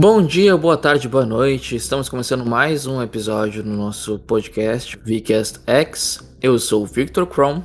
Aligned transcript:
Bom 0.00 0.24
dia, 0.24 0.56
boa 0.56 0.76
tarde, 0.76 1.08
boa 1.08 1.26
noite. 1.26 1.74
Estamos 1.74 2.08
começando 2.08 2.46
mais 2.46 2.86
um 2.86 3.02
episódio 3.02 3.64
no 3.64 3.76
nosso 3.76 4.16
podcast 4.16 4.96
Vcast 4.96 5.58
X. 5.66 6.36
Eu 6.40 6.56
sou 6.60 6.84
o 6.84 6.86
Victor 6.86 7.26
Chrome. 7.28 7.64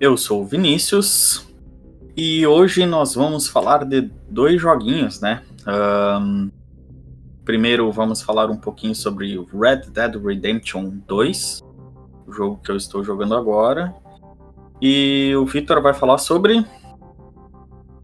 Eu 0.00 0.16
sou 0.16 0.40
o 0.40 0.46
Vinícius. 0.46 1.46
E 2.16 2.46
hoje 2.46 2.86
nós 2.86 3.14
vamos 3.14 3.46
falar 3.46 3.84
de 3.84 4.10
dois 4.30 4.58
joguinhos, 4.58 5.20
né? 5.20 5.42
Um, 5.68 6.50
primeiro 7.44 7.92
vamos 7.92 8.22
falar 8.22 8.50
um 8.50 8.56
pouquinho 8.56 8.94
sobre 8.94 9.36
Red 9.52 9.90
Dead 9.92 10.16
Redemption 10.16 10.88
2, 11.06 11.60
o 12.26 12.32
jogo 12.32 12.58
que 12.64 12.70
eu 12.70 12.76
estou 12.76 13.04
jogando 13.04 13.34
agora. 13.34 13.94
E 14.80 15.34
o 15.36 15.44
Victor 15.44 15.82
vai 15.82 15.92
falar 15.92 16.16
sobre. 16.16 16.64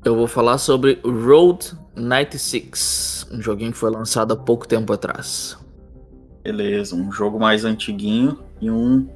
Eu 0.04 0.14
vou 0.14 0.26
falar 0.26 0.58
sobre 0.58 1.00
Road 1.02 1.72
96, 1.96 3.15
um 3.30 3.40
joguinho 3.40 3.72
que 3.72 3.78
foi 3.78 3.90
lançado 3.90 4.32
há 4.32 4.36
pouco 4.36 4.66
tempo 4.66 4.92
atrás. 4.92 5.58
Beleza, 6.42 6.94
um 6.94 7.10
jogo 7.10 7.38
mais 7.38 7.64
antiguinho 7.64 8.38
e 8.60 8.70
um 8.70 9.08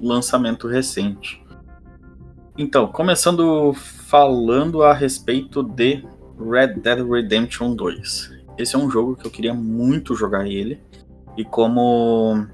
lançamento 0.00 0.68
recente. 0.68 1.42
Então, 2.56 2.88
começando 2.88 3.72
falando 3.74 4.82
a 4.82 4.92
respeito 4.92 5.62
de 5.62 6.04
Red 6.38 6.74
Dead 6.80 7.06
Redemption 7.08 7.74
2. 7.74 8.38
Esse 8.56 8.74
é 8.74 8.78
um 8.78 8.90
jogo 8.90 9.16
que 9.16 9.26
eu 9.26 9.30
queria 9.30 9.54
muito 9.54 10.14
jogar 10.14 10.46
ele. 10.46 10.80
E 11.36 11.44
como 11.44 12.46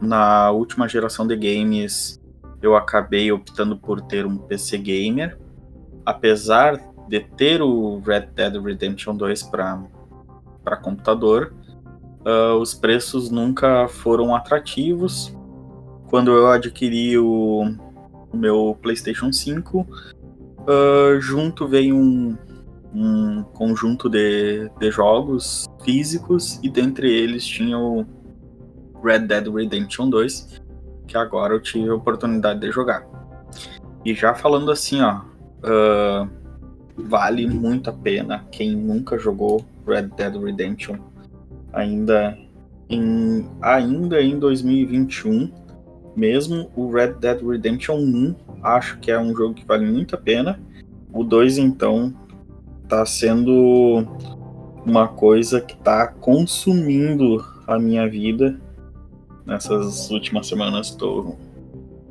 na 0.00 0.50
última 0.50 0.88
geração 0.88 1.26
de 1.26 1.36
games 1.36 2.20
eu 2.60 2.76
acabei 2.76 3.30
optando 3.30 3.76
por 3.76 4.00
ter 4.00 4.26
um 4.26 4.36
PC 4.36 4.78
gamer, 4.78 5.38
apesar 6.04 6.78
de 7.08 7.20
ter 7.20 7.62
o 7.62 8.00
Red 8.00 8.28
Dead 8.34 8.62
Redemption 8.62 9.16
2 9.16 9.42
para 9.44 9.82
computador, 10.74 11.54
uh, 12.26 12.56
os 12.58 12.74
preços 12.74 13.30
nunca 13.30 13.86
foram 13.86 14.34
atrativos. 14.34 15.36
Quando 16.08 16.32
eu 16.32 16.48
adquiri 16.48 17.18
o, 17.18 17.62
o 18.32 18.36
meu 18.36 18.76
PlayStation 18.80 19.32
5, 19.32 19.80
uh, 19.80 19.86
ah, 20.66 21.20
junto 21.20 21.68
veio 21.68 21.94
um, 21.94 22.36
um 22.94 23.42
conjunto 23.42 24.08
de, 24.08 24.70
de 24.78 24.90
jogos 24.90 25.66
físicos 25.84 26.58
e 26.62 26.70
dentre 26.70 27.12
eles 27.12 27.44
tinha 27.44 27.78
o 27.78 28.06
Red 29.04 29.20
Dead 29.20 29.46
Redemption 29.46 30.08
2, 30.08 30.62
que 31.06 31.16
agora 31.16 31.54
eu 31.54 31.60
tive 31.60 31.90
a 31.90 31.94
oportunidade 31.94 32.60
de 32.60 32.72
jogar. 32.72 33.06
E 34.04 34.14
já 34.14 34.34
falando 34.34 34.70
assim, 34.70 35.00
ó, 35.02 35.20
uh, 35.62 36.30
vale 36.96 37.46
muito 37.46 37.90
a 37.90 37.92
pena 37.92 38.44
quem 38.50 38.74
nunca 38.74 39.18
jogou 39.18 39.64
Red 39.86 40.08
Dead 40.16 40.36
Redemption 40.36 40.96
ainda 41.72 42.36
em 42.88 43.46
ainda 43.60 44.20
em 44.22 44.38
2021 44.38 45.50
mesmo 46.16 46.70
o 46.74 46.90
Red 46.90 47.14
Dead 47.14 47.42
Redemption 47.42 47.96
1 47.96 48.34
acho 48.62 48.98
que 48.98 49.10
é 49.10 49.18
um 49.18 49.34
jogo 49.36 49.54
que 49.54 49.66
vale 49.66 49.84
muito 49.84 50.14
a 50.14 50.18
pena. 50.18 50.58
O 51.12 51.22
2 51.22 51.58
então 51.58 52.12
tá 52.88 53.04
sendo 53.04 54.06
uma 54.84 55.08
coisa 55.08 55.60
que 55.60 55.76
tá 55.76 56.06
consumindo 56.06 57.44
a 57.66 57.78
minha 57.78 58.08
vida 58.08 58.58
nessas 59.44 60.10
últimas 60.10 60.46
semanas. 60.46 60.88
Estou 60.88 61.38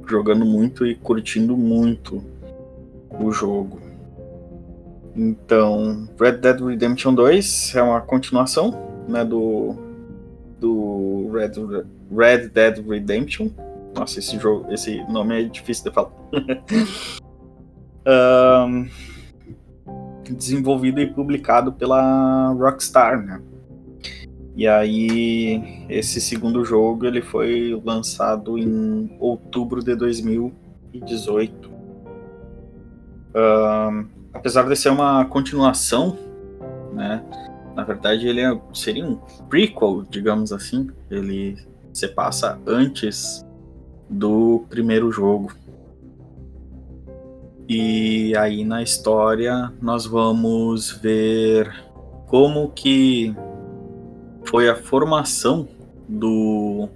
jogando 0.07 0.45
muito 0.45 0.85
e 0.85 0.95
curtindo 0.95 1.57
muito 1.57 2.23
o 3.19 3.31
jogo 3.31 3.79
então, 5.15 6.09
Red 6.19 6.33
Dead 6.33 6.59
Redemption 6.59 7.13
2 7.13 7.75
é 7.75 7.81
uma 7.81 8.01
continuação 8.01 9.05
né, 9.07 9.23
do, 9.23 9.75
do 10.59 11.31
Red, 11.31 11.53
Red 12.11 12.49
Dead 12.49 12.85
Redemption. 12.85 13.49
Nossa, 13.95 14.19
esse 14.19 14.37
jogo, 14.37 14.71
esse 14.73 15.01
nome 15.09 15.41
é 15.41 15.43
difícil 15.47 15.85
de 15.85 15.91
falar. 15.91 16.11
um, 18.67 18.87
desenvolvido 20.33 20.99
e 20.99 21.07
publicado 21.07 21.71
pela 21.71 22.51
Rockstar, 22.51 23.23
né? 23.25 23.41
E 24.57 24.67
aí, 24.67 25.85
esse 25.89 26.19
segundo 26.21 26.63
jogo 26.63 27.05
ele 27.05 27.21
foi 27.21 27.81
lançado 27.83 28.57
em 28.57 29.15
outubro 29.19 29.83
de 29.83 29.95
2018. 29.95 31.71
Um, 33.35 34.14
apesar 34.35 34.67
de 34.67 34.75
ser 34.75 34.89
uma 34.89 35.25
continuação, 35.25 36.17
né? 36.93 37.23
Na 37.75 37.83
verdade, 37.83 38.27
ele 38.27 38.41
é, 38.41 38.57
seria 38.73 39.05
um 39.05 39.15
prequel, 39.49 40.05
digamos 40.09 40.53
assim. 40.53 40.89
Ele 41.09 41.57
se 41.91 42.07
passa 42.07 42.59
antes 42.67 43.45
do 44.09 44.65
primeiro 44.69 45.11
jogo. 45.11 45.51
E 47.67 48.35
aí 48.37 48.63
na 48.63 48.83
história 48.83 49.73
nós 49.81 50.05
vamos 50.05 50.91
ver 50.91 51.73
como 52.27 52.69
que 52.69 53.35
foi 54.43 54.69
a 54.69 54.75
formação 54.75 55.67
do, 56.07 56.87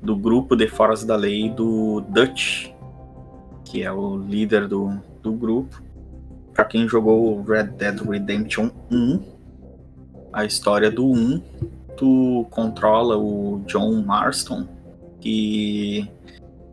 do 0.00 0.14
grupo 0.14 0.54
de 0.54 0.68
Foras 0.68 1.04
da 1.04 1.16
Lei 1.16 1.50
do 1.50 2.00
Dutch, 2.02 2.70
que 3.64 3.82
é 3.82 3.90
o 3.90 4.16
líder 4.16 4.68
do, 4.68 5.00
do 5.20 5.32
grupo, 5.32 5.82
para 6.54 6.64
quem 6.64 6.88
jogou 6.88 7.42
Red 7.42 7.64
Dead 7.64 8.00
Redemption 8.00 8.70
1, 8.90 9.20
a 10.32 10.44
história 10.44 10.90
do 10.90 11.04
1, 11.04 11.42
tu 11.96 12.46
controla 12.50 13.18
o 13.18 13.62
John 13.66 14.00
Marston, 14.02 14.66
que 15.20 16.08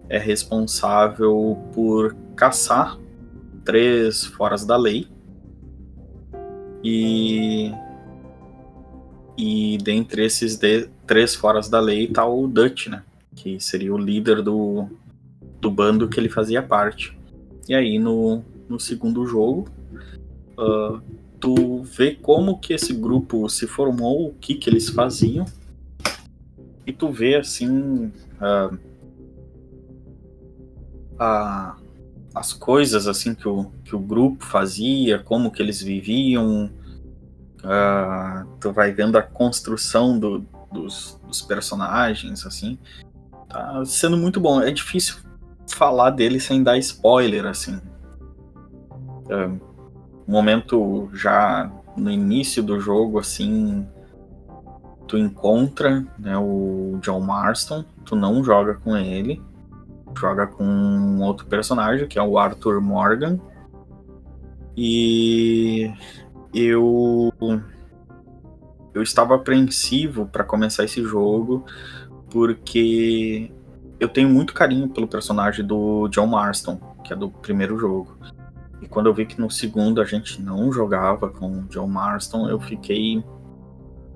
é 0.08 0.20
responsável 0.20 1.58
por 1.74 2.16
caçar 2.36 2.98
três 3.66 4.24
foras 4.24 4.66
da 4.66 4.78
lei. 4.78 5.08
E 6.84 7.72
e 9.38 9.78
dentre 9.82 10.26
esses 10.26 10.58
de, 10.58 10.88
três 11.08 11.34
foras 11.34 11.68
da 11.68 11.80
lei 11.80 12.08
tá 12.08 12.26
o 12.26 12.48
Dutch, 12.48 12.88
né? 12.88 13.02
Que 13.36 13.60
seria 13.60 13.94
o 13.94 13.98
líder 13.98 14.44
do, 14.44 14.88
do 15.60 15.72
bando 15.72 16.08
que 16.08 16.20
ele 16.20 16.30
fazia 16.30 16.62
parte. 16.62 17.18
E 17.68 17.74
aí 17.74 17.98
no, 17.98 18.44
no 18.72 18.80
segundo 18.80 19.26
jogo, 19.26 19.68
uh, 20.58 21.02
tu 21.40 21.84
vê 21.84 22.16
como 22.16 22.58
que 22.58 22.74
esse 22.74 22.94
grupo 22.94 23.48
se 23.50 23.68
formou, 23.68 24.28
o 24.28 24.34
que 24.34 24.56
que 24.56 24.70
eles 24.70 24.90
faziam, 24.90 25.46
e 26.88 26.94
tu 26.94 27.12
vê 27.12 27.36
assim 27.36 28.12
uh, 28.40 28.78
a, 31.20 31.76
as 32.34 32.54
coisas 32.54 33.08
assim 33.08 33.36
que 33.36 33.48
o, 33.48 33.72
que 33.84 33.96
o 33.96 34.00
grupo 34.00 34.46
fazia, 34.46 35.20
como 35.20 35.52
que 35.52 35.62
eles 35.62 35.82
viviam, 35.82 36.72
uh, 37.60 38.48
tu 38.60 38.72
vai 38.72 38.94
vendo 38.94 39.18
a 39.18 39.22
construção 39.22 40.18
do, 40.18 40.46
dos, 40.72 41.20
dos 41.28 41.42
personagens, 41.42 42.46
assim, 42.46 42.78
tá 43.50 43.84
sendo 43.86 44.16
muito 44.16 44.40
bom. 44.40 44.62
É 44.62 44.72
difícil 44.72 45.18
falar 45.68 46.12
dele 46.12 46.40
sem 46.40 46.64
dar 46.64 46.78
spoiler, 46.78 47.46
assim. 47.46 47.80
Um 49.30 50.32
momento 50.32 51.10
já 51.14 51.72
no 51.96 52.10
início 52.10 52.64
do 52.64 52.80
jogo, 52.80 53.20
assim, 53.20 53.86
tu 55.08 55.18
encontra 55.18 56.06
né, 56.18 56.38
o 56.38 56.98
John 57.02 57.20
Marston, 57.20 57.84
tu 58.06 58.16
não 58.16 58.44
joga 58.44 58.76
com 58.76 58.96
ele, 58.96 59.42
joga 60.18 60.48
com 60.48 60.64
um 60.64 61.22
outro 61.22 61.46
personagem, 61.46 62.08
que 62.08 62.18
é 62.18 62.24
o 62.24 62.38
Arthur 62.38 62.82
Morgan. 62.82 63.40
E 64.76 65.92
eu 66.54 67.32
eu 68.94 69.02
estava 69.02 69.36
apreensivo 69.36 70.26
para 70.26 70.44
começar 70.44 70.84
esse 70.84 71.02
jogo 71.04 71.66
porque 72.30 73.52
eu 74.00 74.08
tenho 74.08 74.30
muito 74.30 74.54
carinho 74.54 74.90
pelo 74.90 75.08
personagem 75.08 75.66
do 75.66 76.08
John 76.08 76.28
Marston, 76.28 76.80
que 77.04 77.14
é 77.14 77.16
do 77.16 77.30
primeiro 77.30 77.78
jogo. 77.78 78.18
E 78.82 78.88
quando 78.88 79.08
eu 79.08 79.14
vi 79.14 79.26
que 79.26 79.40
no 79.40 79.50
segundo 79.50 80.02
a 80.02 80.06
gente 80.06 80.42
não 80.42 80.72
jogava 80.72 81.30
com 81.30 81.60
o 81.60 81.62
John 81.64 81.88
Marston, 81.88 82.50
eu 82.50 82.60
fiquei 82.60 83.24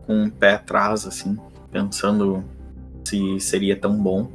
com 0.05 0.23
um 0.23 0.29
pé 0.29 0.55
atrás, 0.55 1.05
assim, 1.05 1.37
pensando 1.71 2.43
se 3.03 3.39
seria 3.39 3.79
tão 3.79 3.95
bom. 3.95 4.27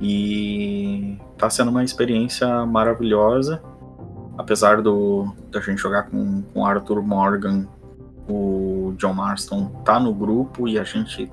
E 0.00 1.18
tá 1.38 1.48
sendo 1.48 1.70
uma 1.70 1.82
experiência 1.82 2.66
maravilhosa. 2.66 3.62
Apesar 4.36 4.82
do 4.82 5.32
da 5.50 5.60
gente 5.60 5.78
jogar 5.78 6.04
com, 6.04 6.42
com 6.42 6.66
Arthur 6.66 7.00
Morgan, 7.02 7.66
o 8.28 8.92
John 8.98 9.14
Marston 9.14 9.68
tá 9.84 10.00
no 10.00 10.12
grupo 10.12 10.68
e 10.68 10.78
a 10.78 10.84
gente 10.84 11.30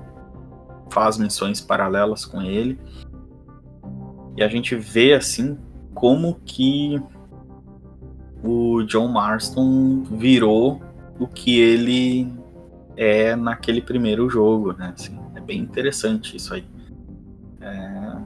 faz 0.90 1.18
missões 1.18 1.60
paralelas 1.60 2.24
com 2.24 2.40
ele. 2.40 2.78
E 4.36 4.42
a 4.42 4.48
gente 4.48 4.76
vê 4.76 5.12
assim 5.12 5.58
como 5.94 6.36
que 6.44 7.02
o 8.42 8.82
John 8.82 9.08
Marston 9.08 10.02
virou 10.04 10.82
o 11.18 11.26
que 11.26 11.60
ele 11.60 12.32
é 12.96 13.36
naquele 13.36 13.80
primeiro 13.80 14.28
jogo, 14.28 14.72
né? 14.72 14.92
Assim, 14.96 15.18
é 15.34 15.40
bem 15.40 15.60
interessante 15.60 16.36
isso 16.36 16.54
aí. 16.54 16.64
É 17.60 18.16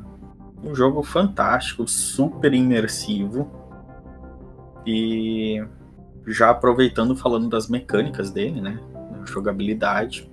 um 0.64 0.74
jogo 0.74 1.02
fantástico, 1.02 1.86
super 1.86 2.52
imersivo. 2.52 3.50
E 4.86 5.62
já 6.26 6.50
aproveitando 6.50 7.14
falando 7.14 7.48
das 7.48 7.68
mecânicas 7.68 8.30
dele, 8.30 8.60
né? 8.60 8.80
Jogabilidade. 9.24 10.30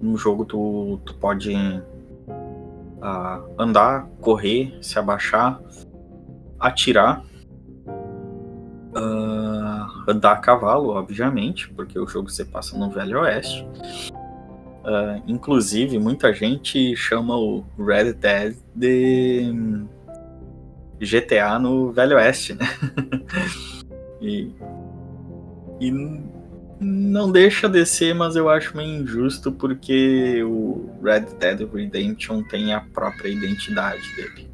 No 0.00 0.16
jogo 0.16 0.44
tu, 0.44 1.00
tu 1.04 1.14
pode 1.14 1.54
uh, 1.54 3.54
andar, 3.58 4.06
correr, 4.20 4.76
se 4.80 4.98
abaixar, 4.98 5.60
atirar, 6.58 7.22
uh, 8.96 10.10
andar 10.10 10.32
a 10.32 10.36
cavalo, 10.36 10.90
obviamente, 10.90 11.68
porque 11.70 11.98
o 11.98 12.06
jogo 12.06 12.30
se 12.30 12.44
passa 12.44 12.76
no 12.78 12.90
Velho 12.90 13.20
Oeste. 13.20 13.66
Uh, 14.84 15.22
inclusive, 15.26 15.98
muita 15.98 16.32
gente 16.32 16.96
chama 16.96 17.36
o 17.36 17.64
Red 17.78 18.14
Dead 18.14 18.56
de 18.74 19.52
GTA 21.00 21.58
no 21.58 21.92
Velho 21.92 22.16
Oeste, 22.16 22.54
né? 22.54 22.66
e, 24.22 24.52
e 25.80 25.90
não 26.78 27.32
deixa 27.32 27.68
de 27.68 27.84
ser, 27.84 28.14
mas 28.14 28.36
eu 28.36 28.48
acho 28.48 28.76
meio 28.76 29.02
injusto 29.02 29.50
porque 29.50 30.42
o 30.44 30.90
Red 31.02 31.26
Dead 31.38 31.68
Redemption 31.72 32.42
tem 32.42 32.72
a 32.72 32.80
própria 32.80 33.28
identidade 33.28 34.02
dele. 34.14 34.50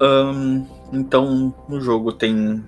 Um, 0.00 0.66
então, 0.92 1.54
no 1.68 1.80
jogo 1.80 2.12
tem. 2.12 2.64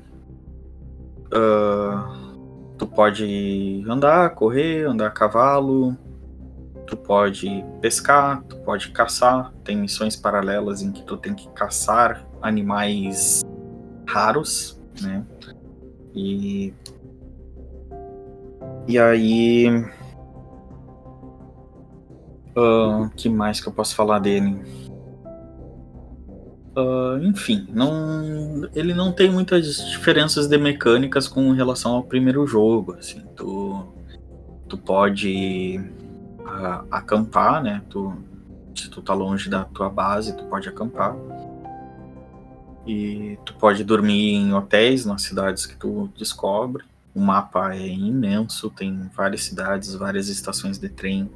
Uh, 1.33 2.75
tu 2.79 2.87
pode 2.87 3.85
andar, 3.89 4.31
correr, 4.35 4.87
andar 4.87 5.09
a 5.09 5.11
cavalo, 5.11 5.97
tu 6.87 6.97
pode 6.97 7.65
pescar, 7.81 8.43
tu 8.45 8.57
pode 8.59 8.91
caçar. 8.91 9.53
Tem 9.65 9.77
missões 9.77 10.17
paralelas 10.17 10.83
em 10.83 10.91
que 10.91 11.03
tu 11.03 11.17
tem 11.17 11.35
que 11.35 11.49
caçar 11.51 12.27
animais 12.41 13.43
raros, 14.07 14.81
né? 15.01 15.25
E 16.15 16.73
e 18.89 18.99
aí. 18.99 19.69
Uh, 22.57 23.09
que 23.15 23.29
mais 23.29 23.61
que 23.61 23.69
eu 23.69 23.73
posso 23.73 23.95
falar 23.95 24.19
dele? 24.19 24.59
Uh, 26.79 27.19
enfim, 27.25 27.67
não, 27.73 28.71
ele 28.73 28.95
não 28.95 29.11
tem 29.11 29.29
muitas 29.29 29.85
diferenças 29.91 30.47
de 30.47 30.57
mecânicas 30.57 31.27
com 31.27 31.51
relação 31.51 31.97
ao 31.97 32.05
primeiro 32.05 32.47
jogo. 32.47 32.95
Assim, 32.95 33.21
tu, 33.35 33.85
tu 34.69 34.79
pode 34.79 35.81
uh, 36.39 36.87
acampar, 36.89 37.61
né? 37.61 37.83
Tu, 37.91 38.15
se 38.77 38.89
tu 38.89 39.03
tá 39.03 39.13
longe 39.13 39.51
da 39.51 39.65
tua 39.65 39.91
base, 39.91 40.37
tu 40.37 40.45
pode 40.45 40.69
acampar. 40.69 41.17
E 42.87 43.37
tu 43.45 43.55
pode 43.55 43.83
dormir 43.83 44.35
em 44.35 44.55
hotéis 44.55 45.05
nas 45.05 45.23
cidades 45.23 45.67
que 45.67 45.75
tu 45.75 46.09
descobre. 46.17 46.85
O 47.13 47.21
mapa 47.21 47.75
é 47.75 47.89
imenso, 47.89 48.71
tem 48.71 49.11
várias 49.17 49.43
cidades, 49.43 49.95
várias 49.95 50.29
estações 50.29 50.79
de 50.79 50.89
trem. 50.89 51.29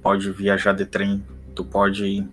Pode 0.00 0.30
viajar 0.30 0.74
de 0.74 0.86
trem, 0.86 1.24
tu 1.56 1.64
pode 1.64 2.24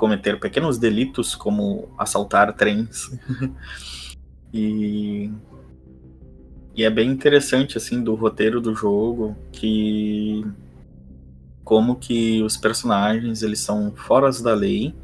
cometer 0.00 0.40
pequenos 0.40 0.78
delitos 0.78 1.34
como 1.34 1.90
assaltar 1.98 2.54
trens. 2.54 3.10
e 4.52 5.30
e 6.74 6.84
é 6.84 6.88
bem 6.88 7.10
interessante 7.10 7.76
assim 7.76 8.02
do 8.02 8.14
roteiro 8.14 8.58
do 8.60 8.74
jogo 8.74 9.36
que 9.52 10.42
como 11.62 11.96
que 11.96 12.42
os 12.42 12.56
personagens 12.56 13.42
eles 13.42 13.60
são 13.60 13.92
fora 13.94 14.30
da 14.42 14.54
lei 14.54 14.94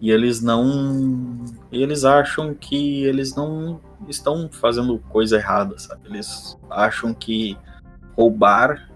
e 0.00 0.10
eles 0.10 0.40
não 0.40 1.44
eles 1.72 2.04
acham 2.04 2.54
que 2.54 3.02
eles 3.04 3.34
não 3.34 3.80
estão 4.08 4.48
fazendo 4.52 4.98
coisa 5.08 5.36
errada, 5.36 5.76
sabe? 5.78 6.02
Eles 6.04 6.56
acham 6.70 7.12
que 7.12 7.58
roubar, 8.16 8.92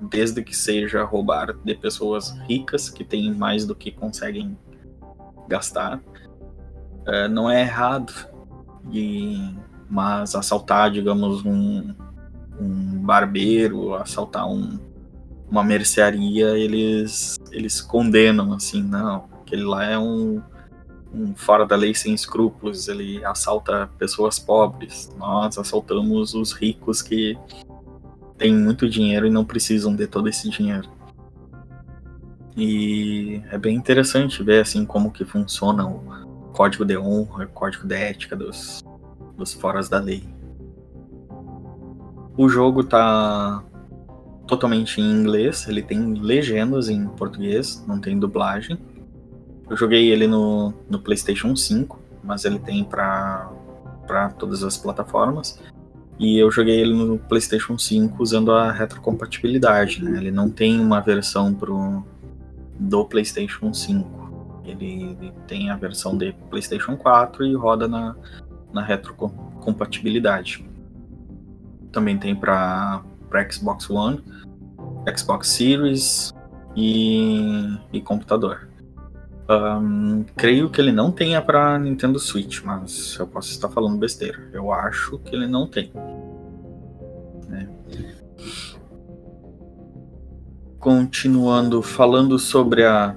desde 0.00 0.42
que 0.42 0.54
seja 0.54 1.02
roubar 1.04 1.54
de 1.64 1.74
pessoas 1.74 2.36
ricas 2.46 2.90
que 2.90 3.04
têm 3.04 3.32
mais 3.34 3.64
do 3.64 3.74
que 3.74 3.90
conseguem 3.90 4.58
gastar, 5.48 6.00
é, 7.06 7.28
não 7.28 7.50
é 7.50 7.62
errado. 7.62 8.12
E, 8.92 9.54
mas 9.88 10.34
assaltar, 10.34 10.90
digamos, 10.90 11.44
um, 11.44 11.94
um 12.60 13.00
barbeiro, 13.00 13.94
assaltar 13.94 14.48
um, 14.48 14.78
uma 15.50 15.64
mercearia, 15.64 16.58
eles, 16.58 17.36
eles 17.50 17.80
condenam, 17.80 18.52
assim, 18.52 18.82
não, 18.82 19.28
aquele 19.42 19.64
lá 19.64 19.84
é 19.84 19.98
um 19.98 20.42
um 21.12 21.34
fora 21.34 21.66
da 21.66 21.76
lei 21.76 21.94
sem 21.94 22.14
escrúpulos, 22.14 22.88
ele 22.88 23.24
assalta 23.24 23.88
pessoas 23.98 24.38
pobres. 24.38 25.10
Nós 25.16 25.58
assaltamos 25.58 26.34
os 26.34 26.52
ricos 26.52 27.02
que 27.02 27.36
têm 28.36 28.54
muito 28.54 28.88
dinheiro 28.88 29.26
e 29.26 29.30
não 29.30 29.44
precisam 29.44 29.94
de 29.94 30.06
todo 30.06 30.28
esse 30.28 30.48
dinheiro. 30.48 30.88
E 32.58 33.40
é 33.52 33.56
bem 33.56 33.76
interessante 33.76 34.42
ver 34.42 34.60
assim 34.60 34.84
como 34.84 35.12
que 35.12 35.24
funciona 35.24 35.86
o 35.86 36.50
código 36.52 36.84
de 36.84 36.98
honra, 36.98 37.44
o 37.44 37.48
código 37.48 37.86
de 37.86 37.94
ética 37.94 38.34
dos, 38.34 38.82
dos 39.36 39.52
foras 39.52 39.88
da 39.88 40.00
lei. 40.00 40.28
O 42.36 42.48
jogo 42.48 42.82
tá 42.82 43.62
totalmente 44.44 45.00
em 45.00 45.08
inglês, 45.08 45.68
ele 45.68 45.82
tem 45.82 46.14
legendas 46.14 46.88
em 46.88 47.06
português, 47.06 47.84
não 47.86 48.00
tem 48.00 48.18
dublagem. 48.18 48.76
Eu 49.70 49.76
joguei 49.76 50.10
ele 50.10 50.26
no, 50.26 50.74
no 50.90 50.98
PlayStation 50.98 51.54
5, 51.54 51.96
mas 52.24 52.44
ele 52.44 52.58
tem 52.58 52.82
para 52.82 53.52
todas 54.36 54.64
as 54.64 54.76
plataformas. 54.76 55.60
E 56.18 56.36
eu 56.36 56.50
joguei 56.50 56.80
ele 56.80 56.92
no 56.92 57.18
PlayStation 57.18 57.78
5 57.78 58.20
usando 58.20 58.50
a 58.50 58.72
retrocompatibilidade. 58.72 60.02
Né? 60.02 60.18
Ele 60.18 60.32
não 60.32 60.50
tem 60.50 60.80
uma 60.80 61.00
versão 61.00 61.54
pro, 61.54 62.04
do 62.78 63.04
PlayStation 63.04 63.72
5. 63.72 64.62
Ele, 64.64 65.32
tem 65.46 65.70
a 65.70 65.76
versão 65.76 66.16
de 66.16 66.32
PlayStation 66.50 66.96
4 66.96 67.46
e 67.46 67.54
roda 67.54 67.88
na, 67.88 68.14
na 68.72 68.82
retrocompatibilidade. 68.82 70.64
Também 71.90 72.18
tem 72.18 72.36
para 72.36 73.02
Xbox 73.50 73.88
One, 73.88 74.22
Xbox 75.16 75.48
Series 75.48 76.32
e, 76.76 77.78
e 77.92 78.00
computador. 78.00 78.68
Um, 79.50 80.26
creio 80.36 80.68
que 80.68 80.78
ele 80.78 80.92
não 80.92 81.10
tenha 81.10 81.40
para 81.40 81.78
Nintendo 81.78 82.18
Switch, 82.18 82.62
mas 82.62 83.16
eu 83.18 83.26
posso 83.26 83.50
estar 83.50 83.70
falando 83.70 83.96
besteira. 83.96 84.38
Eu 84.52 84.70
acho 84.70 85.18
que 85.20 85.34
ele 85.34 85.46
não 85.46 85.66
tem. 85.66 85.90
Continuando 90.88 91.82
falando 91.82 92.38
sobre 92.38 92.82
a 92.82 93.14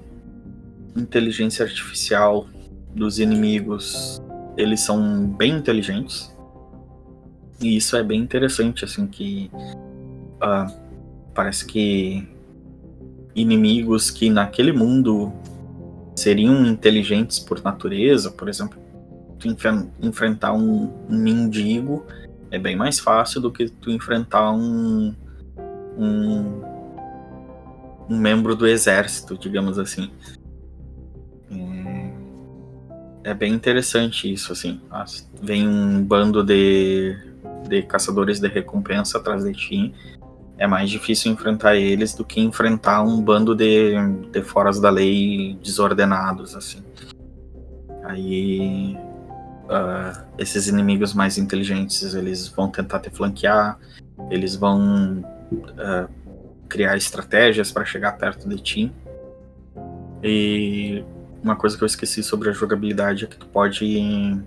inteligência 0.94 1.64
artificial 1.64 2.46
dos 2.94 3.18
inimigos, 3.18 4.22
eles 4.58 4.82
são 4.82 5.26
bem 5.26 5.54
inteligentes. 5.54 6.36
E 7.62 7.78
isso 7.78 7.96
é 7.96 8.04
bem 8.04 8.20
interessante, 8.20 8.84
assim, 8.84 9.08
que 9.08 9.50
uh, 9.56 10.70
parece 11.34 11.66
que 11.66 12.28
inimigos 13.34 14.12
que 14.12 14.30
naquele 14.30 14.74
mundo 14.74 15.32
seriam 16.14 16.66
inteligentes 16.66 17.40
por 17.40 17.64
natureza, 17.64 18.32
por 18.32 18.50
exemplo, 18.50 18.78
tu 19.40 19.48
enfrentar 20.02 20.52
um, 20.52 20.92
um, 21.10 21.18
mendigo 21.18 22.06
é 22.52 22.60
bem 22.60 22.76
mais 22.76 23.00
fácil 23.00 23.40
do 23.40 23.50
que 23.50 23.70
tu 23.70 23.90
enfrentar 23.90 24.52
um, 24.52 25.16
um, 25.98 26.71
um 28.12 28.18
membro 28.18 28.56
do 28.56 28.68
exército, 28.68 29.38
digamos 29.38 29.80
assim. 29.80 30.12
É, 33.24 33.32
é 33.32 33.34
bem 33.34 33.54
interessante 33.54 34.32
isso, 34.32 34.52
assim. 34.52 34.82
Vem 35.42 35.68
um 35.68 36.04
bando 36.04 36.44
de, 36.44 37.16
de 37.70 37.82
caçadores 37.84 38.40
de 38.40 38.48
recompensa 38.48 39.18
atrás 39.18 39.44
de 39.44 39.54
ti 39.54 39.94
é 40.62 40.68
mais 40.68 40.92
difícil 40.92 41.32
enfrentar 41.32 41.76
eles 41.76 42.14
do 42.14 42.24
que 42.24 42.40
enfrentar 42.40 43.02
um 43.02 43.20
bando 43.20 43.56
de, 43.56 43.96
de 44.32 44.44
foras 44.44 44.80
da 44.80 44.92
lei 44.92 45.58
desordenados, 45.64 46.56
assim. 46.56 46.84
Aí 48.04 48.96
uh, 49.66 50.24
esses 50.38 50.68
inimigos 50.68 51.16
mais 51.16 51.40
inteligentes 51.40 52.14
eles 52.14 52.48
vão 52.48 52.70
tentar 52.70 53.00
te 53.00 53.10
flanquear, 53.10 53.80
eles 54.30 54.56
vão 54.56 55.26
uh, 55.52 56.08
criar 56.72 56.96
estratégias 56.96 57.70
para 57.70 57.84
chegar 57.84 58.14
perto 58.14 58.48
de 58.48 58.56
ti. 58.56 58.92
E 60.24 61.04
uma 61.44 61.56
coisa 61.58 61.78
que 61.78 61.84
eu 61.84 61.86
esqueci 61.86 62.24
sobre 62.24 62.50
a 62.50 62.54
jogabilidade 62.54 63.26
é 63.26 63.28
que 63.28 63.36
tu 63.36 63.46
pode 63.46 64.42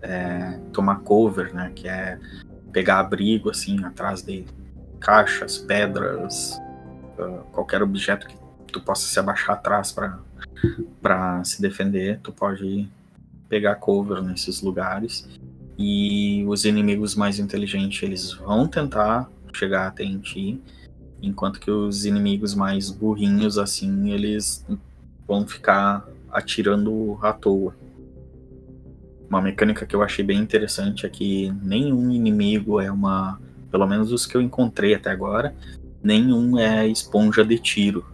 é, 0.00 0.58
tomar 0.72 1.00
cover, 1.00 1.54
né? 1.54 1.70
Que 1.74 1.86
é 1.86 2.18
pegar 2.72 3.00
abrigo 3.00 3.50
assim 3.50 3.84
atrás 3.84 4.22
de 4.22 4.46
caixas, 4.98 5.58
pedras, 5.58 6.58
uh, 7.18 7.44
qualquer 7.52 7.82
objeto 7.82 8.26
que 8.26 8.36
tu 8.72 8.80
possa 8.80 9.06
se 9.06 9.18
abaixar 9.18 9.56
atrás 9.56 9.94
para 11.02 11.44
se 11.44 11.60
defender, 11.60 12.20
tu 12.22 12.32
pode 12.32 12.88
pegar 13.50 13.74
cover 13.74 14.22
nesses 14.22 14.62
lugares. 14.62 15.28
E 15.76 16.42
os 16.46 16.64
inimigos 16.64 17.14
mais 17.14 17.38
inteligentes, 17.38 18.02
eles 18.02 18.32
vão 18.32 18.66
tentar 18.66 19.28
chegar 19.52 19.88
até 19.88 20.04
em 20.04 20.18
ti, 20.18 20.60
enquanto 21.22 21.60
que 21.60 21.70
os 21.70 22.04
inimigos 22.04 22.54
mais 22.54 22.90
burrinhos, 22.90 23.58
assim, 23.58 24.10
eles 24.10 24.64
vão 25.26 25.46
ficar 25.46 26.06
atirando 26.30 27.18
à 27.22 27.32
toa. 27.32 27.74
Uma 29.28 29.40
mecânica 29.40 29.86
que 29.86 29.94
eu 29.94 30.02
achei 30.02 30.24
bem 30.24 30.38
interessante 30.38 31.06
é 31.06 31.08
que 31.08 31.52
nenhum 31.62 32.10
inimigo 32.10 32.80
é 32.80 32.90
uma. 32.90 33.40
Pelo 33.70 33.86
menos 33.86 34.10
os 34.10 34.26
que 34.26 34.36
eu 34.36 34.42
encontrei 34.42 34.94
até 34.94 35.10
agora, 35.10 35.54
nenhum 36.02 36.58
é 36.58 36.86
esponja 36.88 37.44
de 37.44 37.58
tiro. 37.58 38.04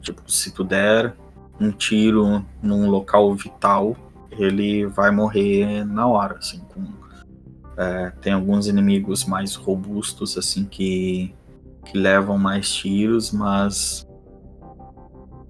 Tipo, 0.00 0.22
se 0.30 0.52
tu 0.52 0.64
der 0.64 1.14
um 1.60 1.70
tiro 1.70 2.44
num 2.62 2.88
local 2.88 3.34
vital, 3.34 3.96
ele 4.30 4.86
vai 4.86 5.10
morrer 5.10 5.84
na 5.84 6.06
hora, 6.06 6.38
assim. 6.38 6.60
Com, 6.72 6.84
é, 7.76 8.10
tem 8.22 8.32
alguns 8.32 8.66
inimigos 8.66 9.24
mais 9.24 9.54
robustos, 9.54 10.38
assim, 10.38 10.64
que, 10.64 11.34
que 11.84 11.96
levam 11.98 12.38
mais 12.38 12.72
tiros, 12.72 13.32
mas 13.32 14.06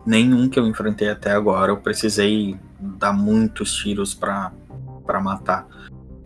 nenhum 0.06 0.48
que 0.48 0.58
eu 0.58 0.66
enfrentei 0.66 1.08
até 1.08 1.32
agora 1.32 1.72
eu 1.72 1.78
precisei 1.78 2.58
dar 2.78 3.12
muitos 3.12 3.74
tiros 3.74 4.14
para 4.14 4.52
matar. 5.22 5.66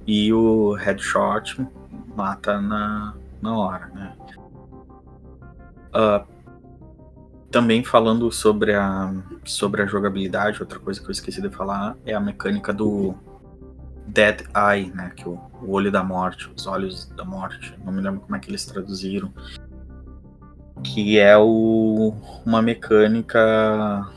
E 0.07 0.33
o 0.33 0.73
headshot 0.73 1.67
mata 2.17 2.61
na, 2.61 3.15
na 3.41 3.57
hora, 3.57 3.87
né? 3.89 4.17
Uh, 5.89 6.27
também 7.51 7.85
falando 7.85 8.31
sobre 8.31 8.75
a, 8.75 9.13
sobre 9.45 9.83
a 9.83 9.87
jogabilidade, 9.87 10.61
outra 10.61 10.79
coisa 10.79 11.01
que 11.01 11.07
eu 11.07 11.13
esqueci 11.13 11.41
de 11.41 11.51
falar 11.51 11.97
é 12.05 12.15
a 12.15 12.21
mecânica 12.21 12.73
do 12.73 13.15
Dead 14.07 14.43
Eye, 14.55 14.91
né? 14.95 15.13
Que 15.15 15.29
o, 15.29 15.39
o 15.63 15.71
olho 15.71 15.93
da 15.93 16.03
morte, 16.03 16.51
os 16.55 16.67
olhos 16.67 17.07
da 17.11 17.25
morte. 17.25 17.75
Não 17.85 17.93
me 17.93 18.01
lembro 18.01 18.21
como 18.21 18.37
é 18.37 18.39
que 18.39 18.51
eles 18.51 18.65
traduziram. 18.65 19.33
Que 20.83 21.19
é 21.19 21.37
o, 21.37 22.15
uma 22.45 22.63
mecânica. 22.63 24.09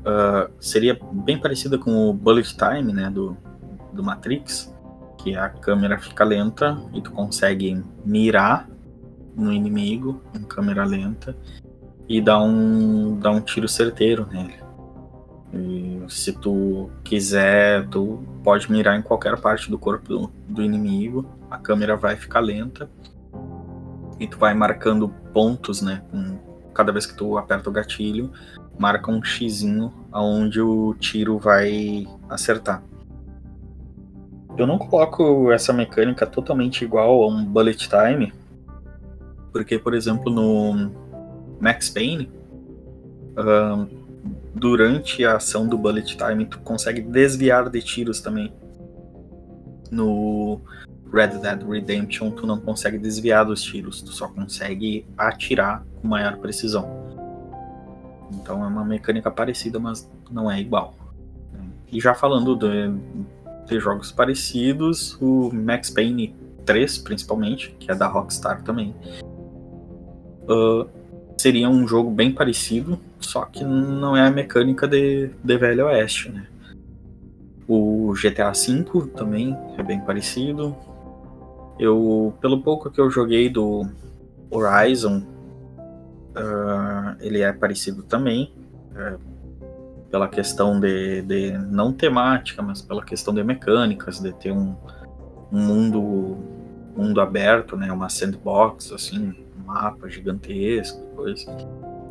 Uh, 0.00 0.52
seria 0.60 0.98
bem 1.12 1.38
parecida 1.38 1.78
com 1.78 2.08
o 2.08 2.12
Bullet 2.12 2.56
Time, 2.56 2.92
né? 2.92 3.10
Do, 3.10 3.36
do 3.92 4.02
Matrix. 4.02 4.74
Que 5.18 5.36
a 5.36 5.48
câmera 5.48 5.98
fica 5.98 6.24
lenta 6.24 6.78
e 6.92 7.00
tu 7.00 7.10
consegue 7.10 7.82
mirar 8.04 8.68
no 9.34 9.52
inimigo 9.52 10.22
em 10.34 10.42
câmera 10.42 10.84
lenta 10.84 11.36
e 12.08 12.20
dá 12.20 12.40
um, 12.40 13.18
dá 13.18 13.30
um 13.30 13.40
tiro 13.40 13.68
certeiro 13.68 14.26
nele. 14.30 14.54
E 15.52 16.02
se 16.08 16.32
tu 16.32 16.90
quiser, 17.02 17.86
tu 17.88 18.22
pode 18.42 18.70
mirar 18.70 18.98
em 18.98 19.02
qualquer 19.02 19.40
parte 19.40 19.70
do 19.70 19.78
corpo 19.78 20.08
do, 20.08 20.32
do 20.48 20.62
inimigo, 20.62 21.24
a 21.50 21.58
câmera 21.58 21.96
vai 21.96 22.16
ficar 22.16 22.40
lenta 22.40 22.88
e 24.18 24.26
tu 24.26 24.38
vai 24.38 24.54
marcando 24.54 25.08
pontos, 25.32 25.82
né? 25.82 26.02
Com, 26.10 26.38
cada 26.72 26.92
vez 26.92 27.06
que 27.06 27.16
tu 27.16 27.38
aperta 27.38 27.70
o 27.70 27.72
gatilho, 27.72 28.32
marca 28.78 29.10
um 29.10 29.22
xizinho 29.22 29.92
aonde 30.10 30.60
o 30.60 30.94
tiro 30.94 31.38
vai 31.38 32.06
acertar. 32.28 32.82
Eu 34.56 34.66
não 34.66 34.78
coloco 34.78 35.50
essa 35.50 35.72
mecânica 35.72 36.26
totalmente 36.26 36.84
igual 36.84 37.22
a 37.22 37.28
um 37.28 37.44
bullet 37.44 37.88
time, 37.88 38.32
porque, 39.52 39.78
por 39.78 39.94
exemplo, 39.94 40.32
no 40.32 40.90
Max 41.60 41.88
Payne, 41.88 42.30
uh, 43.38 43.86
durante 44.54 45.24
a 45.24 45.36
ação 45.36 45.66
do 45.66 45.76
Bullet 45.76 46.16
Time, 46.16 46.46
tu 46.46 46.58
consegue 46.60 47.00
desviar 47.00 47.68
de 47.68 47.82
tiros 47.82 48.20
também. 48.20 48.52
No 49.90 50.60
Red 51.14 51.38
Dead 51.38 51.62
Redemption, 51.62 52.30
tu 52.30 52.46
não 52.46 52.58
consegue 52.58 52.98
desviar 52.98 53.44
dos 53.44 53.62
tiros, 53.62 54.02
tu 54.02 54.12
só 54.12 54.26
consegue 54.26 55.06
atirar 55.16 55.84
com 56.00 56.08
maior 56.08 56.36
precisão. 56.38 57.04
Então 58.32 58.64
é 58.64 58.66
uma 58.66 58.84
mecânica 58.84 59.30
parecida, 59.30 59.78
mas 59.78 60.10
não 60.30 60.50
é 60.50 60.60
igual. 60.60 60.96
E 61.90 62.00
já 62.00 62.14
falando 62.14 62.56
de, 62.56 62.90
de 63.66 63.78
jogos 63.78 64.10
parecidos, 64.10 65.16
o 65.20 65.50
Max 65.54 65.90
Payne 65.90 66.34
3, 66.66 66.98
principalmente, 66.98 67.70
que 67.78 67.90
é 67.90 67.94
da 67.94 68.08
Rockstar 68.08 68.62
também. 68.62 68.94
Uh, 70.48 70.88
seria 71.38 71.68
um 71.68 71.86
jogo 71.86 72.10
bem 72.10 72.32
parecido, 72.32 72.98
só 73.20 73.44
que 73.44 73.62
não 73.62 74.16
é 74.16 74.26
a 74.26 74.30
mecânica 74.30 74.88
de, 74.88 75.30
de 75.42 75.58
Velho 75.58 75.86
Oeste, 75.86 76.30
né? 76.30 76.46
O 77.68 78.12
GTA 78.14 78.52
V 78.52 79.06
também 79.16 79.56
é 79.78 79.82
bem 79.82 80.00
parecido. 80.00 80.76
Eu, 81.78 82.34
pelo 82.40 82.62
pouco 82.62 82.90
que 82.90 83.00
eu 83.00 83.10
joguei 83.10 83.48
do 83.48 83.86
Horizon, 84.50 85.18
uh, 85.18 87.16
ele 87.20 87.40
é 87.40 87.52
parecido 87.52 88.02
também. 88.02 88.52
Uh, 88.92 89.34
pela 90.14 90.28
questão 90.28 90.78
de, 90.78 91.22
de, 91.22 91.58
não 91.58 91.92
temática, 91.92 92.62
mas 92.62 92.80
pela 92.80 93.04
questão 93.04 93.34
de 93.34 93.42
mecânicas, 93.42 94.20
de 94.20 94.32
ter 94.32 94.52
um, 94.52 94.76
um 95.50 95.58
mundo, 95.58 96.36
mundo 96.96 97.20
aberto, 97.20 97.76
né? 97.76 97.90
Uma 97.90 98.08
sandbox, 98.08 98.92
assim, 98.92 99.34
mapa 99.66 100.08
gigantesco, 100.08 101.00
coisa. 101.16 101.44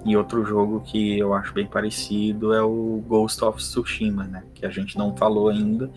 E 0.06 0.18
outro 0.18 0.44
jogo 0.44 0.82
que 0.82 1.18
eu 1.18 1.34
acho 1.34 1.54
bem 1.54 1.66
parecido 1.66 2.54
é 2.54 2.62
o 2.62 3.02
Ghost 3.08 3.42
of 3.42 3.58
Tsushima, 3.60 4.26
né? 4.26 4.44
Que 4.54 4.66
a 4.66 4.70
gente 4.70 4.98
não 4.98 5.16
falou 5.16 5.48
ainda. 5.48 5.90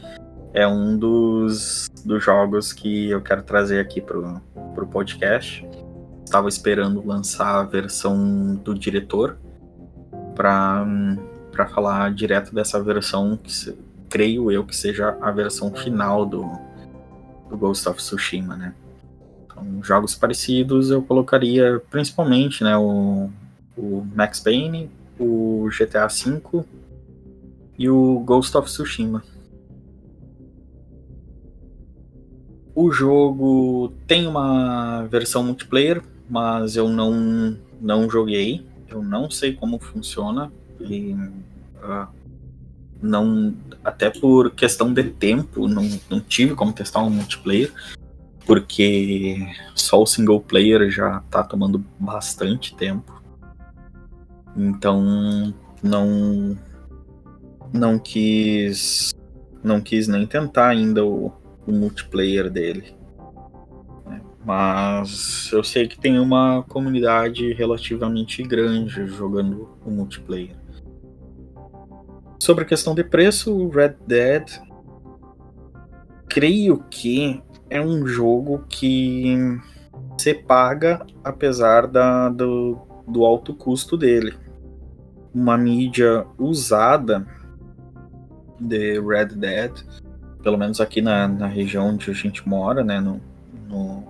É 0.57 0.67
um 0.67 0.97
dos, 0.97 1.87
dos 2.03 2.25
jogos 2.25 2.73
que 2.73 3.11
eu 3.11 3.21
quero 3.21 3.43
trazer 3.43 3.79
aqui 3.79 4.01
pro, 4.01 4.41
pro 4.75 4.87
podcast. 4.87 5.69
Estava 6.25 6.49
esperando 6.49 7.07
lançar 7.07 7.61
a 7.61 7.63
versão 7.63 8.55
do 8.55 8.75
diretor 8.75 9.37
para 10.35 10.87
para 11.53 11.67
falar 11.67 12.13
direto 12.13 12.55
dessa 12.55 12.83
versão 12.83 13.37
que 13.37 13.53
se, 13.53 13.79
creio 14.09 14.51
eu 14.51 14.65
que 14.65 14.75
seja 14.75 15.17
a 15.21 15.31
versão 15.31 15.71
final 15.75 16.25
do, 16.25 16.51
do 17.51 17.57
Ghost 17.57 17.87
of 17.89 17.99
Tsushima, 17.99 18.57
né? 18.57 18.75
Então, 19.45 19.83
jogos 19.83 20.15
parecidos 20.15 20.91
eu 20.91 21.03
colocaria 21.03 21.83
principalmente 21.91 22.65
né, 22.65 22.77
o, 22.79 23.31
o 23.77 24.07
Max 24.15 24.41
Payne, 24.41 24.91
o 25.19 25.69
GTA 25.71 26.07
V 26.07 26.65
e 27.79 27.91
o 27.91 28.21
Ghost 28.21 28.57
of 28.57 28.69
Tsushima. 28.69 29.23
O 32.77 32.93
jogo 32.93 33.93
tem 34.07 34.27
uma 34.27 35.07
versão 35.07 35.43
multiplayer, 35.43 36.01
mas 36.31 36.77
eu 36.77 36.89
não, 36.89 37.57
não 37.81 38.09
joguei. 38.09 38.65
Eu 38.87 39.03
não 39.03 39.31
sei 39.31 39.55
como 39.55 39.79
funciona. 39.79 40.53
E, 40.79 41.15
uh, 41.83 42.07
não, 43.03 43.55
até 43.83 44.11
por 44.11 44.51
questão 44.51 44.93
de 44.93 45.05
tempo, 45.05 45.67
não, 45.67 45.89
não 46.11 46.21
tive 46.21 46.55
como 46.55 46.73
testar 46.73 47.03
um 47.03 47.11
multiplayer 47.11 47.73
porque 48.47 49.39
só 49.75 50.01
o 50.01 50.07
single 50.07 50.41
player 50.41 50.89
já 50.89 51.21
tá 51.29 51.43
tomando 51.43 51.85
bastante 51.99 52.75
tempo. 52.77 53.21
Então 54.57 55.53
não 55.83 56.57
não 57.73 57.99
quis 57.99 59.13
não 59.63 59.81
quis 59.81 60.07
nem 60.07 60.27
tentar 60.27 60.69
ainda 60.69 61.05
o, 61.05 61.33
o 61.67 61.73
multiplayer 61.73 62.51
dele. 62.51 62.95
Né? 64.07 64.21
Mas 64.45 65.51
eu 65.53 65.65
sei 65.65 65.89
que 65.89 65.99
tem 65.99 66.19
uma 66.19 66.63
comunidade 66.69 67.53
relativamente 67.53 68.43
grande 68.43 69.07
jogando 69.07 69.77
o 69.85 69.91
multiplayer. 69.91 70.57
Sobre 72.39 72.65
a 72.65 72.67
questão 72.67 72.95
de 72.95 73.03
preço, 73.03 73.53
o 73.53 73.69
Red 73.69 73.97
Dead 74.07 74.45
creio 76.29 76.85
que 76.91 77.43
é 77.71 77.81
um 77.81 78.07
jogo 78.07 78.65
que 78.69 79.37
você 80.17 80.35
paga 80.35 81.05
apesar 81.25 81.87
da, 81.87 82.29
do, 82.29 82.79
do 83.07 83.25
alto 83.25 83.55
custo 83.55 83.97
dele. 83.97 84.35
Uma 85.35 85.59
mídia 85.59 86.27
usada 86.39 87.27
de 88.61 89.01
Red 89.01 89.35
Dead, 89.37 89.73
pelo 90.47 90.57
menos 90.57 90.81
aqui 90.81 91.03
na, 91.03 91.27
na 91.27 91.49
região 91.49 91.89
onde 91.89 92.09
a 92.09 92.15
gente 92.15 92.49
mora, 92.49 92.85
né, 92.85 93.01
no, 93.01 93.21
no, 93.69 94.05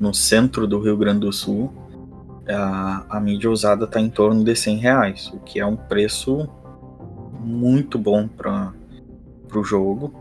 no 0.00 0.14
centro 0.14 0.66
do 0.66 0.80
Rio 0.80 0.96
Grande 0.96 1.20
do 1.20 1.30
Sul, 1.30 1.70
a, 2.48 3.04
a 3.06 3.20
mídia 3.20 3.50
usada 3.50 3.84
está 3.84 4.00
em 4.00 4.08
torno 4.08 4.42
de 4.42 4.56
100 4.56 4.78
reais, 4.78 5.30
o 5.34 5.38
que 5.38 5.60
é 5.60 5.66
um 5.66 5.76
preço 5.76 6.48
muito 7.38 7.98
bom 7.98 8.26
para 8.26 8.72
o 9.54 9.62
jogo. 9.62 10.14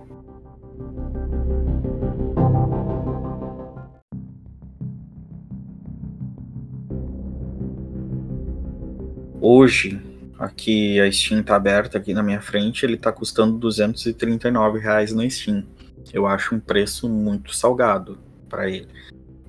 Hoje, 9.40 10.09
aqui 10.40 11.00
a 11.02 11.12
Steam 11.12 11.44
tá 11.44 11.58
aberta 11.58 11.98
aqui 11.98 12.14
na 12.14 12.24
minha 12.24 12.42
frente, 12.42 12.86
ele 12.86 12.96
tá 12.96 13.12
custando 13.12 13.58
239 13.58 14.80
reais 14.80 15.14
na 15.14 15.30
Steam. 15.30 15.66
Eu 16.14 16.26
acho 16.26 16.56
um 16.56 16.60
preço 16.60 17.10
muito 17.10 17.54
salgado 17.54 18.18
para 18.48 18.70
ele. 18.70 18.88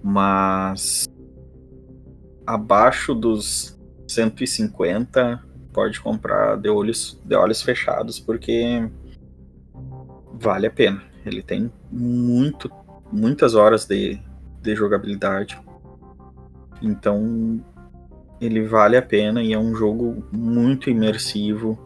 Mas 0.02 1.04
abaixo 2.44 3.14
dos 3.14 3.78
150 4.08 5.42
pode 5.72 6.00
comprar 6.00 6.56
de 6.56 6.68
olhos, 6.68 7.18
de 7.24 7.36
olhos 7.36 7.62
fechados, 7.62 8.18
porque 8.18 8.90
vale 10.34 10.66
a 10.66 10.70
pena. 10.70 11.02
Ele 11.24 11.42
tem 11.42 11.72
muito, 11.90 12.70
muitas 13.12 13.54
horas 13.54 13.86
de, 13.86 14.18
de 14.60 14.74
jogabilidade. 14.74 15.60
Então 16.82 17.62
ele 18.40 18.62
vale 18.62 18.96
a 18.96 19.02
pena 19.02 19.42
e 19.42 19.52
é 19.52 19.58
um 19.58 19.74
jogo 19.74 20.24
muito 20.32 20.88
imersivo. 20.88 21.78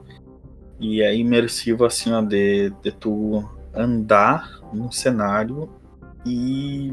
E 0.79 1.03
é 1.03 1.15
imersivo 1.17 1.85
assim, 1.85 2.13
ó, 2.13 2.21
de, 2.21 2.71
de 2.83 2.93
tu 2.93 3.49
andar 3.75 4.61
no 4.73 4.93
cenário 4.93 5.69
e 6.25 6.93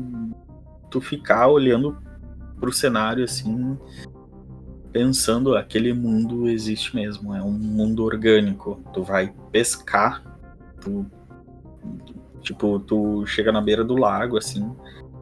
tu 0.90 1.00
ficar 1.00 1.48
olhando 1.48 1.98
pro 2.60 2.72
cenário 2.72 3.24
assim, 3.24 3.78
pensando 4.92 5.56
aquele 5.56 5.94
mundo 5.94 6.48
existe 6.48 6.96
mesmo, 6.96 7.34
é 7.34 7.42
um 7.42 7.52
mundo 7.52 8.04
orgânico. 8.04 8.80
Tu 8.94 9.04
vai 9.04 9.34
pescar, 9.52 10.24
tu 10.80 11.06
tipo, 12.42 12.80
tu 12.80 13.26
chega 13.26 13.52
na 13.52 13.62
beira 13.62 13.84
do 13.84 13.96
lago 13.96 14.38
assim, 14.38 14.76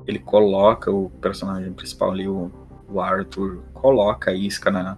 ele 0.07 0.19
coloca 0.19 0.89
o 0.91 1.09
personagem 1.21 1.71
principal 1.73 2.11
ali, 2.11 2.27
o, 2.27 2.51
o 2.91 2.99
Arthur, 2.99 3.61
coloca 3.73 4.31
a 4.31 4.33
isca 4.33 4.71
na, 4.71 4.97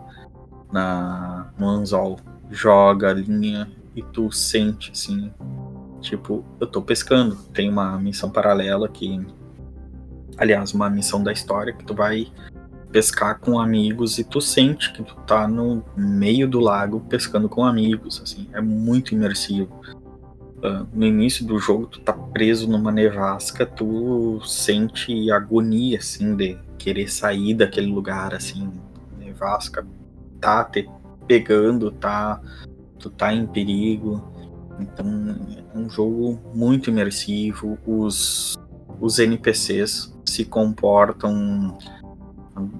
na 0.72 1.52
no 1.58 1.68
anzol, 1.68 2.20
joga 2.50 3.10
a 3.10 3.14
linha 3.14 3.70
e 3.96 4.02
tu 4.02 4.32
sente 4.32 4.92
assim, 4.92 5.34
tipo, 6.00 6.46
eu 6.60 6.68
tô 6.68 6.82
pescando. 6.82 7.36
Tem 7.54 7.70
uma 7.70 7.98
missão 7.98 8.30
paralela 8.30 8.88
que 8.88 9.26
aliás, 10.38 10.74
uma 10.74 10.90
missão 10.90 11.22
da 11.24 11.32
história 11.32 11.74
que 11.74 11.86
tu 11.86 11.94
vai 11.94 12.28
pescar 12.92 13.40
com 13.40 13.60
amigos 13.60 14.18
e 14.18 14.24
tu 14.24 14.42
sente 14.42 14.92
que 14.92 15.04
tu 15.04 15.16
tá 15.28 15.48
no 15.48 15.84
meio 15.96 16.48
do 16.48 16.60
lago 16.60 17.00
pescando 17.02 17.48
com 17.48 17.64
amigos, 17.64 18.20
assim, 18.22 18.50
é 18.52 18.60
muito 18.60 19.14
imersivo. 19.14 19.82
Uh, 20.64 20.88
no 20.94 21.06
início 21.08 21.44
do 21.44 21.58
jogo 21.58 21.88
tu 21.88 22.00
tá 22.02 22.14
preso 22.14 22.70
numa 22.70 22.92
nevasca, 22.92 23.66
tu 23.66 24.40
sente 24.46 25.32
agonia, 25.32 25.98
assim, 25.98 26.36
de 26.36 26.56
querer 26.78 27.12
sair 27.12 27.56
daquele 27.56 27.88
lugar, 27.88 28.36
assim, 28.36 28.72
nevasca 29.18 29.86
tá 30.40 30.64
te 30.64 30.88
pegando, 31.28 31.92
tá, 31.92 32.40
tu 33.00 33.10
tá 33.10 33.34
em 33.34 33.48
perigo, 33.48 34.24
então 34.80 35.36
é 35.74 35.78
um 35.78 35.90
jogo 35.90 36.40
muito 36.54 36.90
imersivo, 36.90 37.78
os, 37.86 38.56
os 39.00 39.18
NPCs 39.18 40.16
se 40.26 40.46
comportam 40.46 41.78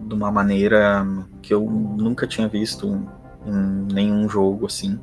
de 0.08 0.14
uma 0.14 0.32
maneira 0.32 1.06
que 1.42 1.54
eu 1.54 1.62
nunca 1.62 2.28
tinha 2.28 2.48
visto 2.48 3.08
em 3.46 3.94
nenhum 3.94 4.28
jogo 4.30 4.66
assim. 4.66 5.00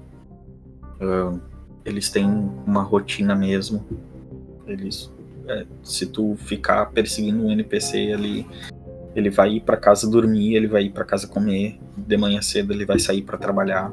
Uh, 1.00 1.40
eles 1.88 2.10
têm 2.10 2.26
uma 2.66 2.82
rotina 2.82 3.34
mesmo. 3.34 3.84
Eles, 4.66 5.10
é, 5.48 5.66
se 5.82 6.06
tu 6.06 6.36
ficar 6.36 6.86
perseguindo 6.86 7.42
um 7.42 7.50
NPC 7.50 8.12
ali, 8.12 8.46
ele 9.16 9.30
vai 9.30 9.54
ir 9.54 9.60
para 9.60 9.76
casa 9.76 10.08
dormir, 10.08 10.54
ele 10.54 10.66
vai 10.66 10.84
ir 10.84 10.90
para 10.90 11.04
casa 11.04 11.26
comer, 11.26 11.78
de 11.96 12.16
manhã 12.16 12.42
cedo 12.42 12.72
ele 12.72 12.84
vai 12.84 12.98
sair 12.98 13.22
para 13.22 13.38
trabalhar. 13.38 13.92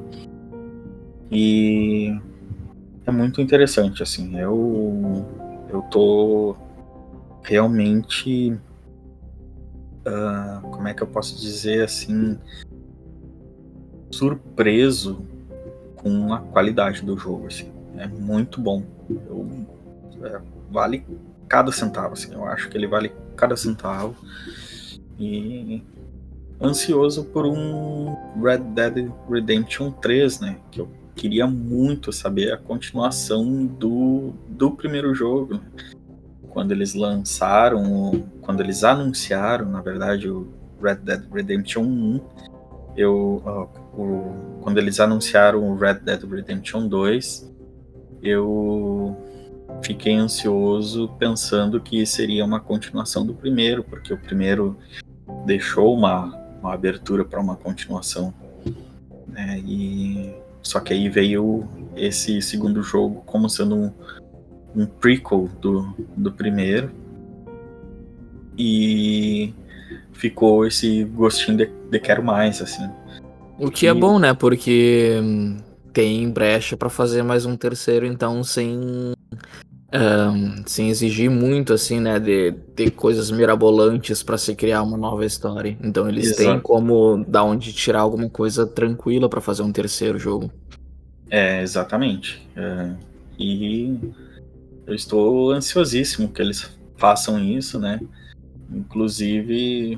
E 1.32 2.16
é 3.06 3.12
muito 3.12 3.42
interessante 3.42 4.04
assim. 4.04 4.38
Eu 4.38 5.26
eu 5.70 5.82
tô 5.84 6.56
realmente 7.44 8.54
uh, 10.06 10.62
como 10.70 10.88
é 10.88 10.94
que 10.94 11.02
eu 11.02 11.08
posso 11.08 11.40
dizer 11.40 11.84
assim, 11.84 12.38
surpreso 14.12 15.26
com 15.96 16.34
a 16.34 16.40
qualidade 16.40 17.02
do 17.02 17.18
jogo. 17.18 17.48
Assim. 17.48 17.75
É 17.98 18.08
muito 18.08 18.62
bom. 18.62 18.84
Eu, 19.10 19.68
é, 20.24 20.42
vale 20.72 21.06
cada 21.48 21.72
centavo. 21.72 22.14
Assim. 22.14 22.34
Eu 22.34 22.46
acho 22.46 22.70
que 22.70 22.78
ele 22.78 22.88
vale 22.88 23.12
cada 23.36 23.56
centavo. 23.56 24.16
E 25.20 25.82
ansioso 26.62 27.26
por 27.26 27.46
um 27.46 28.16
Red 28.42 28.60
Dead 28.60 29.12
Redemption 29.30 29.92
3, 29.92 30.40
né? 30.40 30.58
Que 30.72 30.82
eu 30.82 30.90
queria 31.16 31.48
muito 31.48 32.12
saber 32.12 32.54
a 32.54 32.58
continuação 32.58 33.66
do, 33.66 34.34
do 34.50 34.72
primeiro 34.72 35.14
jogo. 35.16 35.62
Quando 36.50 36.72
eles 36.72 36.94
lançaram, 36.94 38.28
quando 38.42 38.62
eles 38.62 38.84
anunciaram, 38.84 39.70
na 39.70 39.82
verdade, 39.82 40.30
o 40.30 40.48
Red 40.82 40.96
Dead 40.96 41.24
Redemption 41.32 41.84
1, 41.84 42.22
eu, 42.96 43.44
uh, 43.46 44.00
o, 44.00 44.62
quando 44.62 44.78
eles 44.78 45.00
anunciaram 45.00 45.70
o 45.70 45.76
Red 45.76 45.96
Dead 45.96 46.24
Redemption 46.24 46.88
2, 46.88 47.55
eu 48.26 49.16
fiquei 49.84 50.16
ansioso 50.16 51.10
pensando 51.20 51.80
que 51.80 52.06
seria 52.06 52.44
uma 52.44 52.60
continuação 52.60 53.26
do 53.26 53.34
primeiro, 53.34 53.84
porque 53.84 54.14
o 54.14 54.18
primeiro 54.18 54.76
deixou 55.46 55.94
uma, 55.94 56.36
uma 56.60 56.74
abertura 56.74 57.24
para 57.24 57.40
uma 57.40 57.56
continuação. 57.56 58.34
Né? 59.28 59.60
E 59.66 60.34
só 60.62 60.80
que 60.80 60.94
aí 60.94 61.10
veio 61.10 61.68
esse 61.96 62.42
segundo 62.42 62.82
jogo 62.82 63.22
como 63.26 63.50
sendo 63.50 63.76
um, 63.76 63.92
um 64.76 64.86
prequel 64.86 65.50
do, 65.62 65.94
do 66.18 66.32
primeiro. 66.32 66.92
E 68.58 69.54
ficou 70.14 70.66
esse 70.66 71.04
gostinho 71.04 71.58
de, 71.58 71.70
de 71.92 72.00
quero 72.00 72.24
mais, 72.24 72.62
assim. 72.62 72.90
O 73.60 73.70
que 73.70 73.86
é 73.86 73.90
e... 73.90 73.92
é 73.92 73.94
bom, 73.94 74.18
né? 74.18 74.34
Porque 74.34 75.20
hum, 75.22 75.58
tem 75.96 76.30
brecha 76.30 76.76
para 76.76 76.90
fazer 76.90 77.24
mais 77.24 77.46
um 77.46 77.56
terceiro, 77.56 78.06
então 78.06 78.44
sem. 78.44 79.16
Um, 79.94 80.64
sem 80.66 80.90
exigir 80.90 81.32
muito, 81.32 81.72
assim, 81.72 82.02
né? 82.02 82.20
De 82.20 82.52
ter 82.76 82.92
coisas 82.92 83.32
mirabolantes 83.32 84.22
para 84.22 84.38
se 84.38 84.54
criar 84.54 84.84
uma 84.84 84.98
nova 84.98 85.26
história. 85.26 85.78
Então 85.82 86.10
eles 86.10 86.32
Exato. 86.32 86.44
têm 86.44 86.60
como 86.60 87.24
dar 87.26 87.46
onde 87.46 87.72
tirar 87.72 88.02
alguma 88.02 88.30
coisa 88.30 88.68
tranquila 88.68 89.30
para 89.30 89.40
fazer 89.40 89.64
um 89.64 89.72
terceiro 89.72 90.20
jogo. 90.20 90.52
É, 91.30 91.62
exatamente. 91.62 92.46
É, 92.58 92.92
e 93.40 93.98
eu 94.86 94.94
estou 94.94 95.52
ansiosíssimo 95.52 96.28
que 96.28 96.42
eles 96.42 96.70
façam 96.98 97.40
isso, 97.40 97.80
né? 97.80 98.02
Inclusive, 98.70 99.98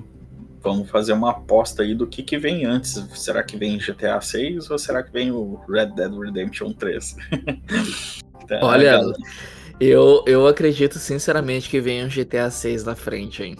vamos 0.61 0.89
fazer 0.89 1.13
uma 1.13 1.31
aposta 1.31 1.83
aí 1.83 1.93
do 1.93 2.07
que, 2.07 2.23
que 2.23 2.37
vem 2.37 2.65
antes. 2.65 2.93
Será 3.13 3.43
que 3.43 3.57
vem 3.57 3.77
GTA 3.77 4.19
6 4.19 4.69
ou 4.69 4.77
será 4.77 5.03
que 5.03 5.11
vem 5.11 5.31
o 5.31 5.59
Red 5.69 5.87
Dead 5.87 6.11
Redemption 6.11 6.73
3? 6.73 7.15
então, 8.43 8.59
Olha, 8.61 9.01
eu, 9.79 10.23
eu 10.25 10.47
acredito 10.47 10.97
sinceramente 10.97 11.69
que 11.69 11.79
vem 11.79 12.03
um 12.03 12.09
GTA 12.09 12.49
6 12.49 12.83
na 12.83 12.95
frente, 12.95 13.43
hein? 13.43 13.55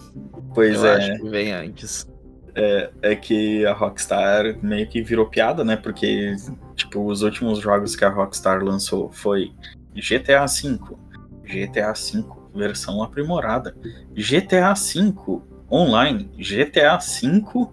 Pois 0.54 0.82
eu 0.82 0.86
é. 0.86 0.96
acho 0.96 1.22
que 1.22 1.28
vem 1.28 1.52
antes. 1.52 2.06
É, 2.54 2.90
é 3.02 3.14
que 3.14 3.64
a 3.66 3.72
Rockstar 3.72 4.58
meio 4.62 4.88
que 4.88 5.00
virou 5.00 5.26
piada, 5.26 5.64
né? 5.64 5.76
Porque, 5.76 6.34
tipo, 6.74 7.04
os 7.04 7.22
últimos 7.22 7.60
jogos 7.60 7.94
que 7.94 8.04
a 8.04 8.08
Rockstar 8.08 8.64
lançou 8.64 9.12
foi 9.12 9.52
GTA 9.94 10.44
V, 10.46 10.78
GTA 11.44 11.92
V 11.92 12.24
versão 12.52 13.02
aprimorada, 13.02 13.76
GTA 14.12 14.74
V 14.74 15.40
online, 15.70 16.30
GTA 16.36 16.96
V 16.98 17.68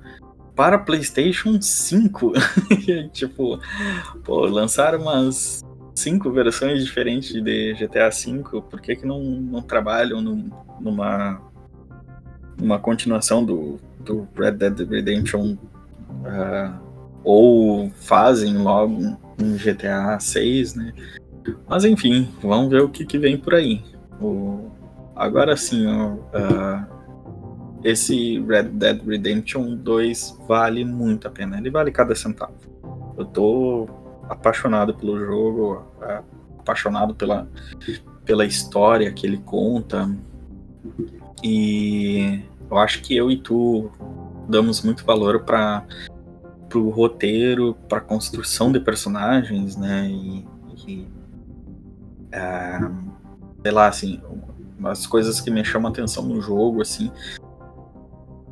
para 0.55 0.79
PlayStation 0.79 1.62
5. 1.62 2.34
tipo, 3.12 3.60
pô, 4.23 4.45
lançaram 4.45 5.01
umas 5.01 5.63
cinco 5.93 6.31
versões 6.31 6.84
diferentes 6.84 7.34
de 7.34 7.73
GTA 7.73 8.10
V, 8.10 8.62
por 8.69 8.81
que, 8.81 8.95
que 8.95 9.05
não, 9.05 9.21
não 9.21 9.62
trabalham 9.62 10.21
num, 10.21 10.49
numa, 10.79 11.41
numa 12.58 12.79
continuação 12.79 13.43
do, 13.43 13.79
do 13.99 14.27
Red 14.36 14.53
Dead 14.53 14.79
Redemption? 14.89 15.58
Uh, 16.10 16.86
ou 17.23 17.89
fazem 17.89 18.58
logo 18.58 19.17
um 19.41 19.58
GTA 19.58 20.19
6, 20.19 20.75
né? 20.75 20.93
Mas 21.67 21.84
enfim, 21.84 22.29
vamos 22.41 22.69
ver 22.69 22.81
o 22.81 22.89
que, 22.89 23.05
que 23.05 23.17
vem 23.17 23.38
por 23.38 23.55
aí. 23.55 23.84
O... 24.21 24.69
Agora 25.15 25.55
sim, 25.58 25.86
ó, 25.88 26.13
uh, 26.13 26.94
esse 27.85 28.39
Red 28.39 28.63
Dead 28.63 28.99
Redemption 29.05 29.75
2 29.75 30.39
vale 30.47 30.83
muito 30.83 31.27
a 31.27 31.31
pena. 31.31 31.59
Ele 31.59 31.69
vale 31.69 31.91
cada 31.91 32.15
centavo. 32.15 32.55
Eu 33.15 33.25
tô 33.25 33.87
apaixonado 34.27 34.95
pelo 34.95 35.23
jogo, 35.23 35.85
uh, 36.01 36.23
apaixonado 36.57 37.13
pela, 37.13 37.47
pela 38.25 38.43
história 38.43 39.13
que 39.13 39.27
ele 39.27 39.37
conta. 39.37 40.09
E 41.43 42.41
eu 42.71 42.77
acho 42.79 43.03
que 43.03 43.15
eu 43.15 43.29
e 43.29 43.37
tu 43.37 43.91
damos 44.49 44.81
muito 44.81 45.05
valor 45.05 45.43
para 45.43 45.85
pro 46.67 46.89
roteiro, 46.89 47.77
pra 47.87 48.01
construção 48.01 48.71
de 48.71 48.79
personagens, 48.79 49.77
né? 49.77 50.09
E, 50.09 50.47
e 50.87 51.07
uh, 52.33 52.91
sei 53.61 53.71
lá, 53.71 53.87
assim, 53.87 54.19
as 54.83 55.05
coisas 55.05 55.39
que 55.39 55.51
me 55.51 55.63
chamam 55.63 55.91
atenção 55.91 56.23
no 56.23 56.41
jogo, 56.41 56.81
assim, 56.81 57.11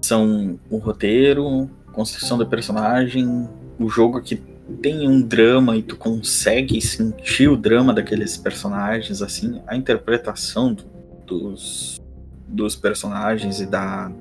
são 0.06 0.60
o 0.70 0.78
roteiro, 0.78 1.70
construção 1.92 2.38
de 2.38 2.46
personagem, 2.46 3.48
o 3.80 3.90
jogo 3.90 4.22
que 4.22 4.36
tem 4.82 5.08
um 5.08 5.22
drama 5.22 5.76
e 5.76 5.84
tu 5.84 5.96
consegue 5.96 6.82
sentir 6.82 7.48
o 7.48 7.58
drama 7.58 7.94
daqueles 7.94 8.38
personagens, 8.38 9.22
assim, 9.22 9.62
a 9.68 9.76
interpretação 9.76 10.74
do, 10.74 10.84
dos, 11.26 12.02
dos 12.48 12.76
personagens 12.76 13.60
e 13.60 13.66
da 13.66 14.12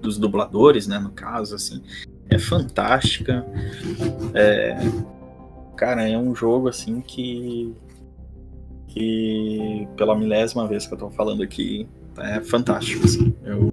dos 0.00 0.18
dubladores, 0.18 0.86
né, 0.86 0.98
no 0.98 1.10
caso, 1.10 1.54
assim, 1.56 1.82
é 2.28 2.38
fantástica. 2.38 3.44
É, 4.34 4.76
cara, 5.76 6.08
é 6.08 6.16
um 6.16 6.34
jogo 6.34 6.68
assim 6.68 7.00
que 7.00 7.74
que 8.88 9.86
pela 9.96 10.16
milésima 10.16 10.66
vez 10.66 10.86
que 10.86 10.94
eu 10.94 10.98
tô 10.98 11.10
falando 11.10 11.42
aqui 11.42 11.88
é 12.18 12.40
fantástico. 12.40 13.04
Assim. 13.04 13.34
Eu 13.44 13.72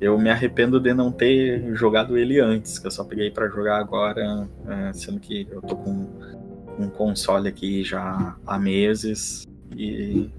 eu 0.00 0.18
me 0.18 0.30
arrependo 0.30 0.78
de 0.78 0.92
não 0.92 1.10
ter 1.10 1.74
jogado 1.74 2.18
ele 2.18 2.40
antes, 2.40 2.78
que 2.78 2.86
eu 2.86 2.90
só 2.90 3.04
peguei 3.04 3.30
para 3.30 3.48
jogar 3.48 3.78
agora, 3.78 4.48
é, 4.68 4.92
sendo 4.92 5.18
que 5.18 5.46
eu 5.50 5.62
tô 5.62 5.76
com 5.76 6.06
um 6.78 6.88
console 6.88 7.48
aqui 7.48 7.82
já 7.82 8.36
há 8.46 8.58
meses 8.58 9.46
e 9.74 10.30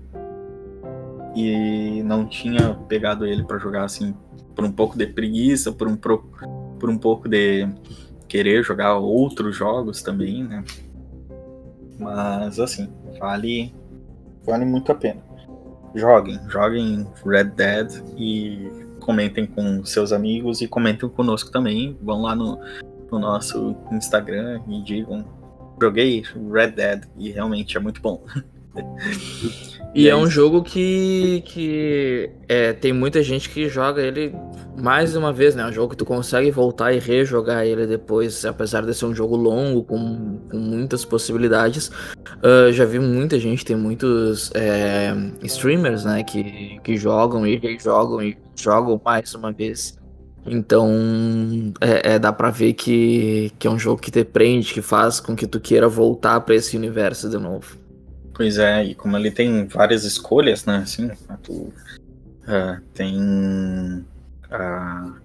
e 1.35 2.01
não 2.01 2.25
tinha 2.25 2.73
pegado 2.87 3.23
ele 3.23 3.43
para 3.43 3.59
jogar 3.59 3.83
assim 3.83 4.15
por 4.55 4.65
um 4.65 4.71
pouco 4.71 4.97
de 4.97 5.05
preguiça, 5.05 5.71
por 5.71 5.87
um, 5.87 5.95
por 5.95 6.89
um 6.89 6.97
pouco 6.97 7.29
de 7.29 7.67
querer 8.27 8.63
jogar 8.63 8.95
outros 8.97 9.55
jogos 9.55 10.01
também, 10.01 10.43
né? 10.43 10.63
Mas 11.99 12.59
assim, 12.59 12.89
vale, 13.19 13.71
vale 14.43 14.65
muito 14.65 14.91
a 14.91 14.95
pena. 14.95 15.21
Joguem, 15.93 16.39
joguem 16.49 17.07
Red 17.23 17.51
Dead 17.55 18.03
e 18.17 18.86
comentem 19.07 19.45
com 19.45 19.85
seus 19.85 20.11
amigos 20.11 20.59
e 20.59 20.67
comentem 20.67 21.07
conosco 21.07 21.49
também. 21.49 21.97
Vão 22.01 22.23
lá 22.23 22.35
no, 22.35 22.59
no 23.09 23.19
nosso 23.19 23.73
Instagram 23.89 24.61
e 24.67 24.83
digam: 24.83 25.25
joguei 25.81 26.23
Red 26.51 26.71
Dead 26.71 27.05
e 27.17 27.31
realmente 27.31 27.77
é 27.77 27.79
muito 27.79 28.01
bom. 28.01 28.21
E, 29.97 30.07
é 30.07 30.15
um 30.15 30.29
jogo 30.29 30.61
que, 30.61 31.41
que 31.43 32.29
é, 32.47 32.71
tem 32.71 32.93
muita 32.93 33.23
gente 33.23 33.49
que 33.49 33.67
joga 33.67 33.99
ele 33.99 34.31
mais 34.77 35.15
uma 35.15 35.33
vez, 35.33 35.55
né? 35.55 35.63
É 35.63 35.65
um 35.65 35.73
jogo 35.73 35.89
que 35.89 35.97
tu 35.97 36.05
consegue 36.05 36.51
voltar 36.51 36.93
e 36.93 36.99
rejogar 36.99 37.65
ele 37.65 37.87
depois, 37.87 38.45
apesar 38.45 38.85
de 38.85 38.93
ser 38.93 39.05
um 39.05 39.15
jogo 39.15 39.35
longo, 39.35 39.83
com, 39.83 40.37
com 40.51 40.57
muitas 40.57 41.03
possibilidades. 41.03 41.87
Uh, 41.87 42.71
já 42.71 42.85
vi 42.85 42.99
muita 42.99 43.39
gente, 43.39 43.65
tem 43.65 43.75
muitos 43.75 44.51
é, 44.53 45.15
streamers, 45.41 46.05
né? 46.05 46.23
Que, 46.23 46.79
que 46.83 46.95
jogam 46.95 47.47
e 47.47 47.57
rejogam 47.57 48.21
e 48.21 48.37
jogam 48.55 49.01
mais 49.03 49.33
uma 49.33 49.51
vez. 49.51 49.97
Então, 50.45 50.91
é, 51.81 52.13
é, 52.13 52.19
dá 52.19 52.31
pra 52.31 52.51
ver 52.51 52.73
que, 52.73 53.51
que 53.57 53.65
é 53.65 53.71
um 53.71 53.79
jogo 53.79 53.99
que 53.99 54.11
te 54.11 54.23
prende, 54.23 54.75
que 54.75 54.81
faz 54.83 55.19
com 55.19 55.35
que 55.35 55.47
tu 55.47 55.59
queira 55.59 55.89
voltar 55.89 56.39
para 56.41 56.53
esse 56.53 56.77
universo 56.77 57.27
de 57.27 57.39
novo. 57.39 57.86
Pois 58.37 58.59
é, 58.59 58.83
e 58.83 58.93
como 58.93 59.17
ele 59.17 59.31
tem 59.31 59.65
várias 59.65 60.03
escolhas, 60.03 60.63
né? 60.63 60.77
Assim, 60.77 61.09
tu 61.41 61.53
uh, 61.53 62.79
tem. 62.93 63.17
Uh, 64.45 65.15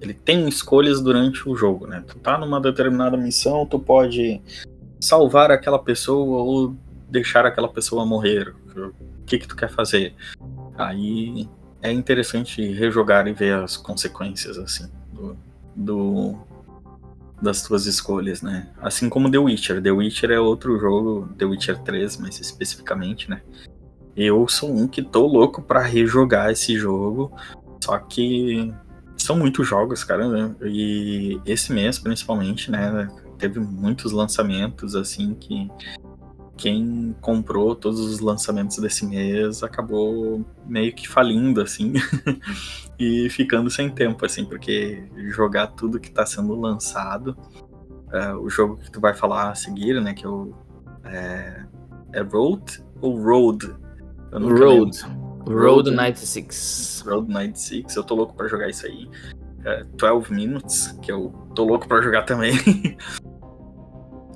ele 0.00 0.14
tem 0.14 0.48
escolhas 0.48 1.02
durante 1.02 1.46
o 1.46 1.54
jogo, 1.54 1.86
né? 1.86 2.02
Tu 2.06 2.18
tá 2.18 2.38
numa 2.38 2.58
determinada 2.58 3.14
missão, 3.14 3.66
tu 3.66 3.78
pode 3.78 4.40
salvar 4.98 5.50
aquela 5.50 5.78
pessoa 5.78 6.42
ou 6.42 6.74
deixar 7.10 7.44
aquela 7.44 7.68
pessoa 7.68 8.06
morrer. 8.06 8.54
O 8.74 8.94
que 9.26 9.38
que 9.38 9.46
tu 9.46 9.54
quer 9.54 9.68
fazer? 9.68 10.14
Aí 10.78 11.46
é 11.82 11.92
interessante 11.92 12.72
rejogar 12.72 13.28
e 13.28 13.34
ver 13.34 13.52
as 13.52 13.76
consequências, 13.76 14.56
assim, 14.56 14.90
do, 15.12 15.36
do 15.76 16.38
das 17.40 17.62
tuas 17.62 17.86
escolhas, 17.86 18.42
né? 18.42 18.68
Assim 18.80 19.08
como 19.08 19.30
The 19.30 19.38
Witcher. 19.38 19.82
The 19.82 19.90
Witcher 19.90 20.30
é 20.30 20.40
outro 20.40 20.78
jogo, 20.78 21.28
The 21.36 21.44
Witcher 21.44 21.78
3, 21.82 22.16
mais 22.18 22.40
especificamente, 22.40 23.28
né? 23.28 23.42
Eu 24.16 24.48
sou 24.48 24.74
um 24.74 24.88
que 24.88 25.02
tô 25.02 25.26
louco 25.26 25.60
para 25.60 25.82
rejogar 25.82 26.50
esse 26.50 26.76
jogo, 26.76 27.30
só 27.84 27.98
que 27.98 28.72
são 29.16 29.36
muitos 29.36 29.68
jogos, 29.68 30.02
cara, 30.04 30.28
né? 30.28 30.54
E 30.64 31.40
esse 31.44 31.72
mês, 31.72 31.98
principalmente, 31.98 32.70
né? 32.70 33.08
Teve 33.38 33.60
muitos 33.60 34.12
lançamentos, 34.12 34.94
assim, 34.94 35.34
que 35.34 35.68
quem 36.56 37.14
comprou 37.20 37.74
todos 37.74 38.00
os 38.00 38.20
lançamentos 38.20 38.78
desse 38.78 39.04
mês 39.04 39.62
acabou 39.62 40.44
meio 40.66 40.94
que 40.94 41.06
falindo, 41.06 41.60
assim, 41.60 41.92
e 42.98 43.28
ficando 43.28 43.70
sem 43.70 43.90
tempo, 43.90 44.24
assim, 44.24 44.44
porque 44.44 45.04
jogar 45.28 45.68
tudo 45.68 46.00
que 46.00 46.08
está 46.08 46.24
sendo 46.24 46.54
lançado, 46.58 47.36
é, 48.12 48.34
o 48.34 48.48
jogo 48.48 48.76
que 48.76 48.90
tu 48.90 49.00
vai 49.00 49.14
falar 49.14 49.50
a 49.50 49.54
seguir, 49.54 50.00
né, 50.00 50.14
que 50.14 50.24
é 50.24 50.28
o 50.28 50.54
é, 51.04 51.64
é 52.12 52.20
Road 52.22 52.82
ou 53.00 53.20
Road? 53.22 53.74
Road. 54.32 54.98
Road 55.46 55.90
96. 55.90 57.04
Road 57.06 57.28
96, 57.28 57.96
eu 57.96 58.04
tô 58.04 58.14
louco 58.14 58.34
para 58.34 58.48
jogar 58.48 58.68
isso 58.68 58.86
aí. 58.86 59.08
É, 59.64 59.84
12 59.84 60.32
Minutes, 60.32 60.98
que 61.02 61.10
eu 61.10 61.32
tô 61.54 61.64
louco 61.64 61.86
para 61.86 62.02
jogar 62.02 62.22
também. 62.22 62.52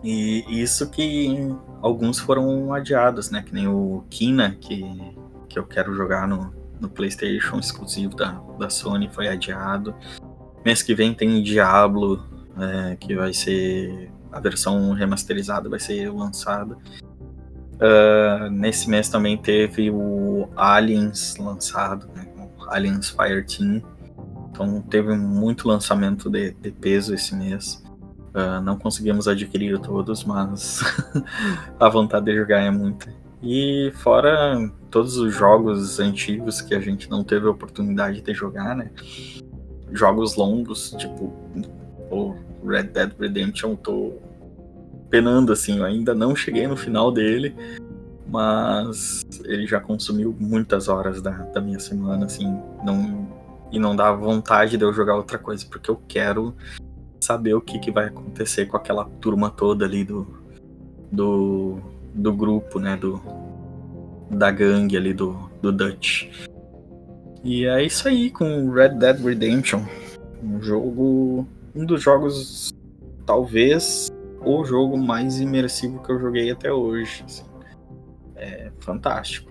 e 0.05 0.45
isso 0.49 0.91
que 0.91 1.49
alguns 1.83 2.19
foram 2.19 2.73
adiados, 2.73 3.31
né? 3.31 3.43
Que 3.43 3.55
nem 3.55 3.67
o 3.67 4.05
Kina, 4.11 4.57
que, 4.61 4.85
que 5.49 5.59
eu 5.59 5.67
quero 5.67 5.95
jogar 5.95 6.29
no, 6.29 6.53
no 6.81 6.89
PlayStation, 6.89 7.59
exclusivo 7.59 8.17
da, 8.17 8.33
da 8.59 8.71
Sony, 8.71 9.09
foi 9.13 9.29
adiado. 9.29 9.95
Mês 10.65 10.83
que 10.83 10.95
vem 10.95 11.15
tem 11.15 11.43
Diablo, 11.43 12.25
é, 12.59 12.97
que 12.97 13.15
vai 13.15 13.33
ser. 13.33 14.11
A 14.33 14.39
versão 14.39 14.93
remasterizada 14.93 15.69
vai 15.69 15.81
ser 15.81 16.11
lançada. 16.11 16.77
Uh, 17.81 18.51
nesse 18.51 18.91
mês 18.91 19.09
também 19.09 19.39
teve 19.39 19.91
o 19.91 20.49
Aliens 20.55 21.37
lançado, 21.39 22.09
né? 22.15 22.31
Aliens 22.69 23.11
Fireteam. 23.11 23.83
Então 24.51 24.83
teve 24.83 25.17
muito 25.17 25.67
lançamento 25.67 26.29
de, 26.29 26.53
de 26.53 26.71
peso 26.71 27.15
esse 27.15 27.35
mês. 27.35 27.83
Uh, 28.35 28.61
não 28.63 28.79
conseguimos 28.79 29.27
adquirir 29.27 29.79
todos, 29.81 30.25
mas 30.25 30.81
a 31.81 31.89
vontade 31.89 32.27
de 32.27 32.37
jogar 32.37 32.61
é 32.61 32.71
muita. 32.71 33.13
E 33.43 33.91
fora 33.97 34.71
todos 34.91 35.17
os 35.17 35.35
jogos 35.35 35.99
antigos 35.99 36.61
que 36.61 36.75
a 36.75 36.81
gente 36.81 37.09
não 37.09 37.25
teve 37.25 37.47
a 37.47 37.51
oportunidade 37.51 38.21
de 38.21 38.35
jogar, 38.35 38.77
né? 38.77 38.91
Jogos 39.93 40.37
longos, 40.37 40.95
tipo 40.99 41.33
o 42.11 42.35
Red 42.65 42.85
Dead 42.85 43.13
Redemption, 43.19 43.77
tô 43.77 44.15
penando 45.09 45.53
assim, 45.53 45.79
eu 45.79 45.85
ainda 45.85 46.15
não 46.15 46.37
cheguei 46.37 46.67
no 46.67 46.77
final 46.77 47.11
dele, 47.11 47.55
mas 48.29 49.23
ele 49.45 49.67
já 49.67 49.81
consumiu 49.81 50.35
muitas 50.39 50.89
horas 50.89 51.23
da, 51.23 51.31
da 51.31 51.61
minha 51.61 51.81
semana, 51.81 52.27
assim, 52.27 52.47
não, 52.85 53.29
e 53.73 53.79
não 53.79 53.97
dá 53.97 54.13
vontade 54.13 54.77
de 54.77 54.85
eu 54.85 54.93
jogar 54.93 55.17
outra 55.17 55.39
coisa, 55.39 55.67
porque 55.69 55.91
eu 55.91 56.01
quero 56.07 56.55
saber 57.21 57.55
o 57.55 57.61
que, 57.61 57.79
que 57.79 57.91
vai 57.91 58.07
acontecer 58.07 58.67
com 58.67 58.77
aquela 58.77 59.05
turma 59.05 59.51
toda 59.51 59.85
ali 59.85 60.05
do, 60.05 60.27
do, 61.11 61.79
do 62.15 62.33
grupo, 62.33 62.79
né? 62.79 62.97
Do, 62.97 63.21
da 64.31 64.51
gangue 64.51 64.97
ali 64.97 65.13
do, 65.13 65.51
do 65.61 65.73
Dutch. 65.73 66.29
E 67.43 67.65
é 67.67 67.83
isso 67.83 68.07
aí 68.07 68.31
com 68.31 68.71
Red 68.71 68.91
Dead 68.91 69.21
Redemption. 69.21 69.83
Um 70.43 70.63
jogo. 70.63 71.47
Um 71.75 71.85
dos 71.85 72.03
jogos. 72.03 72.73
Talvez 73.25 74.11
o 74.45 74.65
jogo 74.65 74.97
mais 74.97 75.41
imersivo 75.41 76.03
que 76.03 76.11
eu 76.11 76.19
joguei 76.19 76.51
até 76.51 76.73
hoje. 76.73 77.23
Assim. 77.25 77.45
É 78.37 78.71
fantástico. 78.81 79.51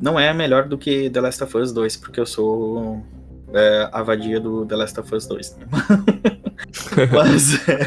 Não 0.00 0.18
é 0.18 0.32
melhor 0.32 0.68
do 0.68 0.78
que 0.78 1.10
The 1.10 1.20
Last 1.20 1.44
of 1.44 1.56
Us 1.56 1.72
2, 1.72 1.96
porque 1.96 2.20
eu 2.20 2.26
sou 2.26 3.02
é, 3.52 3.88
a 3.92 4.02
vadia 4.02 4.40
do 4.40 4.64
The 4.64 4.76
Last 4.76 5.00
of 5.00 5.14
Us 5.14 5.26
2. 5.26 5.56
Né? 5.56 5.66
Mas 7.12 7.68
é, 7.68 7.78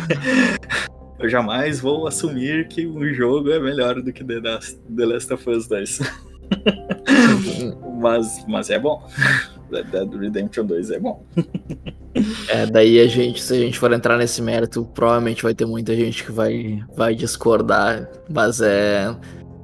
eu 1.23 1.29
jamais 1.29 1.79
vou 1.79 2.05
assumir 2.05 2.67
que 2.67 2.85
um 2.85 3.13
jogo 3.13 3.49
é 3.49 3.57
melhor 3.57 4.01
do 4.01 4.11
que 4.11 4.25
The, 4.25 4.41
The 4.41 5.05
Last 5.05 5.33
of 5.33 5.49
Us 5.49 5.67
2. 5.67 5.99
mas, 8.01 8.45
mas 8.45 8.69
é 8.69 8.77
bom. 8.77 9.01
Red 9.71 9.83
Dead 9.83 10.13
Redemption 10.13 10.65
2 10.65 10.91
é 10.91 10.99
bom. 10.99 11.25
É, 12.49 12.65
daí 12.65 12.99
a 12.99 13.07
gente, 13.07 13.41
se 13.41 13.53
a 13.53 13.57
gente 13.57 13.79
for 13.79 13.93
entrar 13.93 14.17
nesse 14.17 14.41
mérito, 14.41 14.85
provavelmente 14.93 15.41
vai 15.43 15.55
ter 15.55 15.65
muita 15.65 15.95
gente 15.95 16.25
que 16.25 16.31
vai, 16.31 16.83
vai 16.93 17.15
discordar. 17.15 18.09
Mas 18.29 18.59
é. 18.59 19.15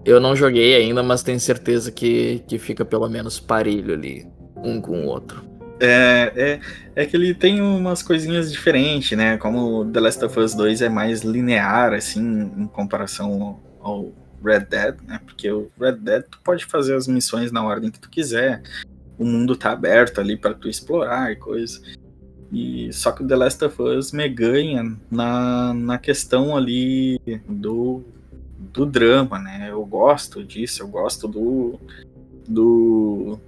Eu 0.06 0.22
não 0.22 0.34
joguei 0.36 0.76
ainda, 0.76 1.04
mas 1.04 1.22
tenho 1.22 1.39
certeza 1.41 1.91
que, 1.91 2.41
que 2.48 2.58
fica 2.58 2.86
pelo 2.86 3.08
menos 3.10 3.38
parelho 3.38 3.93
ali, 3.93 4.26
um 4.63 4.80
com 4.80 5.02
o 5.02 5.06
outro. 5.08 5.43
É, 5.79 6.33
é, 6.35 7.01
é 7.03 7.05
que 7.05 7.15
ele 7.15 7.33
tem 7.33 7.61
umas 7.61 8.03
coisinhas 8.03 8.51
diferentes, 8.51 9.17
né? 9.17 9.37
Como 9.37 9.85
The 9.85 9.99
Last 9.99 10.25
of 10.25 10.39
Us 10.39 10.53
2 10.53 10.81
é 10.81 10.89
mais 10.89 11.21
linear, 11.21 11.93
assim, 11.93 12.51
em 12.57 12.67
comparação 12.67 13.59
ao 13.79 14.11
Red 14.43 14.61
Dead, 14.61 14.95
né? 15.07 15.19
Porque 15.25 15.49
o 15.49 15.71
Red 15.79 15.97
Dead 15.97 16.23
tu 16.29 16.39
pode 16.43 16.65
fazer 16.65 16.95
as 16.95 17.07
missões 17.07 17.51
na 17.51 17.63
ordem 17.63 17.91
que 17.91 17.99
tu 17.99 18.09
quiser. 18.09 18.61
O 19.17 19.23
mundo 19.23 19.55
tá 19.55 19.71
aberto 19.71 20.19
ali 20.19 20.37
para 20.37 20.53
tu 20.53 20.67
explorar 20.67 21.31
e 21.31 21.35
coisa. 21.35 21.81
E 22.51 22.91
só 22.91 23.11
que 23.11 23.23
o 23.23 23.27
The 23.27 23.35
Last 23.35 23.63
of 23.63 23.81
Us 23.81 24.11
me 24.11 24.27
ganha 24.27 24.97
na, 25.09 25.73
na 25.73 25.97
questão 25.97 26.57
ali 26.57 27.19
do, 27.47 28.03
do 28.73 28.85
drama, 28.85 29.39
né? 29.39 29.67
Eu 29.69 29.85
gosto 29.85 30.43
disso, 30.43 30.81
eu 30.81 30.87
gosto 30.87 31.27
do, 31.27 31.79
do 32.47 33.39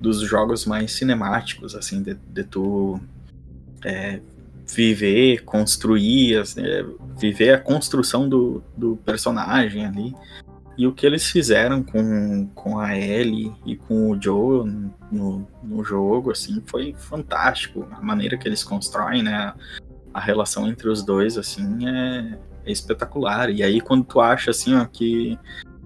dos 0.00 0.20
jogos 0.20 0.64
mais 0.64 0.92
cinemáticos, 0.92 1.74
assim, 1.74 2.02
de, 2.02 2.14
de 2.14 2.44
tu 2.44 2.98
é, 3.84 4.20
viver, 4.66 5.44
construir, 5.44 6.42
é, 6.56 6.84
viver 7.18 7.54
a 7.54 7.58
construção 7.58 8.28
do, 8.28 8.62
do 8.76 8.96
personagem 8.96 9.84
ali. 9.84 10.14
E 10.78 10.86
o 10.86 10.92
que 10.92 11.04
eles 11.04 11.26
fizeram 11.26 11.82
com, 11.82 12.46
com 12.54 12.78
a 12.78 12.96
Ellie 12.96 13.52
e 13.66 13.76
com 13.76 14.10
o 14.10 14.22
Joe 14.22 14.66
no, 15.12 15.46
no 15.62 15.84
jogo, 15.84 16.30
assim, 16.30 16.62
foi 16.64 16.94
fantástico. 16.96 17.86
A 17.90 18.00
maneira 18.00 18.38
que 18.38 18.48
eles 18.48 18.64
constroem, 18.64 19.22
né? 19.22 19.52
A 20.14 20.20
relação 20.20 20.66
entre 20.66 20.88
os 20.88 21.02
dois, 21.02 21.36
assim, 21.36 21.86
é, 21.86 22.38
é 22.64 22.72
espetacular. 22.72 23.50
E 23.50 23.62
aí, 23.62 23.80
quando 23.80 24.04
tu 24.04 24.20
acha, 24.20 24.52
assim, 24.52 24.74
ó, 24.74 24.86
que 24.86 25.38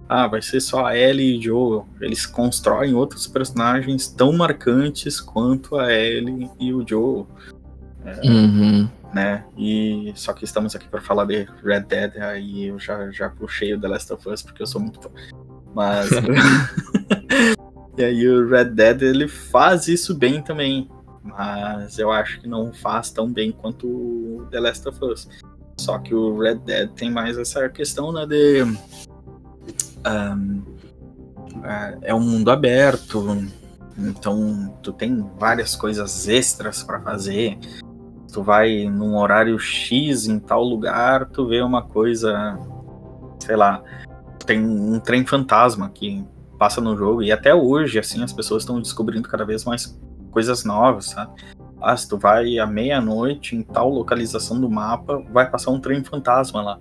ah, 0.08 0.26
vai 0.26 0.42
ser 0.42 0.60
só 0.60 0.86
a 0.86 0.96
Ellie 0.96 1.38
e 1.38 1.42
Joe. 1.42 1.82
Eles 2.00 2.26
constroem 2.26 2.94
outros 2.94 3.26
personagens 3.26 4.06
tão 4.06 4.32
marcantes 4.32 5.20
quanto 5.20 5.76
a 5.76 5.92
Ellie 5.92 6.50
e 6.60 6.72
o 6.72 6.86
Joe. 6.86 7.24
É, 8.04 8.28
uhum. 8.28 8.88
Né? 9.14 9.44
E 9.56 10.12
só 10.16 10.32
que 10.32 10.44
estamos 10.44 10.74
aqui 10.74 10.88
para 10.88 11.00
falar 11.00 11.24
de 11.24 11.46
Red 11.62 11.80
Dead, 11.82 12.16
aí 12.18 12.66
eu 12.66 12.78
já, 12.78 13.10
já 13.10 13.30
puxei 13.30 13.72
o 13.72 13.80
The 13.80 13.88
Last 13.88 14.12
of 14.12 14.28
Us 14.28 14.42
porque 14.42 14.62
eu 14.62 14.66
sou 14.66 14.80
muito 14.80 15.00
fã. 15.00 15.10
Mas 15.74 16.10
e 17.96 18.04
aí 18.04 18.28
o 18.28 18.48
Red 18.48 18.66
Dead 18.66 19.02
ele 19.02 19.28
faz 19.28 19.88
isso 19.88 20.14
bem 20.14 20.42
também, 20.42 20.90
mas 21.22 21.98
eu 21.98 22.10
acho 22.10 22.40
que 22.40 22.48
não 22.48 22.72
faz 22.72 23.10
tão 23.10 23.32
bem 23.32 23.52
quanto 23.52 23.86
o 23.86 24.46
The 24.50 24.60
Last 24.60 24.88
of 24.88 24.98
Us. 25.02 25.28
Só 25.80 25.98
que 25.98 26.14
o 26.14 26.38
Red 26.38 26.56
Dead 26.56 26.90
tem 26.90 27.10
mais 27.10 27.38
essa 27.38 27.68
questão 27.68 28.12
né, 28.12 28.26
de 28.26 28.64
um, 30.06 30.62
é 32.02 32.14
um 32.14 32.20
mundo 32.20 32.50
aberto, 32.50 33.46
então 33.96 34.76
tu 34.82 34.92
tem 34.92 35.24
várias 35.38 35.74
coisas 35.76 36.28
extras 36.28 36.82
para 36.82 37.00
fazer. 37.00 37.58
Tu 38.32 38.42
vai 38.42 38.84
num 38.86 39.16
horário 39.16 39.58
X 39.58 40.26
em 40.26 40.38
tal 40.38 40.64
lugar, 40.64 41.26
tu 41.26 41.46
vê 41.46 41.62
uma 41.62 41.82
coisa, 41.82 42.58
sei 43.38 43.56
lá, 43.56 43.82
tem 44.44 44.64
um 44.64 44.98
trem 44.98 45.24
fantasma 45.24 45.88
que 45.88 46.24
passa 46.58 46.80
no 46.80 46.96
jogo 46.96 47.22
e 47.22 47.32
até 47.32 47.54
hoje 47.54 47.98
assim 47.98 48.22
as 48.22 48.32
pessoas 48.32 48.62
estão 48.62 48.80
descobrindo 48.80 49.28
cada 49.28 49.44
vez 49.44 49.64
mais 49.64 49.98
coisas 50.30 50.64
novas, 50.64 51.06
sabe? 51.06 51.32
Ah, 51.80 51.96
se 51.96 52.08
tu 52.08 52.18
vai 52.18 52.58
à 52.58 52.66
meia-noite 52.66 53.54
em 53.54 53.62
tal 53.62 53.88
localização 53.90 54.60
do 54.60 54.70
mapa, 54.70 55.22
vai 55.30 55.48
passar 55.48 55.70
um 55.70 55.78
trem 55.78 56.02
fantasma 56.02 56.62
lá. 56.62 56.78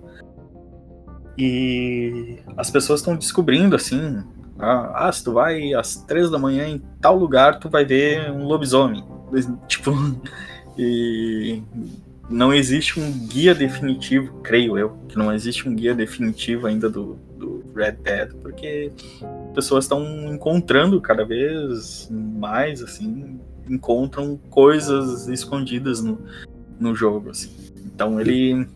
E 1.36 2.38
as 2.56 2.70
pessoas 2.70 3.00
estão 3.00 3.16
descobrindo 3.16 3.74
assim. 3.74 4.22
Ah, 4.58 5.08
ah, 5.08 5.12
se 5.12 5.24
tu 5.24 5.32
vai 5.32 5.74
às 5.74 5.96
três 5.96 6.30
da 6.30 6.38
manhã 6.38 6.66
em 6.68 6.82
tal 7.00 7.16
lugar, 7.16 7.58
tu 7.58 7.68
vai 7.68 7.84
ver 7.84 8.30
um 8.30 8.44
lobisomem. 8.44 9.04
Tipo, 9.66 9.92
e 10.78 11.62
não 12.30 12.54
existe 12.54 12.98
um 12.98 13.10
guia 13.26 13.54
definitivo, 13.54 14.40
creio 14.42 14.78
eu, 14.78 14.96
que 15.08 15.18
não 15.18 15.32
existe 15.32 15.68
um 15.68 15.74
guia 15.74 15.94
definitivo 15.94 16.66
ainda 16.66 16.88
do, 16.88 17.18
do 17.36 17.64
Red 17.74 17.92
Dead, 18.02 18.32
porque 18.42 18.92
pessoas 19.54 19.84
estão 19.84 20.02
encontrando 20.32 21.00
cada 21.00 21.24
vez 21.24 22.08
mais, 22.10 22.82
assim, 22.82 23.38
encontram 23.68 24.38
coisas 24.50 25.28
escondidas 25.28 26.02
no, 26.02 26.18
no 26.78 26.94
jogo, 26.94 27.30
assim. 27.30 27.50
Então 27.84 28.20
ele 28.20 28.66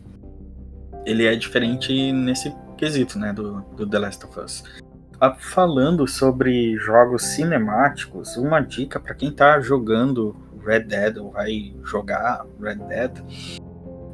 ele 1.09 1.25
é 1.25 1.35
diferente 1.35 2.11
nesse 2.11 2.55
quesito, 2.77 3.17
né, 3.17 3.33
do, 3.33 3.61
do 3.75 3.87
The 3.87 3.99
Last 3.99 4.25
of 4.25 4.39
Us. 4.39 4.63
Ah, 5.19 5.33
falando 5.33 6.07
sobre 6.07 6.77
jogos 6.77 7.23
cinemáticos, 7.23 8.37
uma 8.37 8.61
dica 8.61 8.99
para 8.99 9.13
quem 9.13 9.31
tá 9.31 9.59
jogando 9.59 10.35
Red 10.65 10.81
Dead 10.81 11.17
ou 11.17 11.31
vai 11.31 11.73
jogar 11.83 12.45
Red 12.61 12.75
Dead, 12.75 13.11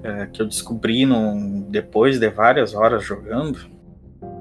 é, 0.04 0.26
que 0.28 0.42
eu 0.42 0.48
descobri 0.48 1.06
no, 1.06 1.66
depois 1.70 2.18
de 2.18 2.30
várias 2.30 2.74
horas 2.74 3.04
jogando, 3.04 3.60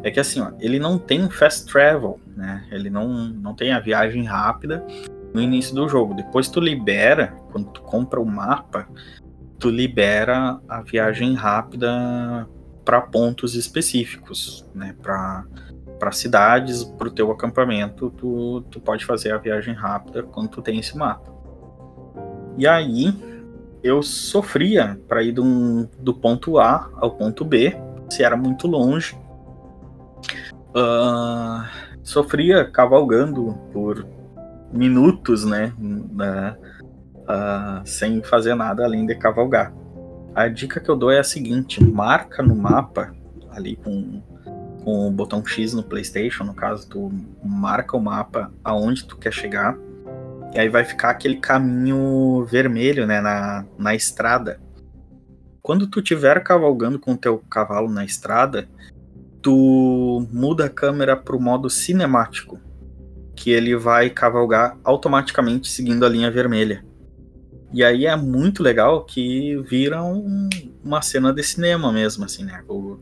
é 0.02 0.10
que 0.10 0.20
assim, 0.20 0.40
ó, 0.40 0.52
ele 0.60 0.78
não 0.78 0.98
tem 0.98 1.28
fast 1.28 1.70
travel, 1.70 2.20
né? 2.36 2.64
Ele 2.70 2.88
não, 2.88 3.08
não 3.08 3.54
tem 3.54 3.72
a 3.72 3.80
viagem 3.80 4.24
rápida 4.24 4.86
no 5.34 5.40
início 5.40 5.74
do 5.74 5.88
jogo. 5.88 6.14
Depois 6.14 6.48
tu 6.48 6.60
libera, 6.60 7.34
quando 7.50 7.70
tu 7.70 7.82
compra 7.82 8.20
o 8.20 8.26
mapa, 8.26 8.86
tu 9.64 9.70
libera 9.70 10.60
a 10.68 10.82
viagem 10.82 11.32
rápida 11.32 12.46
para 12.84 13.00
pontos 13.00 13.54
específicos, 13.54 14.68
né? 14.74 14.94
Para 15.02 16.12
cidades, 16.12 16.84
para 16.84 17.08
o 17.08 17.10
teu 17.10 17.32
acampamento, 17.32 18.10
tu, 18.10 18.60
tu 18.70 18.78
pode 18.78 19.06
fazer 19.06 19.32
a 19.32 19.38
viagem 19.38 19.72
rápida 19.72 20.22
quando 20.22 20.50
tu 20.50 20.60
tem 20.60 20.78
esse 20.80 20.94
mapa. 20.98 21.32
E 22.58 22.66
aí 22.66 23.14
eu 23.82 24.02
sofria 24.02 25.00
para 25.08 25.22
ir 25.22 25.32
do, 25.32 25.88
do 25.98 26.12
ponto 26.12 26.58
A 26.58 26.90
ao 26.96 27.12
ponto 27.12 27.42
B, 27.42 27.74
se 28.10 28.22
era 28.22 28.36
muito 28.36 28.66
longe. 28.66 29.16
Uh, 30.76 31.64
sofria 32.02 32.66
cavalgando 32.66 33.58
por 33.72 34.06
minutos, 34.70 35.42
né? 35.46 35.72
Uh, 37.24 37.86
sem 37.86 38.22
fazer 38.22 38.54
nada 38.54 38.84
além 38.84 39.06
de 39.06 39.14
cavalgar. 39.14 39.72
A 40.34 40.48
dica 40.48 40.80
que 40.80 40.88
eu 40.88 40.96
dou 40.96 41.10
é 41.10 41.18
a 41.18 41.24
seguinte: 41.24 41.82
marca 41.82 42.42
no 42.42 42.56
mapa, 42.56 43.14
ali 43.50 43.76
com, 43.76 44.22
com 44.82 45.08
o 45.08 45.10
botão 45.10 45.44
X 45.44 45.72
no 45.74 45.82
PlayStation, 45.82 46.44
no 46.44 46.54
caso, 46.54 46.88
tu 46.88 47.12
marca 47.42 47.96
o 47.96 48.00
mapa 48.00 48.52
aonde 48.62 49.04
tu 49.04 49.16
quer 49.16 49.32
chegar, 49.32 49.76
e 50.54 50.58
aí 50.58 50.68
vai 50.68 50.84
ficar 50.84 51.10
aquele 51.10 51.36
caminho 51.36 52.44
vermelho 52.44 53.06
né, 53.06 53.20
na, 53.20 53.64
na 53.78 53.94
estrada. 53.94 54.60
Quando 55.62 55.86
tu 55.86 56.00
estiver 56.00 56.42
cavalgando 56.42 56.98
com 56.98 57.12
o 57.12 57.16
teu 57.16 57.38
cavalo 57.38 57.88
na 57.88 58.04
estrada, 58.04 58.68
tu 59.40 60.26
muda 60.32 60.66
a 60.66 60.70
câmera 60.70 61.16
para 61.16 61.36
o 61.36 61.40
modo 61.40 61.70
cinemático, 61.70 62.60
que 63.36 63.50
ele 63.50 63.76
vai 63.76 64.10
cavalgar 64.10 64.76
automaticamente 64.84 65.68
seguindo 65.68 66.04
a 66.04 66.08
linha 66.08 66.30
vermelha. 66.30 66.84
E 67.74 67.82
aí 67.82 68.06
é 68.06 68.14
muito 68.14 68.62
legal 68.62 69.04
que 69.04 69.56
vira 69.62 70.00
um, 70.00 70.48
uma 70.82 71.02
cena 71.02 71.32
de 71.32 71.42
cinema 71.42 71.92
mesmo, 71.92 72.24
assim, 72.24 72.44
né? 72.44 72.62
O, 72.68 73.00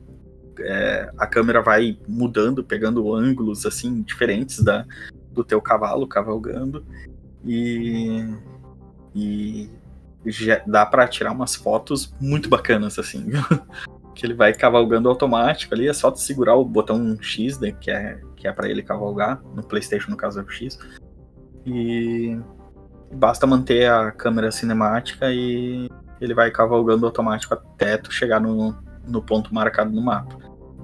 é, 0.61 1.11
a 1.19 1.27
câmera 1.27 1.61
vai 1.61 1.99
mudando, 2.09 2.65
pegando 2.65 3.15
ângulos, 3.15 3.67
assim, 3.67 4.01
diferentes 4.01 4.65
da, 4.65 4.87
do 5.31 5.45
teu 5.45 5.61
cavalo 5.61 6.07
cavalgando. 6.07 6.87
E, 7.45 8.25
e 9.15 9.69
dá 10.67 10.87
para 10.87 11.07
tirar 11.07 11.33
umas 11.33 11.55
fotos 11.55 12.15
muito 12.19 12.49
bacanas, 12.49 12.99
assim. 12.99 13.27
que 14.15 14.25
ele 14.25 14.33
vai 14.33 14.55
cavalgando 14.55 15.11
automático 15.11 15.75
ali, 15.75 15.87
é 15.87 15.93
só 15.93 16.11
tu 16.11 16.19
segurar 16.19 16.57
o 16.57 16.65
botão 16.65 17.19
X, 17.21 17.59
né, 17.59 17.73
que 17.73 17.91
é, 17.91 18.19
que 18.37 18.49
é 18.49 18.53
para 18.53 18.71
ele 18.71 18.83
cavalgar, 18.83 19.43
no 19.55 19.63
PlayStation, 19.63 20.11
no 20.11 20.17
caso 20.17 20.41
é 20.41 20.43
o 20.43 20.49
X. 20.49 20.79
E 21.67 22.39
basta 23.13 23.47
manter 23.47 23.91
a 23.91 24.11
câmera 24.11 24.51
cinemática 24.51 25.31
e 25.31 25.91
ele 26.21 26.35
vai 26.35 26.51
cavalgando 26.51 27.07
automático 27.07 27.55
até 27.55 27.97
tu 27.97 28.13
chegar 28.13 28.41
no, 28.41 28.75
no 29.07 29.23
ponto 29.23 29.55
marcado 29.55 29.91
no 29.91 30.01
mapa. 30.01 30.37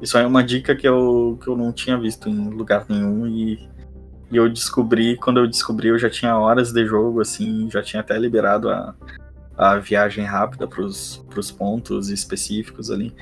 Isso 0.03 0.17
é 0.19 0.27
uma 0.27 0.45
dica 0.45 0.77
que 0.77 0.87
eu, 0.87 1.39
que 1.43 1.49
eu 1.49 1.57
não 1.57 1.73
tinha 1.73 1.99
visto 1.99 2.29
em 2.29 2.51
lugar 2.51 2.87
nenhum 2.89 3.27
e, 3.27 3.69
e 4.31 4.37
eu 4.37 4.49
descobri, 4.49 5.17
quando 5.17 5.41
eu 5.41 5.47
descobri, 5.47 5.89
eu 5.89 5.99
já 5.99 6.11
tinha 6.11 6.37
horas 6.37 6.73
de 6.73 6.87
jogo, 6.87 7.21
assim, 7.21 7.69
já 7.71 7.83
tinha 7.83 8.01
até 8.01 8.17
liberado 8.19 8.69
a, 8.69 8.95
a 9.57 9.77
viagem 9.79 10.25
rápida 10.25 10.69
para 10.69 10.83
os 10.83 11.51
pontos 11.57 12.11
específicos 12.11 12.91
ali. 12.91 13.15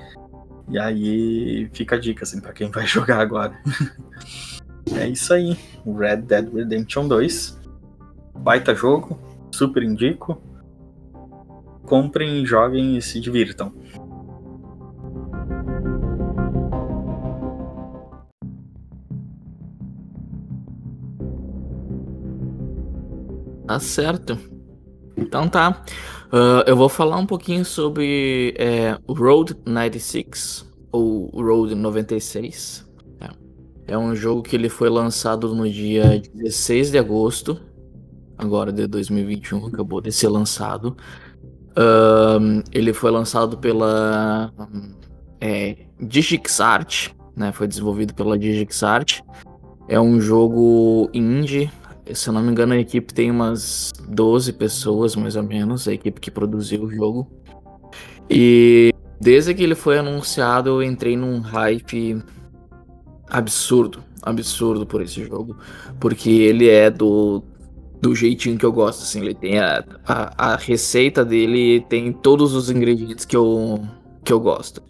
E 0.69 0.79
aí 0.79 1.71
fica 1.73 1.97
a 1.97 1.99
dica, 1.99 2.25
assim, 2.25 2.41
para 2.41 2.53
quem 2.53 2.71
vai 2.71 2.85
jogar 2.87 3.21
agora. 3.21 3.57
é 4.99 5.09
isso 5.09 5.33
aí, 5.33 5.57
Red 5.87 6.23
Dead 6.23 6.53
Redemption 6.53 7.09
2 7.09 7.66
baita 8.39 8.75
jogo, 8.75 9.19
super 9.53 9.83
indico. 9.83 10.41
Comprem, 11.85 12.45
joguem 12.45 12.97
e 12.97 13.03
se 13.03 13.21
divirtam. 13.21 13.73
Tá 23.67 23.81
certo. 23.81 24.39
Então 25.17 25.49
tá. 25.49 25.83
Uh, 26.27 26.63
eu 26.67 26.77
vou 26.77 26.89
falar 26.89 27.17
um 27.19 27.27
pouquinho 27.27 27.65
sobre 27.65 28.55
é, 28.59 28.99
Road 29.09 29.57
96, 29.67 30.67
ou 30.93 31.29
Road 31.31 31.75
96. 31.75 32.87
É. 33.21 33.95
é 33.95 33.99
um 33.99 34.15
jogo 34.15 34.43
que 34.43 34.55
ele 34.55 34.69
foi 34.69 34.89
lançado 34.89 35.55
no 35.55 35.69
dia 35.69 36.23
16 36.35 36.91
de 36.91 36.99
agosto, 36.99 37.61
agora 38.37 38.73
de 38.73 38.87
2021, 38.87 39.67
acabou 39.67 40.01
de 40.01 40.13
ser 40.13 40.29
lançado. 40.29 40.97
Ele 42.73 42.93
foi 42.93 43.11
lançado 43.11 43.59
pela 43.59 44.53
é, 45.41 45.77
DigixArt, 46.01 47.11
né? 47.35 47.53
Foi 47.53 47.67
desenvolvido 47.69 48.15
pela 48.15 48.39
DigixArt. 48.39 49.21
É 49.89 50.01
um 50.01 50.21
jogo 50.21 51.11
indie. 51.13 51.71
Se 52.15 52.29
eu 52.29 52.35
não 52.35 52.43
me 52.43 52.51
engano, 52.51 52.73
a 52.73 52.79
equipe 52.79 53.13
tem 53.13 53.31
umas 53.31 53.93
12 54.09 54.53
pessoas, 54.53 55.17
mais 55.17 55.37
ou 55.37 55.43
menos, 55.43 55.87
a 55.89 55.93
equipe 55.93 56.21
que 56.21 56.31
produziu 56.31 56.85
o 56.85 56.91
jogo. 56.91 57.31
E 58.31 58.93
desde 59.21 59.55
que 59.55 59.63
ele 59.63 59.75
foi 59.75 59.99
anunciado, 59.99 60.69
eu 60.69 60.83
entrei 60.83 61.17
num 61.17 61.41
hype 61.41 62.23
absurdo, 63.29 64.03
absurdo 64.23 64.87
por 64.87 65.03
esse 65.03 65.25
jogo, 65.25 65.57
porque 65.99 66.31
ele 66.31 66.69
é 66.69 66.91
do 66.91 67.43
do 68.01 68.15
jeitinho 68.15 68.59
que 68.59 68.65
eu 68.65 68.73
gosto, 68.73 69.03
assim, 69.03 69.21
ele 69.21 69.35
tem 69.35 69.59
a, 69.59 69.85
a, 70.07 70.53
a 70.53 70.57
receita 70.57 71.25
dele 71.25 71.85
tem 71.89 72.13
todos 72.13 72.55
os 72.55 72.71
ingredientes 72.71 73.25
que 73.25 73.37
eu 73.37 73.81
que 74.25 74.33
eu 74.33 74.41
gosto. 74.41 74.83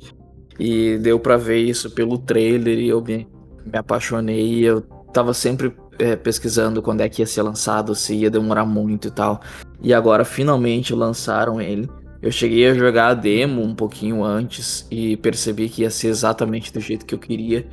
E 0.59 0.99
deu 0.99 1.21
para 1.21 1.37
ver 1.37 1.59
isso 1.59 1.91
pelo 1.91 2.19
trailer 2.19 2.79
e 2.79 2.89
eu 2.89 3.03
me, 3.03 3.29
me 3.65 3.79
apaixonei. 3.79 4.61
Eu 4.61 4.81
tava 5.13 5.35
sempre 5.35 5.75
é, 5.99 6.17
pesquisando 6.17 6.83
quando 6.83 7.03
é 7.03 7.09
que 7.09 7.21
ia 7.21 7.27
ser 7.27 7.43
lançado, 7.43 7.95
se 7.95 8.15
ia 8.15 8.31
demorar 8.31 8.65
muito 8.65 9.09
e 9.09 9.11
tal. 9.11 9.41
E 9.83 9.93
agora 9.93 10.25
finalmente 10.25 10.95
lançaram 10.95 11.61
ele. 11.61 11.89
Eu 12.23 12.33
cheguei 12.33 12.67
a 12.67 12.75
jogar 12.75 13.09
a 13.09 13.15
demo 13.15 13.63
um 13.63 13.75
pouquinho 13.75 14.25
antes 14.25 14.87
e 14.91 15.17
percebi 15.19 15.69
que 15.69 15.83
ia 15.83 15.91
ser 15.91 16.09
exatamente 16.09 16.73
do 16.73 16.81
jeito 16.81 17.05
que 17.05 17.15
eu 17.15 17.19
queria. 17.19 17.67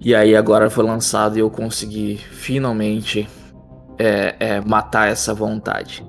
E 0.00 0.14
aí 0.14 0.34
agora 0.34 0.68
foi 0.68 0.84
lançado 0.84 1.36
e 1.36 1.40
eu 1.40 1.50
consegui 1.50 2.16
finalmente 2.16 3.28
é, 4.00 4.34
é, 4.40 4.60
matar 4.62 5.08
essa 5.08 5.34
vontade. 5.34 6.02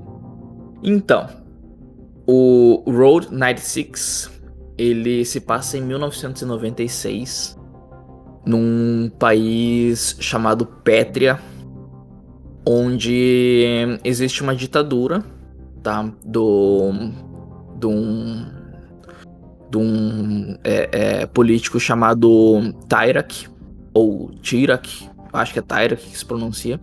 Então, 0.82 1.28
o 2.26 2.82
Road 2.88 3.28
96 3.30 4.32
ele 4.78 5.26
se 5.26 5.42
passa 5.42 5.78
em 5.78 5.82
1996 5.82 7.60
num 8.46 9.12
país 9.20 10.16
chamado 10.22 10.66
Pétria, 10.66 11.38
onde 12.66 14.00
existe 14.06 14.42
uma 14.42 14.56
ditadura, 14.56 15.22
tá? 15.84 16.10
Do, 16.26 16.92
de 17.78 17.88
um, 17.88 18.46
de 19.70 19.78
um 19.78 20.58
é, 20.64 20.90
é, 20.92 21.26
político 21.26 21.78
chamado 21.78 22.74
Tyrak, 22.88 23.50
ou 23.94 24.32
Tirak, 24.42 25.10
acho 25.34 25.54
que 25.54 25.60
é 25.60 25.62
Tyrak 25.62 26.02
que 26.02 26.18
se 26.18 26.26
pronuncia. 26.26 26.80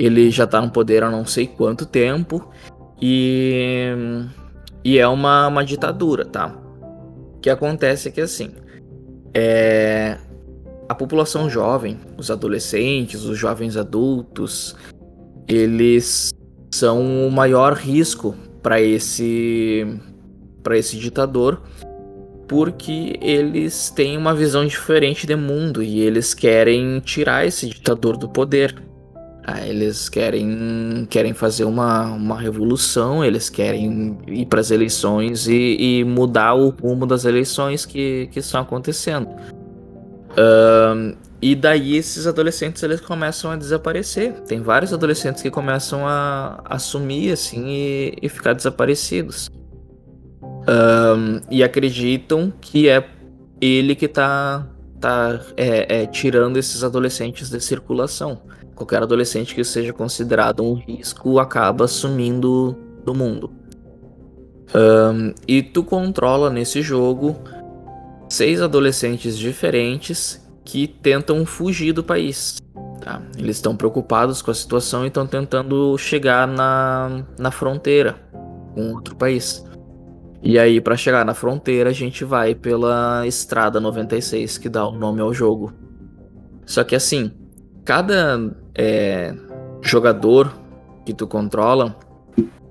Ele 0.00 0.30
já 0.30 0.46
tá 0.46 0.62
no 0.62 0.70
poder 0.70 1.02
há 1.02 1.10
não 1.10 1.26
sei 1.26 1.46
quanto 1.46 1.84
tempo 1.84 2.50
e, 3.02 3.92
e 4.82 4.98
é 4.98 5.06
uma, 5.06 5.46
uma 5.46 5.62
ditadura, 5.62 6.24
tá? 6.24 6.56
O 7.36 7.40
que 7.40 7.50
acontece 7.50 8.08
é 8.08 8.10
que 8.10 8.22
assim, 8.22 8.50
é, 9.34 10.16
a 10.88 10.94
população 10.94 11.50
jovem, 11.50 11.98
os 12.16 12.30
adolescentes, 12.30 13.24
os 13.24 13.36
jovens 13.36 13.76
adultos, 13.76 14.74
eles 15.46 16.30
são 16.74 17.26
o 17.26 17.30
maior 17.30 17.74
risco 17.74 18.34
para 18.62 18.80
esse 18.80 19.86
para 20.62 20.78
esse 20.78 20.96
ditador, 20.96 21.60
porque 22.48 23.18
eles 23.20 23.90
têm 23.90 24.16
uma 24.16 24.34
visão 24.34 24.64
diferente 24.64 25.26
de 25.26 25.36
mundo 25.36 25.82
e 25.82 26.00
eles 26.00 26.32
querem 26.32 27.00
tirar 27.00 27.46
esse 27.46 27.68
ditador 27.68 28.16
do 28.16 28.30
poder. 28.30 28.89
Ah, 29.52 29.66
eles 29.66 30.08
querem, 30.08 31.06
querem 31.10 31.34
fazer 31.34 31.64
uma, 31.64 32.04
uma 32.12 32.38
revolução, 32.38 33.24
eles 33.24 33.50
querem 33.50 34.16
ir 34.28 34.46
para 34.46 34.60
as 34.60 34.70
eleições 34.70 35.48
e, 35.48 35.76
e, 35.80 36.04
mudar 36.04 36.54
o 36.54 36.68
rumo 36.70 37.04
das 37.04 37.24
eleições 37.24 37.84
que, 37.84 38.28
que 38.30 38.38
estão 38.38 38.60
acontecendo. 38.60 39.28
Um, 40.38 41.16
e 41.42 41.56
daí 41.56 41.96
esses 41.96 42.28
adolescentes 42.28 42.80
eles 42.84 43.00
começam 43.00 43.50
a 43.50 43.56
desaparecer. 43.56 44.34
Tem 44.42 44.60
vários 44.60 44.92
adolescentes 44.92 45.42
que 45.42 45.50
começam 45.50 46.06
a, 46.06 46.62
a 46.64 46.78
sumir 46.78 47.32
assim 47.32 47.66
e, 47.66 48.14
e 48.22 48.28
ficar 48.28 48.52
desaparecidos. 48.52 49.50
Um, 50.32 51.40
e 51.50 51.64
acreditam 51.64 52.52
que 52.60 52.88
é 52.88 53.04
ele 53.60 53.96
que 53.96 54.04
está 54.04 54.64
tá, 55.00 55.40
é, 55.56 56.02
é, 56.02 56.06
tirando 56.06 56.56
esses 56.56 56.84
adolescentes 56.84 57.50
de 57.50 57.60
circulação 57.60 58.42
qualquer 58.80 59.02
adolescente 59.02 59.54
que 59.54 59.62
seja 59.62 59.92
considerado 59.92 60.64
um 60.64 60.72
risco 60.72 61.38
acaba 61.38 61.86
sumindo 61.86 62.74
do 63.04 63.14
mundo. 63.14 63.52
Um, 64.74 65.34
e 65.46 65.62
tu 65.62 65.84
controla 65.84 66.48
nesse 66.48 66.80
jogo 66.80 67.36
seis 68.26 68.62
adolescentes 68.62 69.36
diferentes 69.36 70.48
que 70.64 70.86
tentam 70.86 71.44
fugir 71.44 71.92
do 71.92 72.02
país. 72.02 72.56
Tá? 73.02 73.20
Eles 73.36 73.56
estão 73.56 73.76
preocupados 73.76 74.40
com 74.40 74.50
a 74.50 74.54
situação 74.54 75.04
e 75.04 75.08
estão 75.08 75.26
tentando 75.26 75.98
chegar 75.98 76.48
na, 76.48 77.22
na 77.38 77.50
fronteira 77.50 78.16
com 78.72 78.94
outro 78.94 79.14
país. 79.14 79.62
E 80.42 80.58
aí, 80.58 80.80
para 80.80 80.96
chegar 80.96 81.22
na 81.26 81.34
fronteira, 81.34 81.90
a 81.90 81.92
gente 81.92 82.24
vai 82.24 82.54
pela 82.54 83.26
Estrada 83.26 83.78
96, 83.78 84.56
que 84.56 84.70
dá 84.70 84.86
o 84.86 84.92
nome 84.92 85.20
ao 85.20 85.34
jogo. 85.34 85.70
Só 86.64 86.82
que 86.82 86.94
assim, 86.94 87.32
cada 87.90 88.54
é, 88.72 89.34
jogador 89.82 90.56
que 91.04 91.12
tu 91.12 91.26
controla, 91.26 91.98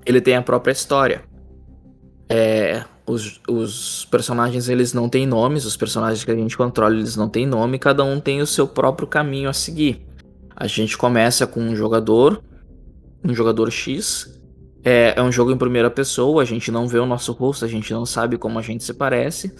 ele 0.06 0.18
tem 0.18 0.34
a 0.34 0.40
própria 0.40 0.72
história. 0.72 1.22
É, 2.26 2.82
os, 3.06 3.38
os, 3.46 4.06
personagens 4.10 4.70
eles 4.70 4.94
não 4.94 5.10
têm 5.10 5.26
nomes, 5.26 5.66
os 5.66 5.76
personagens 5.76 6.24
que 6.24 6.30
a 6.30 6.34
gente 6.34 6.56
controla 6.56 6.94
eles 6.94 7.16
não 7.16 7.28
têm 7.28 7.44
nome, 7.44 7.78
cada 7.78 8.02
um 8.02 8.18
tem 8.18 8.40
o 8.40 8.46
seu 8.46 8.66
próprio 8.66 9.06
caminho 9.06 9.50
a 9.50 9.52
seguir. 9.52 10.06
A 10.56 10.66
gente 10.66 10.96
começa 10.96 11.46
com 11.46 11.60
um 11.60 11.76
jogador, 11.76 12.42
um 13.22 13.34
jogador 13.34 13.70
X. 13.70 14.40
É, 14.82 15.12
é 15.14 15.22
um 15.22 15.30
jogo 15.30 15.52
em 15.52 15.58
primeira 15.58 15.90
pessoa, 15.90 16.40
a 16.40 16.46
gente 16.46 16.72
não 16.72 16.88
vê 16.88 16.98
o 16.98 17.04
nosso 17.04 17.32
rosto, 17.32 17.66
a 17.66 17.68
gente 17.68 17.92
não 17.92 18.06
sabe 18.06 18.38
como 18.38 18.58
a 18.58 18.62
gente 18.62 18.82
se 18.82 18.94
parece 18.94 19.54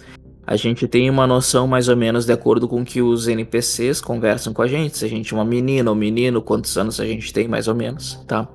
a 0.51 0.57
gente 0.57 0.85
tem 0.85 1.09
uma 1.09 1.25
noção 1.25 1.65
mais 1.65 1.87
ou 1.87 1.95
menos 1.95 2.25
de 2.25 2.33
acordo 2.33 2.67
com 2.67 2.83
que 2.83 3.01
os 3.01 3.29
NPCs 3.29 4.01
conversam 4.01 4.51
com 4.51 4.61
a 4.61 4.67
gente. 4.67 4.97
Se 4.97 5.05
a 5.05 5.07
gente 5.07 5.33
é 5.33 5.37
uma 5.37 5.45
menina 5.45 5.89
ou 5.89 5.95
menino, 5.95 6.41
quantos 6.41 6.77
anos 6.77 6.99
a 6.99 7.05
gente 7.05 7.31
tem 7.31 7.47
mais 7.47 7.69
ou 7.69 7.73
menos, 7.73 8.15
tá? 8.27 8.45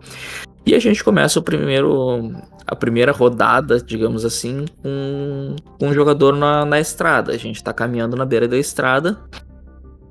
E 0.67 0.75
a 0.75 0.79
gente 0.79 1.03
começa 1.03 1.39
o 1.39 1.43
primeiro, 1.43 2.35
a 2.67 2.77
primeira 2.77 3.13
rodada, 3.13 3.81
digamos 3.81 4.27
assim, 4.27 4.67
com, 4.83 5.57
com 5.79 5.89
um 5.89 5.95
jogador 5.95 6.37
na, 6.37 6.67
na 6.67 6.79
estrada. 6.79 7.33
A 7.33 7.39
gente 7.39 7.65
tá 7.65 7.73
caminhando 7.73 8.15
na 8.15 8.27
beira 8.27 8.47
da 8.47 8.59
estrada 8.59 9.19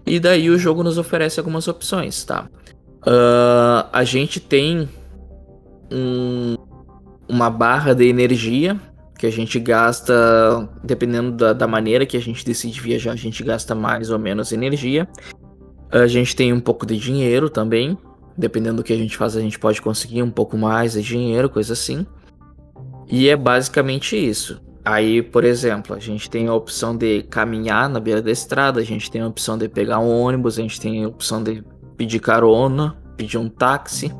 e 0.07 0.19
daí 0.19 0.49
o 0.49 0.57
jogo 0.57 0.81
nos 0.81 0.97
oferece 0.97 1.39
algumas 1.39 1.67
opções, 1.67 2.25
tá? 2.25 2.47
Uh, 3.01 3.85
a 3.93 4.03
gente 4.03 4.39
tem 4.39 4.89
um, 5.91 6.55
uma 7.29 7.51
barra 7.51 7.93
de 7.93 8.07
energia 8.07 8.75
que 9.17 9.25
a 9.25 9.31
gente 9.31 9.59
gasta, 9.59 10.69
dependendo 10.83 11.31
da, 11.31 11.53
da, 11.53 11.67
maneira 11.67 12.05
que 12.05 12.17
a 12.17 12.21
gente 12.21 12.45
decide 12.45 12.81
viajar, 12.81 13.13
a 13.13 13.15
gente 13.15 13.43
gasta 13.43 13.73
mais 13.73 14.09
ou 14.11 14.19
menos 14.19 14.51
energia. 14.51 15.07
A 15.89 16.07
gente 16.07 16.35
tem 16.35 16.51
um 16.51 16.59
pouco 16.59 16.85
de 16.85 16.97
dinheiro 16.97 17.49
também, 17.49 17.97
dependendo 18.37 18.77
do 18.77 18.83
que 18.83 18.91
a 18.91 18.97
gente 18.97 19.15
faz, 19.15 19.37
a 19.37 19.41
gente 19.41 19.57
pode 19.57 19.81
conseguir 19.81 20.21
um 20.21 20.29
pouco 20.29 20.57
mais 20.57 20.93
de 20.93 21.01
dinheiro, 21.01 21.49
coisa 21.49 21.73
assim. 21.73 22.05
E 23.07 23.29
é 23.29 23.35
basicamente 23.35 24.17
isso. 24.17 24.61
Aí, 24.83 25.21
por 25.21 25.43
exemplo, 25.43 25.95
a 25.95 25.99
gente 25.99 26.29
tem 26.29 26.47
a 26.47 26.53
opção 26.53 26.95
de 26.95 27.23
caminhar 27.23 27.89
na 27.89 27.99
beira 27.99 28.21
da 28.21 28.31
estrada, 28.31 28.79
a 28.79 28.83
gente 28.83 29.09
tem 29.09 29.21
a 29.21 29.27
opção 29.27 29.57
de 29.57 29.67
pegar 29.67 29.99
um 29.99 30.09
ônibus, 30.09 30.59
a 30.59 30.61
gente 30.61 30.79
tem 30.79 31.03
a 31.03 31.07
opção 31.07 31.41
de 31.41 31.63
pedir 31.97 32.19
carona, 32.19 32.95
pedir 33.15 33.37
um 33.37 33.49
táxi. 33.49 34.13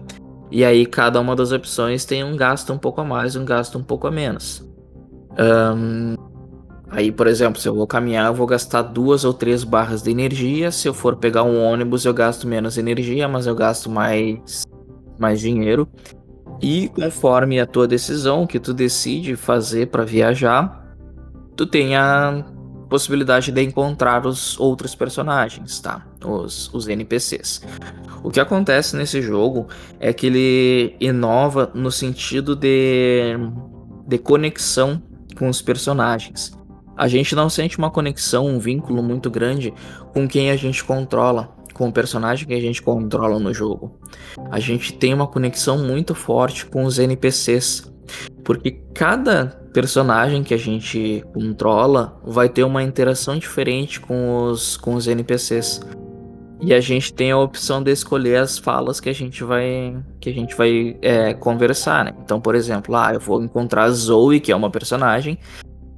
E 0.50 0.64
aí 0.64 0.86
cada 0.86 1.20
uma 1.20 1.36
das 1.36 1.52
opções 1.52 2.06
tem 2.06 2.24
um 2.24 2.36
gasto 2.36 2.72
um 2.72 2.78
pouco 2.78 3.02
a 3.02 3.04
mais, 3.04 3.36
um 3.36 3.46
gasto 3.46 3.78
um 3.78 3.84
pouco 3.84 4.08
a 4.08 4.12
menos. 4.12 4.66
Um, 5.38 6.16
aí, 6.90 7.12
por 7.12 7.28
exemplo, 7.28 7.60
se 7.60 7.68
eu 7.68 7.76
vou 7.76 7.88
caminhar, 7.88 8.28
eu 8.28 8.34
vou 8.34 8.48
gastar 8.48 8.82
duas 8.82 9.26
ou 9.26 9.34
três 9.34 9.64
barras 9.64 10.02
de 10.02 10.12
energia. 10.12 10.72
Se 10.72 10.88
eu 10.88 10.94
for 10.94 11.16
pegar 11.16 11.44
um 11.44 11.62
ônibus, 11.62 12.06
eu 12.06 12.14
gasto 12.14 12.48
menos 12.48 12.78
energia, 12.78 13.28
mas 13.28 13.48
eu 13.48 13.56
gasto 13.56 13.90
mais, 13.90 14.64
mais 15.20 15.40
dinheiro. 15.40 15.88
E 16.62 16.90
conforme 16.90 17.60
a 17.60 17.66
tua 17.66 17.88
decisão, 17.88 18.44
o 18.44 18.48
que 18.48 18.60
tu 18.60 18.74
decide 18.74 19.36
fazer 19.36 19.88
para 19.88 20.06
viajar, 20.06 20.96
tu 21.56 21.66
tem 21.66 21.96
a 21.96 22.46
possibilidade 22.90 23.52
de 23.52 23.62
encontrar 23.62 24.26
os 24.26 24.60
outros 24.60 24.96
personagens, 24.96 25.80
tá? 25.80 26.06
Os, 26.24 26.74
os 26.74 26.88
NPCs. 26.88 27.62
O 28.24 28.32
que 28.32 28.40
acontece 28.40 28.96
nesse 28.96 29.22
jogo 29.22 29.68
é 30.00 30.14
que 30.14 30.28
ele 30.28 30.96
inova 31.00 31.72
no 31.74 31.92
sentido 31.92 32.56
de, 32.56 33.38
de 34.08 34.18
conexão 34.18 35.02
com 35.38 35.50
os 35.50 35.62
personagens. 35.62 36.58
A 36.98 37.08
gente 37.08 37.36
não 37.36 37.50
sente 37.50 37.78
uma 37.78 37.92
conexão, 37.92 38.48
um 38.48 38.60
vínculo 38.60 39.04
muito 39.04 39.30
grande 39.30 39.74
com 40.14 40.28
quem 40.28 40.50
a 40.50 40.56
gente 40.56 40.84
controla, 40.84 41.54
com 41.74 41.90
o 41.90 41.92
personagem 41.92 42.48
que 42.48 42.54
a 42.54 42.62
gente 42.62 42.82
controla 42.82 43.38
no 43.38 43.54
jogo. 43.54 44.00
A 44.50 44.60
gente 44.60 44.94
tem 44.94 45.14
uma 45.14 45.28
conexão 45.28 45.78
muito 45.78 46.16
forte 46.16 46.66
com 46.66 46.86
os 46.86 46.98
NPCs, 46.98 47.92
porque 48.44 48.72
cada 48.94 49.48
personagem 49.74 50.42
que 50.42 50.54
a 50.54 50.58
gente 50.58 51.22
controla 51.34 52.18
vai 52.24 52.48
ter 52.48 52.64
uma 52.64 52.82
interação 52.82 53.38
diferente 53.38 54.00
com 54.00 54.46
os, 54.46 54.78
com 54.78 54.96
os 54.96 55.06
NPCs. 55.06 55.82
E 56.62 56.74
a 56.74 56.80
gente 56.80 57.14
tem 57.14 57.32
a 57.32 57.38
opção 57.38 57.84
de 57.84 57.92
escolher 57.92 58.38
as 58.38 58.58
falas 58.58 59.00
que 59.00 59.10
a 59.10 59.14
gente 59.14 59.44
vai 59.44 59.96
que 60.20 60.30
a 60.30 60.34
gente 60.34 60.56
vai 60.56 60.98
é, 61.02 61.34
conversar, 61.34 62.06
né? 62.06 62.14
Então, 62.24 62.40
por 62.40 62.56
exemplo, 62.56 62.96
ah, 62.96 63.14
eu 63.14 63.20
vou 63.20 63.44
encontrar 63.44 63.84
a 63.84 63.92
Zoe, 63.92 64.40
que 64.40 64.52
é 64.52 64.56
uma 64.56 64.70
personagem, 64.70 65.38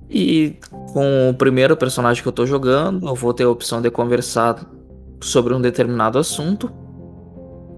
e 0.09 0.55
com 0.93 1.29
o 1.29 1.33
primeiro 1.33 1.75
personagem 1.75 2.23
que 2.23 2.27
eu 2.27 2.33
tô 2.33 2.45
jogando, 2.45 3.07
eu 3.07 3.15
vou 3.15 3.33
ter 3.33 3.43
a 3.43 3.49
opção 3.49 3.81
de 3.81 3.91
conversar 3.91 4.65
sobre 5.21 5.53
um 5.53 5.61
determinado 5.61 6.17
assunto. 6.17 6.71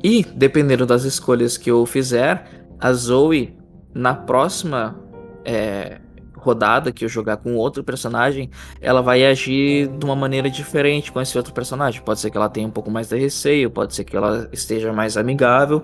E, 0.04 0.24
dependendo 0.36 0.86
das 0.86 1.04
escolhas 1.04 1.58
que 1.58 1.70
eu 1.70 1.86
fizer, 1.86 2.66
a 2.80 2.94
Zoe, 2.94 3.58
na 3.94 4.14
próxima 4.14 4.96
é, 5.44 6.00
rodada 6.42 6.92
que 6.92 7.06
eu 7.06 7.10
jogar 7.10 7.38
com 7.38 7.56
outro 7.56 7.84
personagem, 7.84 8.50
ela 8.82 9.02
vai 9.02 9.26
agir 9.26 9.88
de 9.88 10.06
uma 10.06 10.16
maneira 10.16 10.50
diferente 10.50 11.12
com 11.12 11.22
esse 11.22 11.38
outro 11.38 11.54
personagem. 11.54 12.02
Pode 12.02 12.20
ser 12.20 12.30
que 12.30 12.38
ela 12.38 12.50
tenha 12.50 12.68
um 12.68 12.72
pouco 12.72 12.90
mais 12.90 13.10
de 13.10 13.18
receio, 13.18 13.70
pode 13.70 13.94
ser 13.94 14.04
que 14.04 14.16
ela 14.16 14.50
esteja 14.52 14.92
mais 14.92 15.18
amigável. 15.18 15.84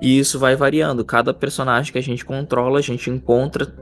E 0.00 0.18
isso 0.18 0.38
vai 0.38 0.56
variando. 0.56 1.04
Cada 1.04 1.32
personagem 1.32 1.92
que 1.92 1.98
a 1.98 2.02
gente 2.02 2.24
controla, 2.24 2.80
a 2.80 2.82
gente 2.82 3.08
encontra 3.08 3.72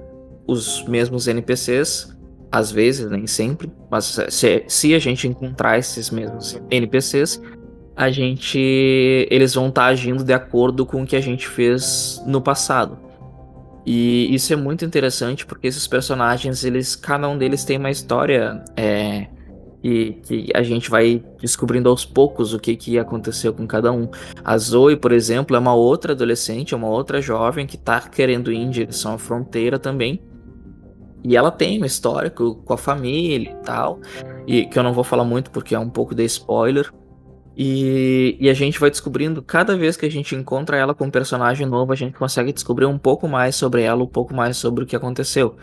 os 0.47 0.85
mesmos 0.85 1.27
NPCs. 1.27 2.17
Às 2.53 2.71
vezes, 2.71 3.09
nem 3.09 3.27
sempre. 3.27 3.73
Mas 3.91 4.19
se, 4.29 4.65
se 4.67 4.95
a 4.95 4.99
gente 4.99 5.27
encontrar 5.27 5.79
esses 5.79 6.11
mesmos 6.11 6.61
NPCs, 6.71 7.41
a 7.97 8.11
gente. 8.11 8.59
Eles 9.31 9.55
vão 9.55 9.69
estar 9.69 9.83
tá 9.83 9.89
agindo 9.89 10.25
de 10.25 10.33
acordo 10.33 10.85
com 10.85 11.03
o 11.03 11.07
que 11.07 11.17
a 11.17 11.21
gente 11.21 11.47
fez 11.47 12.23
no 12.27 12.41
passado. 12.41 12.99
E 13.85 14.35
isso 14.35 14.53
é 14.53 14.57
muito 14.57 14.85
interessante 14.85 15.47
porque 15.47 15.67
esses 15.67 15.87
personagens, 15.87 16.65
eles, 16.65 16.95
cada 16.95 17.29
um 17.29 17.39
deles 17.39 17.65
tem 17.65 17.79
uma 17.79 17.91
história 17.91 18.63
é, 18.77 19.27
e 19.83 20.13
que 20.23 20.49
a 20.55 20.63
gente 20.63 20.91
vai 20.91 21.25
descobrindo 21.41 21.89
aos 21.89 22.05
poucos 22.05 22.53
o 22.53 22.59
que, 22.59 22.77
que 22.77 22.99
aconteceu 22.99 23.53
com 23.53 23.67
cada 23.67 23.91
um. 23.91 24.09
A 24.45 24.57
Zoe, 24.59 24.97
por 24.97 25.13
exemplo, 25.13 25.57
é 25.57 25.59
uma 25.59 25.75
outra 25.75 26.13
adolescente, 26.13 26.75
é 26.75 26.77
uma 26.77 26.89
outra 26.89 27.21
jovem 27.21 27.67
que 27.67 27.79
tá 27.79 28.01
querendo 28.01 28.53
ir 28.53 28.59
em 28.59 28.71
direção 28.71 29.15
à 29.15 29.19
fronteira 29.19 29.79
também. 29.79 30.21
E 31.23 31.37
ela 31.37 31.51
tem 31.51 31.83
um 31.83 31.85
histórico 31.85 32.57
com 32.65 32.73
a 32.73 32.79
família 32.79 33.51
e 33.51 33.65
tal, 33.65 34.01
e 34.47 34.65
que 34.67 34.79
eu 34.79 34.83
não 34.83 34.93
vou 34.93 35.05
falar 35.05 35.25
muito 35.25 35.51
porque 35.51 35.75
é 35.75 35.79
um 35.79 35.91
pouco 35.91 36.15
de 36.15 36.25
spoiler, 36.25 36.91
e, 37.63 38.39
e, 38.41 38.49
a 38.49 38.55
gente 38.55 38.81
vai 38.81 38.89
descobrindo, 38.89 39.43
cada 39.43 39.77
vez 39.77 39.95
que 39.95 40.07
a 40.07 40.11
gente 40.11 40.35
encontra 40.35 40.79
ela 40.79 40.95
com 40.95 41.05
um 41.05 41.11
personagem 41.11 41.67
novo, 41.67 41.93
a 41.93 41.95
gente 41.95 42.17
consegue 42.17 42.55
descobrir 42.55 42.87
um 42.87 42.97
pouco 42.97 43.29
mais 43.29 43.55
sobre 43.55 43.83
ela, 43.83 44.03
um 44.03 44.07
pouco 44.07 44.33
mais 44.33 44.57
sobre 44.57 44.83
o 44.83 44.87
que 44.87 44.97
aconteceu. 44.97 45.55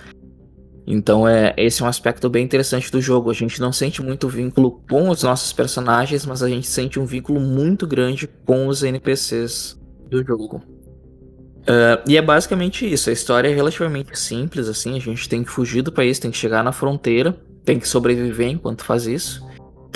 Então 0.86 1.28
é 1.28 1.56
esse 1.58 1.82
é 1.82 1.86
um 1.86 1.88
aspecto 1.88 2.30
bem 2.30 2.46
interessante 2.46 2.92
do 2.92 3.02
jogo. 3.02 3.32
A 3.32 3.34
gente 3.34 3.60
não 3.60 3.74
sente 3.74 4.00
muito 4.00 4.30
vínculo 4.30 4.80
com 4.88 5.10
os 5.10 5.24
nossos 5.24 5.52
personagens, 5.52 6.24
mas 6.24 6.44
a 6.44 6.48
gente 6.48 6.68
sente 6.68 7.00
um 7.00 7.06
vínculo 7.06 7.40
muito 7.40 7.88
grande 7.88 8.30
com 8.46 8.68
os 8.68 8.84
NPCs 8.84 9.76
do 10.08 10.24
jogo. 10.24 10.58
Uh, 10.58 11.98
e 12.08 12.16
é 12.16 12.22
basicamente 12.22 12.86
isso. 12.86 13.10
A 13.10 13.14
história 13.14 13.50
é 13.50 13.56
relativamente 13.56 14.20
simples, 14.20 14.68
assim. 14.68 14.96
A 14.96 15.02
gente 15.02 15.28
tem 15.28 15.44
que 15.44 15.50
fugir 15.50 15.82
do 15.82 15.92
país, 15.92 16.20
tem 16.20 16.30
que 16.30 16.38
chegar 16.38 16.64
na 16.64 16.72
fronteira, 16.72 17.36
tem 17.66 17.80
que 17.80 17.88
sobreviver 17.88 18.50
enquanto 18.50 18.84
faz 18.84 19.08
isso 19.08 19.47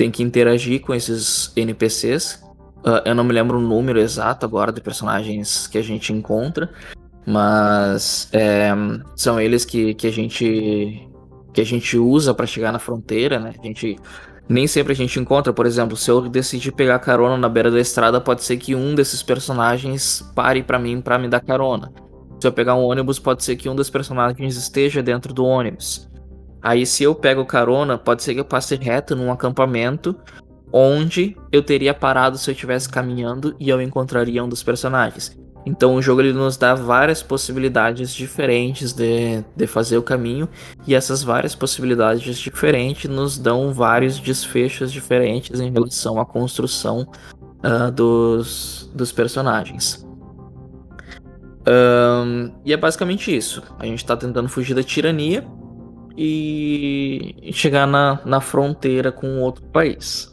tem 0.01 0.09
que 0.09 0.23
interagir 0.23 0.81
com 0.81 0.95
esses 0.95 1.53
NPCs. 1.55 2.43
Uh, 2.83 2.89
ah, 2.89 3.03
eu 3.05 3.13
não 3.13 3.23
me 3.23 3.31
lembro 3.31 3.59
o 3.59 3.61
número 3.61 3.99
exato 3.99 4.43
agora 4.47 4.71
de 4.71 4.81
personagens 4.81 5.67
que 5.67 5.77
a 5.77 5.81
gente 5.83 6.11
encontra, 6.11 6.71
mas 7.23 8.27
é, 8.33 8.71
são 9.15 9.39
eles 9.39 9.63
que, 9.63 9.93
que 9.93 10.07
a 10.07 10.11
gente 10.11 11.07
que 11.53 11.61
a 11.61 11.63
gente 11.63 11.99
usa 11.99 12.33
para 12.33 12.47
chegar 12.47 12.71
na 12.71 12.79
fronteira, 12.79 13.37
né? 13.37 13.53
A 13.61 13.67
gente 13.67 13.95
nem 14.49 14.65
sempre 14.65 14.93
a 14.93 14.95
gente 14.95 15.19
encontra, 15.19 15.53
por 15.53 15.67
exemplo, 15.67 15.95
se 15.95 16.09
eu 16.09 16.27
decidir 16.27 16.71
pegar 16.71 16.97
carona 16.97 17.37
na 17.37 17.47
beira 17.47 17.69
da 17.69 17.79
estrada, 17.79 18.19
pode 18.19 18.43
ser 18.43 18.57
que 18.57 18.73
um 18.73 18.95
desses 18.95 19.21
personagens 19.21 20.23
pare 20.33 20.63
para 20.63 20.79
mim 20.79 20.99
para 20.99 21.19
me 21.19 21.27
dar 21.27 21.41
carona. 21.41 21.93
Se 22.39 22.47
eu 22.47 22.51
pegar 22.51 22.73
um 22.73 22.85
ônibus, 22.85 23.19
pode 23.19 23.43
ser 23.43 23.55
que 23.55 23.69
um 23.69 23.75
dos 23.75 23.91
personagens 23.91 24.57
esteja 24.57 25.03
dentro 25.03 25.31
do 25.31 25.45
ônibus. 25.45 26.09
Aí, 26.61 26.85
se 26.85 27.03
eu 27.03 27.15
pego 27.15 27.45
carona, 27.45 27.97
pode 27.97 28.23
ser 28.23 28.33
que 28.33 28.39
eu 28.39 28.45
passe 28.45 28.75
reto 28.75 29.15
num 29.15 29.31
acampamento 29.31 30.15
onde 30.71 31.35
eu 31.51 31.61
teria 31.61 31.93
parado 31.93 32.37
se 32.37 32.49
eu 32.49 32.53
estivesse 32.53 32.87
caminhando 32.87 33.55
e 33.59 33.69
eu 33.69 33.81
encontraria 33.81 34.43
um 34.43 34.49
dos 34.49 34.63
personagens. 34.63 35.37
Então 35.65 35.95
o 35.95 36.01
jogo 36.01 36.21
ele 36.21 36.33
nos 36.33 36.57
dá 36.57 36.73
várias 36.73 37.21
possibilidades 37.21 38.13
diferentes 38.13 38.93
de, 38.93 39.43
de 39.55 39.67
fazer 39.67 39.97
o 39.97 40.01
caminho, 40.01 40.49
e 40.87 40.95
essas 40.95 41.23
várias 41.23 41.53
possibilidades 41.53 42.37
diferentes 42.37 43.09
nos 43.09 43.37
dão 43.37 43.71
vários 43.71 44.19
desfechos 44.19 44.91
diferentes 44.91 45.59
em 45.59 45.71
relação 45.71 46.19
à 46.19 46.25
construção 46.25 47.07
uh, 47.63 47.91
dos, 47.91 48.89
dos 48.93 49.11
personagens. 49.11 50.05
Um, 51.67 52.51
e 52.65 52.73
é 52.73 52.77
basicamente 52.77 53.35
isso. 53.35 53.61
A 53.77 53.85
gente 53.85 53.99
está 53.99 54.17
tentando 54.17 54.49
fugir 54.49 54.73
da 54.73 54.81
tirania 54.81 55.45
e 56.23 57.51
chegar 57.51 57.87
na, 57.87 58.19
na 58.23 58.39
fronteira 58.39 59.11
com 59.11 59.39
outro 59.39 59.63
país. 59.63 60.31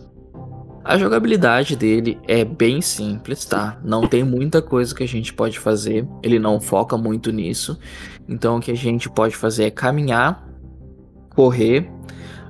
A 0.84 0.98
jogabilidade 0.98 1.74
dele 1.76 2.18
é 2.28 2.44
bem 2.44 2.82
simples, 2.82 3.46
tá? 3.46 3.80
Não 3.82 4.06
tem 4.06 4.22
muita 4.22 4.60
coisa 4.60 4.94
que 4.94 5.02
a 5.02 5.08
gente 5.08 5.32
pode 5.32 5.58
fazer, 5.58 6.06
ele 6.22 6.38
não 6.38 6.60
foca 6.60 6.98
muito 6.98 7.32
nisso. 7.32 7.78
Então 8.28 8.58
o 8.58 8.60
que 8.60 8.70
a 8.70 8.76
gente 8.76 9.08
pode 9.08 9.34
fazer 9.34 9.64
é 9.64 9.70
caminhar, 9.70 10.46
correr 11.34 11.90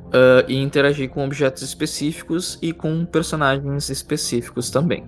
uh, 0.07 0.45
e 0.49 0.57
interagir 0.57 1.09
com 1.09 1.25
objetos 1.25 1.63
específicos 1.63 2.59
e 2.61 2.73
com 2.73 3.05
personagens 3.05 3.89
específicos 3.89 4.69
também. 4.69 5.07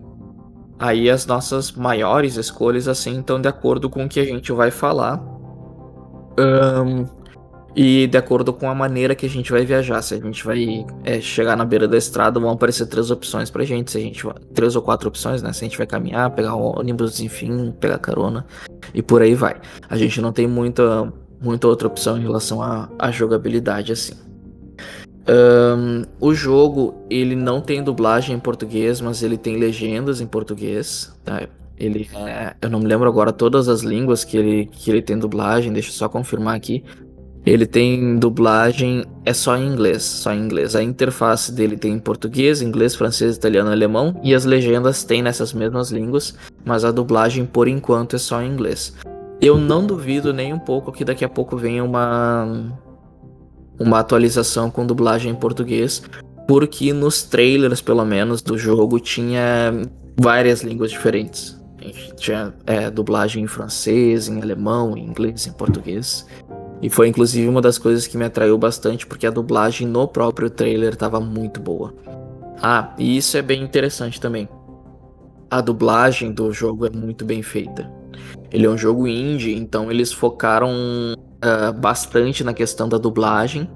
Aí 0.79 1.11
as 1.11 1.27
nossas 1.27 1.73
maiores 1.73 2.37
escolhas 2.37 2.87
assim 2.87 3.19
estão 3.19 3.41
de 3.41 3.49
acordo 3.49 3.91
com 3.91 4.05
o 4.05 4.09
que 4.09 4.21
a 4.21 4.25
gente 4.25 4.53
vai 4.53 4.71
falar. 4.71 5.21
Um, 6.39 7.20
e 7.75 8.07
de 8.07 8.19
acordo 8.19 8.53
com 8.53 8.69
a 8.69 8.75
maneira 8.75 9.15
que 9.15 9.27
a 9.27 9.29
gente 9.29 9.53
vai 9.53 9.65
viajar, 9.65 10.03
se 10.03 10.15
a 10.15 10.19
gente 10.19 10.45
vai 10.45 10.85
é, 11.05 11.21
chegar 11.21 11.57
na 11.57 11.65
beira 11.65 11.87
da 11.87 11.97
estrada, 11.97 12.41
vão 12.41 12.51
aparecer 12.51 12.87
três 12.87 13.11
opções 13.11 13.51
pra 13.51 13.65
gente. 13.65 13.91
Se 13.91 13.99
a 13.99 14.01
gente 14.01 14.27
três 14.53 14.75
ou 14.75 14.83
quatro 14.83 15.09
opções, 15.09 15.43
né? 15.43 15.53
Se 15.53 15.65
a 15.65 15.69
gente 15.69 15.79
vai 15.79 15.87
caminhar, 15.87 16.31
pegar 16.31 16.55
ônibus, 16.55 17.21
enfim, 17.21 17.73
pegar 17.79 17.99
carona 17.99 18.45
e 18.93 19.03
por 19.03 19.23
aí 19.23 19.35
vai. 19.35 19.57
A 19.89 19.97
gente 19.97 20.21
não 20.21 20.33
tem 20.33 20.47
muita, 20.47 21.13
muita 21.41 21.69
outra 21.69 21.87
opção 21.87 22.19
em 22.19 22.23
relação 22.23 22.61
à 22.63 23.11
jogabilidade 23.11 23.93
assim. 23.93 24.15
Um, 25.29 26.05
o 26.19 26.35
jogo 26.35 26.95
ele 27.09 27.37
não 27.37 27.61
tem 27.61 27.85
dublagem 27.85 28.35
em 28.35 28.41
português, 28.41 29.01
mas 29.01 29.23
ele 29.23 29.39
tem 29.39 29.57
legendas 29.57 30.21
em 30.21 30.27
português. 30.27 31.13
Tá? 31.25 31.47
Ele, 31.79 32.09
é, 32.27 32.55
eu 32.61 32.69
não 32.69 32.81
me 32.81 32.87
lembro 32.87 33.09
agora 33.09 33.33
todas 33.33 33.69
as 33.69 33.83
línguas 33.83 34.25
que 34.25 34.37
ele, 34.37 34.67
que 34.67 34.91
ele 34.91 35.01
tem 35.01 35.17
dublagem. 35.17 35.73
Deixa 35.73 35.89
eu 35.89 35.93
só 35.93 36.09
confirmar 36.09 36.57
aqui. 36.57 36.85
Ele 37.45 37.67
tem 37.67 38.19
dublagem, 38.19 39.05
é 39.25 39.33
só 39.33 39.57
em 39.57 39.67
inglês, 39.67 40.03
só 40.03 40.33
em 40.33 40.45
inglês. 40.45 40.77
A 40.77 40.83
interface 40.83 41.51
dele 41.51 41.77
tem 41.77 41.95
em 41.95 41.99
português, 41.99 42.61
inglês, 42.61 42.95
francês, 42.95 43.37
italiano, 43.37 43.71
alemão 43.71 44.19
e 44.23 44.35
as 44.35 44.45
legendas 44.45 45.05
tem 45.05 45.23
nessas 45.23 45.53
mesmas 45.53 45.91
línguas, 45.91 46.35
mas 46.65 46.85
a 46.85 46.91
dublagem 46.91 47.47
por 47.47 47.67
enquanto 47.67 48.17
é 48.17 48.19
só 48.19 48.43
em 48.43 48.53
inglês. 48.53 48.95
Eu 49.41 49.57
não 49.57 49.87
duvido 49.87 50.35
nem 50.35 50.53
um 50.53 50.59
pouco 50.59 50.93
que 50.93 51.05
daqui 51.05 51.25
a 51.25 51.29
pouco 51.29 51.57
venha 51.57 51.83
uma 51.83 52.77
uma 53.81 53.99
atualização 53.99 54.71
com 54.71 54.87
dublagem 54.87 55.33
em 55.33 55.35
português, 55.35 56.03
porque 56.47 56.93
nos 56.93 57.23
trailers, 57.23 57.81
pelo 57.81 58.05
menos, 58.05 58.43
do 58.43 58.59
jogo 58.59 59.01
tinha 59.01 59.73
várias 60.21 60.61
línguas 60.61 60.91
diferentes. 60.91 61.59
Tinha 62.17 62.53
é, 62.67 62.91
dublagem 62.91 63.45
em 63.45 63.47
francês, 63.47 64.29
em 64.29 64.43
alemão, 64.43 64.95
em 64.95 65.07
inglês, 65.07 65.47
em 65.47 65.53
português. 65.53 66.27
E 66.83 66.89
foi 66.89 67.09
inclusive 67.09 67.47
uma 67.49 67.61
das 67.61 67.79
coisas 67.79 68.07
que 68.07 68.17
me 68.17 68.25
atraiu 68.25 68.57
bastante, 68.57 69.07
porque 69.07 69.27
a 69.27 69.31
dublagem 69.31 69.87
no 69.87 70.09
próprio 70.09 70.49
trailer 70.49 70.95
estava 70.95 71.21
muito 71.21 71.61
boa. 71.61 71.95
Ah, 72.63 72.95
e 72.99 73.17
isso 73.17 73.37
é 73.37 73.43
bem 73.43 73.63
interessante 73.63 74.21
também. 74.21 74.49
A 75.51 75.61
dublagem 75.61 76.33
do 76.33 76.53
jogo 76.53 76.87
é 76.87 76.91
muito 76.91 77.25
bem 77.25 77.43
feita. 77.43 77.91
Ele 78.51 78.67
é 78.67 78.71
um 78.71 78.79
jogo 78.79 79.07
indie, 79.07 79.55
então 79.55 79.91
eles 79.91 80.13
focaram 80.13 80.71
uh, 80.73 81.73
bastante 81.79 82.45
na 82.45 82.53
questão 82.53 82.89
da 82.89 82.99
dublagem. 82.99 83.69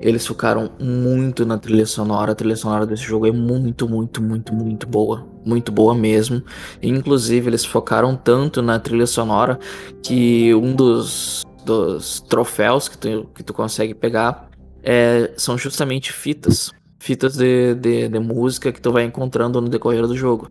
eles 0.00 0.26
focaram 0.26 0.70
muito 0.78 1.46
na 1.46 1.56
trilha 1.58 1.86
sonora. 1.86 2.32
A 2.32 2.34
trilha 2.34 2.56
sonora 2.56 2.86
desse 2.86 3.02
jogo 3.02 3.26
é 3.26 3.32
muito, 3.32 3.88
muito, 3.88 4.22
muito, 4.22 4.54
muito 4.54 4.86
boa. 4.86 5.26
Muito 5.44 5.72
boa 5.72 5.94
mesmo. 5.94 6.42
Inclusive, 6.82 7.48
eles 7.48 7.64
focaram 7.64 8.14
tanto 8.16 8.60
na 8.60 8.78
trilha 8.78 9.06
sonora 9.06 9.58
que 10.02 10.54
um 10.54 10.74
dos, 10.74 11.45
dos 11.66 12.20
troféus 12.20 12.88
que 12.88 12.96
tu, 12.96 13.28
que 13.34 13.42
tu 13.42 13.52
consegue 13.52 13.92
pegar 13.92 14.48
é, 14.82 15.32
são 15.36 15.58
justamente 15.58 16.12
fitas. 16.12 16.72
Fitas 16.98 17.36
de, 17.36 17.74
de, 17.74 18.08
de, 18.08 18.18
música 18.18 18.72
que 18.72 18.80
tu 18.80 18.90
vai 18.90 19.04
encontrando 19.04 19.60
no 19.60 19.68
decorrer 19.68 20.06
do 20.06 20.16
jogo. 20.16 20.48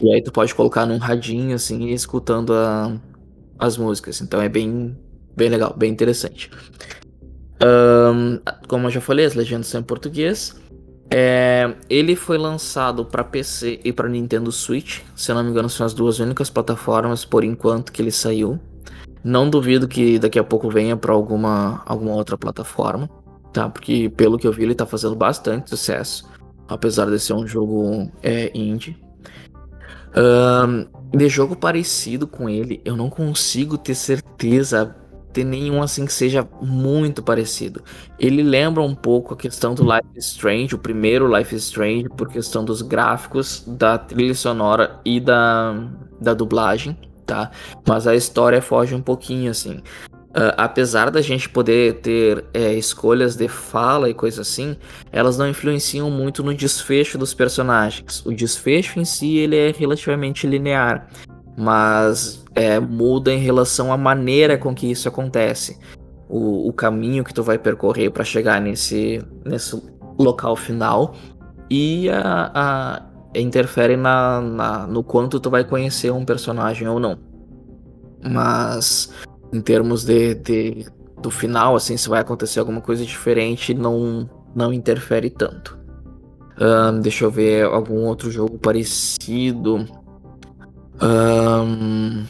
E 0.00 0.12
aí 0.12 0.22
tu 0.22 0.30
pode 0.30 0.54
colocar 0.54 0.84
num 0.84 0.98
radinho 0.98 1.54
assim 1.54 1.84
e 1.86 1.92
escutando 1.92 2.52
a, 2.52 2.92
as 3.58 3.76
músicas. 3.76 4.20
Então 4.20 4.40
é 4.42 4.48
bem, 4.48 4.96
bem 5.34 5.48
legal, 5.48 5.74
bem 5.76 5.90
interessante. 5.90 6.50
Um, 7.62 8.38
como 8.68 8.86
eu 8.86 8.90
já 8.90 9.00
falei, 9.00 9.24
as 9.24 9.34
legendas 9.34 9.68
são 9.68 9.80
em 9.80 9.84
português. 9.84 10.54
É, 11.10 11.72
ele 11.88 12.16
foi 12.16 12.36
lançado 12.36 13.04
para 13.04 13.22
PC 13.22 13.80
e 13.84 13.92
para 13.92 14.08
Nintendo 14.08 14.50
Switch. 14.52 15.00
Se 15.14 15.30
eu 15.30 15.36
não 15.36 15.44
me 15.44 15.50
engano, 15.50 15.68
são 15.68 15.86
as 15.86 15.94
duas 15.94 16.18
únicas 16.18 16.50
plataformas 16.50 17.24
por 17.24 17.42
enquanto 17.42 17.92
que 17.92 18.02
ele 18.02 18.10
saiu. 18.10 18.60
Não 19.26 19.50
duvido 19.50 19.88
que 19.88 20.20
daqui 20.20 20.38
a 20.38 20.44
pouco 20.44 20.70
venha 20.70 20.96
para 20.96 21.12
alguma, 21.12 21.82
alguma 21.84 22.12
outra 22.12 22.38
plataforma, 22.38 23.10
tá? 23.52 23.68
Porque 23.68 24.08
pelo 24.08 24.38
que 24.38 24.46
eu 24.46 24.52
vi, 24.52 24.62
ele 24.62 24.74
tá 24.74 24.86
fazendo 24.86 25.16
bastante 25.16 25.68
sucesso, 25.68 26.30
apesar 26.68 27.06
de 27.06 27.18
ser 27.18 27.32
um 27.32 27.44
jogo 27.44 28.08
é, 28.22 28.52
indie. 28.56 28.96
Um, 30.16 30.86
de 31.10 31.28
jogo 31.28 31.56
parecido 31.56 32.28
com 32.28 32.48
ele, 32.48 32.80
eu 32.84 32.96
não 32.96 33.10
consigo 33.10 33.76
ter 33.76 33.96
certeza 33.96 34.94
ter 35.32 35.42
nenhum 35.42 35.82
assim 35.82 36.06
que 36.06 36.12
seja 36.12 36.48
muito 36.62 37.20
parecido. 37.20 37.82
Ele 38.20 38.44
lembra 38.44 38.80
um 38.80 38.94
pouco 38.94 39.34
a 39.34 39.36
questão 39.36 39.74
do 39.74 39.82
Life 39.82 40.06
is 40.14 40.26
Strange, 40.26 40.76
o 40.76 40.78
primeiro 40.78 41.36
Life 41.36 41.52
is 41.52 41.64
Strange, 41.64 42.08
por 42.10 42.28
questão 42.28 42.64
dos 42.64 42.80
gráficos, 42.80 43.64
da 43.66 43.98
trilha 43.98 44.36
sonora 44.36 45.00
e 45.04 45.18
da, 45.18 45.74
da 46.20 46.32
dublagem, 46.32 46.96
tá? 47.26 47.50
Mas 47.86 48.06
a 48.06 48.14
história 48.14 48.62
foge 48.62 48.94
um 48.94 49.02
pouquinho 49.02 49.50
assim. 49.50 49.82
Uh, 50.30 50.52
apesar 50.56 51.10
da 51.10 51.22
gente 51.22 51.48
poder 51.48 52.00
ter 52.00 52.44
é, 52.52 52.74
escolhas 52.74 53.36
de 53.36 53.48
fala 53.48 54.10
e 54.10 54.14
coisa 54.14 54.42
assim, 54.42 54.76
elas 55.10 55.38
não 55.38 55.48
influenciam 55.48 56.10
muito 56.10 56.42
no 56.42 56.54
desfecho 56.54 57.16
dos 57.16 57.32
personagens. 57.32 58.24
O 58.24 58.32
desfecho 58.32 59.00
em 59.00 59.04
si 59.04 59.38
ele 59.38 59.56
é 59.56 59.72
relativamente 59.72 60.46
linear 60.46 61.08
mas 61.56 62.44
é, 62.54 62.78
muda 62.78 63.32
em 63.32 63.38
relação 63.38 63.92
à 63.92 63.96
maneira 63.96 64.58
com 64.58 64.74
que 64.74 64.90
isso 64.90 65.08
acontece. 65.08 65.78
O, 66.28 66.68
o 66.68 66.72
caminho 66.72 67.24
que 67.24 67.32
tu 67.32 67.42
vai 67.42 67.58
percorrer 67.58 68.10
para 68.10 68.24
chegar 68.24 68.60
nesse, 68.60 69.24
nesse 69.44 69.80
local 70.18 70.54
final 70.54 71.14
e 71.70 72.10
a, 72.10 72.50
a 72.54 73.02
interfere 73.40 73.96
na, 73.96 74.40
na, 74.40 74.86
no 74.86 75.02
quanto 75.02 75.40
tu 75.40 75.50
vai 75.50 75.64
conhecer 75.64 76.10
um 76.10 76.24
personagem 76.24 76.88
ou 76.88 76.98
não. 76.98 77.18
Mas 78.22 79.12
em 79.52 79.60
termos 79.60 80.04
de, 80.04 80.34
de, 80.34 80.86
do 81.20 81.30
final, 81.30 81.76
assim, 81.76 81.96
se 81.96 82.08
vai 82.08 82.20
acontecer 82.20 82.60
alguma 82.60 82.80
coisa 82.80 83.04
diferente, 83.04 83.74
não, 83.74 84.28
não 84.54 84.72
interfere 84.72 85.30
tanto. 85.30 85.78
Um, 86.60 87.00
deixa 87.00 87.24
eu 87.24 87.30
ver 87.30 87.64
algum 87.64 88.04
outro 88.06 88.30
jogo 88.30 88.58
parecido. 88.58 89.86
Um, 91.00 92.24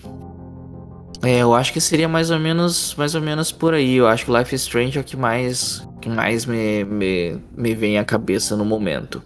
é, 1.22 1.38
eu 1.38 1.54
acho 1.54 1.72
que 1.72 1.80
seria 1.80 2.08
mais 2.08 2.30
ou 2.30 2.38
menos, 2.38 2.94
mais 2.96 3.14
ou 3.14 3.20
menos 3.20 3.52
por 3.52 3.74
aí. 3.74 3.96
Eu 3.96 4.06
acho 4.06 4.24
que 4.24 4.32
Life 4.32 4.54
is 4.54 4.62
Strange 4.62 4.98
é 4.98 5.00
o 5.00 5.04
que 5.04 5.16
mais, 5.16 5.86
que 6.00 6.08
mais 6.08 6.44
me, 6.44 6.84
me, 6.84 7.40
me 7.56 7.74
vem 7.74 7.98
à 7.98 8.04
cabeça 8.04 8.56
no 8.56 8.64
momento. 8.64 9.22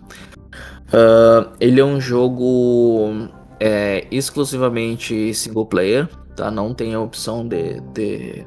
Uh, 0.91 1.51
ele 1.61 1.80
é 1.80 1.84
um 1.84 2.01
jogo 2.01 3.28
é, 3.61 4.07
exclusivamente 4.11 5.32
single 5.34 5.66
player, 5.66 6.09
tá? 6.34 6.51
Não 6.51 6.74
tem 6.74 6.95
a 6.95 7.01
opção 7.01 7.47
de, 7.47 7.80
de, 7.93 8.45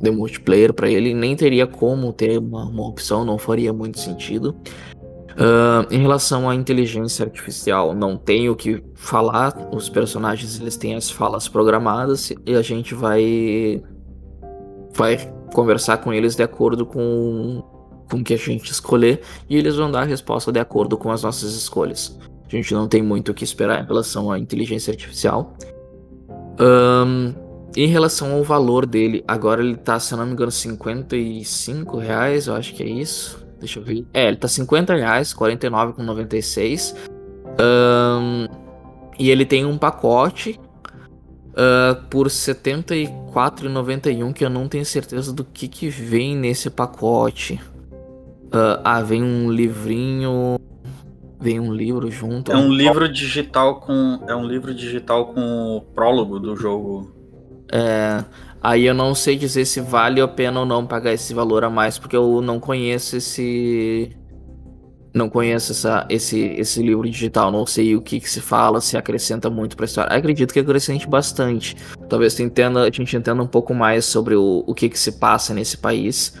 de 0.00 0.10
multiplayer 0.10 0.72
para 0.72 0.88
ele, 0.88 1.12
nem 1.12 1.36
teria 1.36 1.66
como 1.66 2.12
ter 2.12 2.38
uma, 2.38 2.64
uma 2.64 2.88
opção, 2.88 3.24
não 3.24 3.36
faria 3.36 3.72
muito 3.72 3.98
sentido. 3.98 4.56
Uh, 5.32 5.84
em 5.92 6.00
relação 6.00 6.48
à 6.48 6.54
inteligência 6.54 7.22
artificial, 7.22 7.94
não 7.94 8.16
tenho 8.16 8.52
o 8.52 8.56
que 8.56 8.82
falar. 8.94 9.68
Os 9.70 9.86
personagens 9.86 10.58
eles 10.58 10.78
têm 10.78 10.94
as 10.94 11.10
falas 11.10 11.46
programadas 11.46 12.32
e 12.46 12.54
a 12.54 12.62
gente 12.62 12.94
vai 12.94 13.82
vai 14.94 15.18
conversar 15.52 15.98
com 15.98 16.10
eles 16.10 16.34
de 16.34 16.42
acordo 16.42 16.86
com 16.86 17.62
com 18.10 18.22
que 18.22 18.34
a 18.34 18.36
gente 18.36 18.70
escolher 18.70 19.20
e 19.48 19.56
eles 19.56 19.76
vão 19.76 19.90
dar 19.90 20.02
a 20.02 20.04
resposta 20.04 20.52
de 20.52 20.60
acordo 20.60 20.96
com 20.96 21.10
as 21.10 21.22
nossas 21.22 21.54
escolhas. 21.54 22.18
A 22.46 22.50
gente 22.50 22.72
não 22.72 22.86
tem 22.86 23.02
muito 23.02 23.32
o 23.32 23.34
que 23.34 23.44
esperar 23.44 23.82
em 23.82 23.86
relação 23.86 24.30
à 24.30 24.38
inteligência 24.38 24.92
artificial. 24.92 25.56
Um, 26.60 27.34
em 27.76 27.88
relação 27.88 28.32
ao 28.32 28.42
valor 28.42 28.86
dele, 28.86 29.22
agora 29.26 29.62
ele 29.62 29.76
tá, 29.76 30.00
se 30.00 30.14
eu 30.14 30.18
não 30.18 30.26
me 30.26 30.32
engano, 30.32 30.50
55 30.50 31.98
reais, 31.98 32.46
eu 32.46 32.54
acho 32.54 32.74
que 32.74 32.82
é 32.82 32.86
isso. 32.86 33.44
Deixa 33.58 33.80
eu 33.80 33.84
ver. 33.84 34.06
É, 34.14 34.28
ele 34.28 34.36
tá 34.36 34.48
50 34.48 34.94
reais, 34.94 35.34
49,96. 35.34 36.94
Um, 37.60 38.46
e 39.18 39.30
ele 39.30 39.44
tem 39.44 39.64
um 39.64 39.76
pacote 39.76 40.60
uh, 41.52 41.96
por 42.08 42.28
74,91 42.28 44.32
que 44.32 44.44
eu 44.44 44.50
não 44.50 44.68
tenho 44.68 44.84
certeza 44.84 45.32
do 45.32 45.44
que, 45.44 45.66
que 45.68 45.88
vem 45.88 46.36
nesse 46.36 46.70
pacote. 46.70 47.60
Uh, 48.56 48.80
ah, 48.82 49.02
vem 49.02 49.22
um 49.22 49.50
livrinho. 49.50 50.58
Vem 51.38 51.60
um 51.60 51.74
livro 51.74 52.10
junto. 52.10 52.50
É 52.50 52.56
um 52.56 52.72
livro 52.72 53.06
digital 53.12 53.80
com. 53.80 54.24
É 54.26 54.34
um 54.34 54.46
livro 54.46 54.74
digital 54.74 55.26
com 55.26 55.76
o 55.76 55.80
prólogo 55.82 56.40
do 56.40 56.56
jogo. 56.56 57.14
É. 57.70 58.24
Aí 58.62 58.86
eu 58.86 58.94
não 58.94 59.14
sei 59.14 59.36
dizer 59.36 59.66
se 59.66 59.80
vale 59.80 60.20
a 60.20 60.26
pena 60.26 60.60
ou 60.60 60.66
não 60.66 60.86
pagar 60.86 61.12
esse 61.12 61.34
valor 61.34 61.64
a 61.64 61.70
mais, 61.70 61.98
porque 61.98 62.16
eu 62.16 62.40
não 62.40 62.58
conheço 62.58 63.16
esse. 63.16 64.16
Não 65.14 65.28
conheço 65.28 65.72
essa, 65.72 66.06
esse, 66.10 66.38
esse 66.38 66.82
livro 66.82 67.08
digital, 67.08 67.50
não 67.50 67.64
sei 67.64 67.96
o 67.96 68.02
que, 68.02 68.20
que 68.20 68.28
se 68.28 68.40
fala, 68.40 68.82
se 68.82 68.98
acrescenta 68.98 69.48
muito 69.48 69.76
pra 69.76 69.86
história. 69.86 70.14
Acredito 70.14 70.52
que 70.52 70.60
acrescente 70.60 71.08
bastante. 71.08 71.74
Talvez 72.08 72.38
entenda, 72.38 72.82
a 72.82 72.90
gente 72.90 73.16
entenda 73.16 73.42
um 73.42 73.46
pouco 73.46 73.72
mais 73.72 74.04
sobre 74.04 74.34
o, 74.34 74.62
o 74.66 74.74
que, 74.74 74.90
que 74.90 74.98
se 74.98 75.12
passa 75.12 75.54
nesse 75.54 75.78
país. 75.78 76.34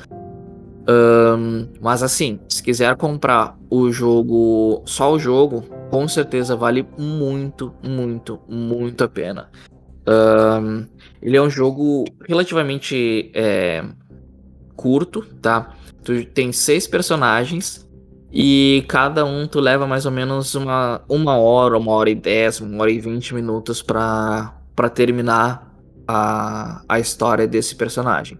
Um, 0.88 1.66
mas 1.80 2.02
assim, 2.02 2.38
se 2.48 2.62
quiser 2.62 2.94
comprar 2.96 3.58
o 3.68 3.90
jogo, 3.90 4.82
só 4.86 5.12
o 5.12 5.18
jogo, 5.18 5.62
com 5.90 6.06
certeza 6.06 6.54
vale 6.54 6.86
muito, 6.96 7.74
muito, 7.82 8.38
muito 8.48 9.02
a 9.02 9.08
pena. 9.08 9.50
Um, 10.06 10.86
ele 11.20 11.36
é 11.36 11.42
um 11.42 11.50
jogo 11.50 12.04
relativamente 12.28 13.32
é, 13.34 13.84
curto, 14.76 15.22
tá? 15.42 15.72
Tu 16.04 16.24
tem 16.26 16.52
seis 16.52 16.86
personagens 16.86 17.84
e 18.32 18.84
cada 18.86 19.24
um 19.24 19.48
tu 19.48 19.58
leva 19.58 19.88
mais 19.88 20.06
ou 20.06 20.12
menos 20.12 20.54
uma, 20.54 21.02
uma 21.08 21.36
hora, 21.36 21.76
uma 21.76 21.90
hora 21.90 22.10
e 22.10 22.14
dez, 22.14 22.60
uma 22.60 22.82
hora 22.82 22.92
e 22.92 23.00
vinte 23.00 23.34
minutos 23.34 23.82
pra 23.82 24.54
terminar 24.94 25.74
a, 26.06 26.82
a 26.88 27.00
história 27.00 27.48
desse 27.48 27.74
personagem. 27.74 28.38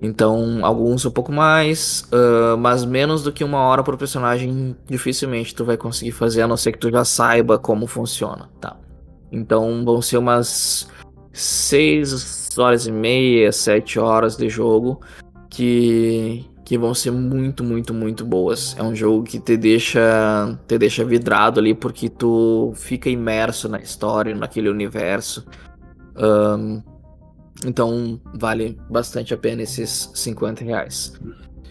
Então, 0.00 0.64
alguns 0.64 1.06
um 1.06 1.10
pouco 1.10 1.32
mais, 1.32 2.06
uh, 2.12 2.56
mas 2.58 2.84
menos 2.84 3.22
do 3.22 3.32
que 3.32 3.42
uma 3.42 3.60
hora 3.60 3.82
por 3.82 3.96
personagem, 3.96 4.76
dificilmente 4.86 5.54
tu 5.54 5.64
vai 5.64 5.76
conseguir 5.76 6.12
fazer, 6.12 6.42
a 6.42 6.48
não 6.48 6.56
ser 6.56 6.72
que 6.72 6.78
tu 6.78 6.90
já 6.90 7.04
saiba 7.04 7.58
como 7.58 7.86
funciona, 7.86 8.50
tá? 8.60 8.76
Então 9.32 9.84
vão 9.84 10.02
ser 10.02 10.18
umas 10.18 10.88
6 11.32 12.58
horas 12.58 12.86
e 12.86 12.92
meia, 12.92 13.50
7 13.50 13.98
horas 13.98 14.36
de 14.36 14.48
jogo 14.50 15.00
que, 15.48 16.44
que 16.64 16.76
vão 16.76 16.94
ser 16.94 17.10
muito, 17.10 17.64
muito, 17.64 17.94
muito 17.94 18.24
boas. 18.24 18.76
É 18.78 18.82
um 18.82 18.94
jogo 18.94 19.24
que 19.24 19.40
te 19.40 19.56
deixa, 19.56 20.58
te 20.66 20.78
deixa 20.78 21.04
vidrado 21.04 21.58
ali 21.58 21.74
porque 21.74 22.08
tu 22.08 22.72
fica 22.74 23.08
imerso 23.08 23.68
na 23.68 23.80
história, 23.80 24.34
naquele 24.34 24.68
universo. 24.68 25.46
Um, 26.16 26.82
então 27.64 28.20
vale 28.34 28.78
bastante 28.90 29.32
a 29.32 29.36
pena 29.36 29.62
esses 29.62 30.10
50 30.14 30.64
reais. 30.64 31.12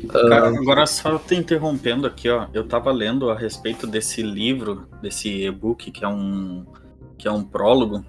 Cara, 0.10 0.48
agora 0.48 0.86
só 0.86 1.18
te 1.18 1.36
interrompendo 1.36 2.06
aqui, 2.06 2.30
ó. 2.30 2.48
Eu 2.54 2.68
tava 2.68 2.92
lendo 2.92 3.30
a 3.30 3.38
respeito 3.38 3.88
desse 3.88 4.22
livro, 4.22 4.88
desse 5.02 5.46
e-book, 5.46 5.92
que 5.92 6.04
é 6.04 6.08
um 6.08 6.66
que 7.18 7.28
é 7.28 7.32
um 7.32 7.44
prólogo, 7.44 8.04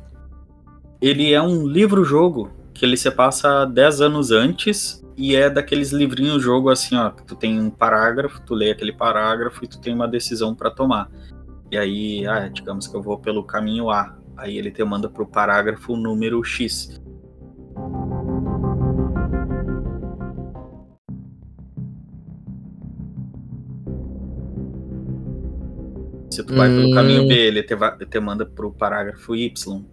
ele 1.01 1.33
é 1.33 1.41
um 1.41 1.66
livro-jogo 1.66 2.51
que 2.74 2.85
ele 2.85 2.97
se 2.97 3.11
passa 3.11 3.64
10 3.64 4.01
anos 4.01 4.31
antes 4.31 5.05
e 5.16 5.35
é 5.35 5.49
daqueles 5.49 5.93
livrinhos 5.93 6.43
jogo 6.43 6.68
assim, 6.68 6.97
ó, 6.97 7.11
que 7.11 7.24
tu 7.24 7.35
tem 7.35 7.59
um 7.59 7.70
parágrafo, 7.70 8.43
tu 8.43 8.55
lê 8.55 8.70
aquele 8.70 8.93
parágrafo 8.93 9.64
e 9.64 9.68
tu 9.68 9.81
tem 9.81 9.95
uma 9.95 10.07
decisão 10.07 10.55
para 10.55 10.70
tomar. 10.70 11.11
E 11.70 11.77
aí, 11.77 12.27
ah, 12.27 12.49
digamos 12.49 12.87
que 12.87 12.95
eu 12.95 13.03
vou 13.03 13.18
pelo 13.18 13.43
caminho 13.43 13.91
A. 13.91 14.16
Aí 14.37 14.59
ele 14.59 14.70
te 14.70 14.85
manda 14.85 15.09
pro 15.09 15.27
parágrafo 15.27 15.97
número 15.97 16.43
X. 16.45 17.01
tu 26.47 26.55
vai 26.55 26.70
hum. 26.70 26.76
pelo 26.76 26.94
caminho 26.94 27.26
B, 27.26 27.34
ele 27.34 27.62
te, 27.62 27.74
te 28.09 28.20
manda 28.20 28.47
pro 28.47 28.72
parágrafo 28.72 29.34
Y. 29.34 29.84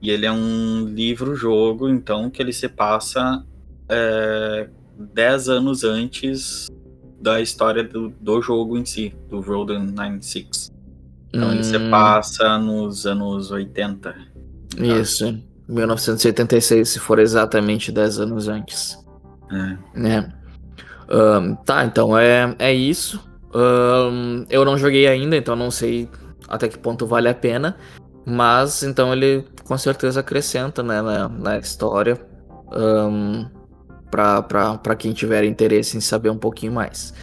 E 0.00 0.10
ele 0.10 0.26
é 0.26 0.32
um 0.32 0.84
livro-jogo, 0.86 1.88
então, 1.88 2.28
que 2.28 2.42
ele 2.42 2.52
se 2.52 2.68
passa 2.68 3.44
é, 3.88 4.68
10 4.98 5.48
anos 5.48 5.84
antes 5.84 6.68
da 7.20 7.40
história 7.40 7.84
do, 7.84 8.12
do 8.20 8.42
jogo 8.42 8.76
em 8.76 8.84
si, 8.84 9.14
do 9.30 9.40
Road 9.40 9.78
96. 9.78 10.72
Então 11.32 11.48
hum. 11.48 11.52
ele 11.52 11.64
se 11.64 11.76
hum. 11.76 11.90
passa 11.90 12.58
nos 12.58 13.06
anos 13.06 13.50
80. 13.50 14.14
Isso, 14.78 15.38
1986, 15.68 16.88
se 16.88 16.98
for 16.98 17.18
exatamente 17.18 17.92
10 17.92 18.20
anos 18.20 18.48
antes. 18.48 18.98
É. 19.50 20.00
Né? 20.00 20.32
Um, 21.08 21.54
tá, 21.56 21.84
então 21.84 22.16
é, 22.18 22.54
é 22.58 22.72
isso. 22.72 23.22
Um, 23.54 24.44
eu 24.48 24.64
não 24.64 24.76
joguei 24.76 25.06
ainda, 25.06 25.36
então 25.36 25.54
não 25.54 25.70
sei 25.70 26.08
até 26.48 26.68
que 26.68 26.78
ponto 26.78 27.06
vale 27.06 27.28
a 27.28 27.34
pena. 27.34 27.76
Mas 28.24 28.82
então 28.82 29.12
ele 29.12 29.44
com 29.64 29.76
certeza 29.76 30.20
acrescenta 30.20 30.82
né, 30.82 31.02
na, 31.02 31.28
na 31.28 31.58
história. 31.58 32.20
Um, 32.72 33.46
para 34.12 34.94
quem 34.96 35.12
tiver 35.12 35.42
interesse 35.44 35.96
em 35.96 36.00
saber 36.00 36.28
um 36.28 36.36
pouquinho 36.36 36.72
mais. 36.72 37.14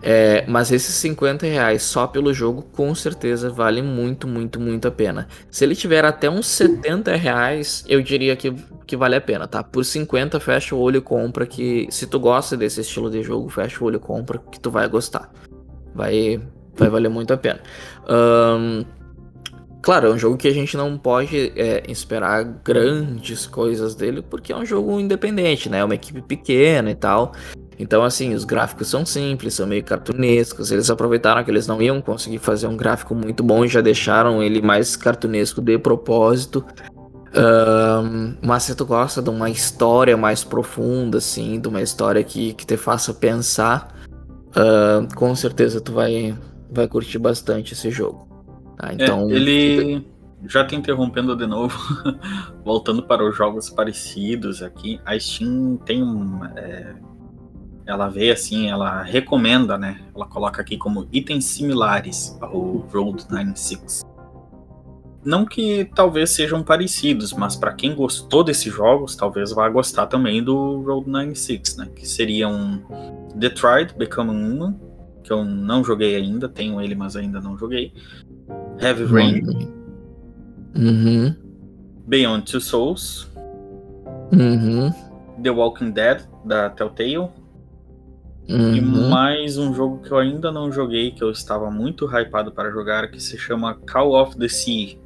É, 0.00 0.44
mas 0.46 0.70
esses 0.70 0.94
50 0.94 1.44
reais 1.44 1.82
só 1.82 2.06
pelo 2.06 2.32
jogo, 2.32 2.62
com 2.62 2.94
certeza 2.94 3.50
vale 3.50 3.82
muito, 3.82 4.28
muito, 4.28 4.60
muito 4.60 4.86
a 4.86 4.90
pena. 4.90 5.26
Se 5.50 5.64
ele 5.64 5.74
tiver 5.74 6.04
até 6.04 6.30
uns 6.30 6.46
70 6.46 7.16
reais, 7.16 7.84
eu 7.88 8.00
diria 8.00 8.36
que, 8.36 8.54
que 8.86 8.96
vale 8.96 9.16
a 9.16 9.20
pena, 9.20 9.48
tá? 9.48 9.62
Por 9.64 9.84
50, 9.84 10.38
fecha 10.38 10.74
o 10.74 10.78
olho 10.78 10.98
e 10.98 11.00
compra, 11.00 11.46
que 11.46 11.88
se 11.90 12.06
tu 12.06 12.20
gosta 12.20 12.56
desse 12.56 12.80
estilo 12.80 13.10
de 13.10 13.22
jogo, 13.24 13.48
fecha 13.48 13.82
o 13.82 13.86
olho 13.88 13.96
e 13.96 14.00
compra, 14.00 14.38
que 14.52 14.60
tu 14.60 14.70
vai 14.70 14.88
gostar. 14.88 15.32
Vai, 15.94 16.40
vai 16.76 16.88
valer 16.88 17.08
muito 17.08 17.32
a 17.32 17.36
pena. 17.36 17.60
Um, 18.08 18.84
Claro, 19.80 20.08
é 20.08 20.10
um 20.10 20.18
jogo 20.18 20.36
que 20.36 20.48
a 20.48 20.52
gente 20.52 20.76
não 20.76 20.98
pode 20.98 21.52
é, 21.56 21.84
esperar 21.88 22.42
grandes 22.44 23.46
coisas 23.46 23.94
dele, 23.94 24.20
porque 24.20 24.52
é 24.52 24.56
um 24.56 24.66
jogo 24.66 24.98
independente, 24.98 25.70
né? 25.70 25.78
É 25.78 25.84
uma 25.84 25.94
equipe 25.94 26.20
pequena 26.20 26.90
e 26.90 26.94
tal. 26.94 27.32
Então, 27.78 28.02
assim, 28.02 28.34
os 28.34 28.44
gráficos 28.44 28.88
são 28.88 29.06
simples, 29.06 29.54
são 29.54 29.66
meio 29.66 29.84
cartunescos. 29.84 30.72
Eles 30.72 30.90
aproveitaram 30.90 31.44
que 31.44 31.50
eles 31.50 31.66
não 31.66 31.80
iam 31.80 32.02
conseguir 32.02 32.38
fazer 32.38 32.66
um 32.66 32.76
gráfico 32.76 33.14
muito 33.14 33.42
bom 33.42 33.64
e 33.64 33.68
já 33.68 33.80
deixaram 33.80 34.42
ele 34.42 34.60
mais 34.60 34.96
cartunesco 34.96 35.62
de 35.62 35.78
propósito. 35.78 36.64
Um, 37.34 38.34
mas 38.42 38.64
se 38.64 38.74
tu 38.74 38.84
gosta 38.84 39.22
de 39.22 39.30
uma 39.30 39.48
história 39.48 40.16
mais 40.16 40.42
profunda, 40.42 41.18
assim, 41.18 41.60
de 41.60 41.68
uma 41.68 41.80
história 41.80 42.24
que, 42.24 42.52
que 42.54 42.66
te 42.66 42.76
faça 42.76 43.14
pensar, 43.14 43.94
uh, 44.58 45.14
com 45.14 45.34
certeza 45.34 45.80
tu 45.80 45.92
vai, 45.92 46.36
vai 46.70 46.88
curtir 46.88 47.18
bastante 47.18 47.72
esse 47.72 47.90
jogo. 47.90 48.26
Tá, 48.76 48.92
então, 48.92 49.30
é, 49.30 49.34
ele 49.34 50.06
já 50.46 50.64
te 50.64 50.76
interrompendo 50.76 51.36
de 51.36 51.46
novo, 51.46 51.76
voltando 52.64 53.02
para 53.02 53.28
os 53.28 53.36
jogos 53.36 53.70
parecidos 53.70 54.62
aqui, 54.62 55.00
a 55.04 55.18
Steam 55.18 55.76
tem 55.84 56.02
um. 56.02 56.44
É, 56.56 56.94
ela 57.86 58.08
vê 58.08 58.30
assim, 58.30 58.68
ela 58.68 59.02
recomenda, 59.02 59.78
né? 59.78 59.98
Ela 60.14 60.26
coloca 60.26 60.60
aqui 60.60 60.76
como 60.76 61.08
itens 61.10 61.46
similares 61.46 62.36
ao 62.40 62.86
Road 62.92 63.24
96. 63.30 64.07
Não 65.28 65.44
que 65.44 65.84
talvez 65.94 66.30
sejam 66.30 66.62
parecidos, 66.62 67.34
mas 67.34 67.54
para 67.54 67.74
quem 67.74 67.94
gostou 67.94 68.42
desses 68.42 68.72
jogos, 68.72 69.14
talvez 69.14 69.52
vá 69.52 69.68
gostar 69.68 70.06
também 70.06 70.42
do 70.42 70.80
Road 70.80 71.06
96, 71.06 71.76
né? 71.76 71.90
Que 71.94 72.08
seria 72.08 72.48
um 72.48 72.80
Detroit 73.34 73.92
Become 73.94 74.30
Human, 74.30 74.80
que 75.22 75.30
eu 75.30 75.44
não 75.44 75.84
joguei 75.84 76.16
ainda, 76.16 76.48
tenho 76.48 76.80
ele, 76.80 76.94
mas 76.94 77.14
ainda 77.14 77.42
não 77.42 77.58
joguei. 77.58 77.92
Heavy 78.80 79.04
Rain. 79.04 79.42
Uhum. 80.74 81.36
Beyond 82.06 82.50
Two 82.50 82.62
Souls. 82.62 83.28
Uhum. 84.32 84.90
The 85.42 85.50
Walking 85.50 85.90
Dead, 85.90 86.22
da 86.42 86.70
Telltale. 86.70 87.28
Uhum. 88.48 88.74
E 88.74 88.80
mais 88.80 89.58
um 89.58 89.74
jogo 89.74 90.00
que 90.00 90.10
eu 90.10 90.16
ainda 90.16 90.50
não 90.50 90.72
joguei, 90.72 91.10
que 91.10 91.22
eu 91.22 91.30
estava 91.30 91.70
muito 91.70 92.06
hypado 92.06 92.50
para 92.50 92.70
jogar, 92.70 93.10
que 93.10 93.20
se 93.20 93.36
chama 93.36 93.74
Call 93.74 94.14
of 94.14 94.34
the 94.38 94.48
Sea. 94.48 94.96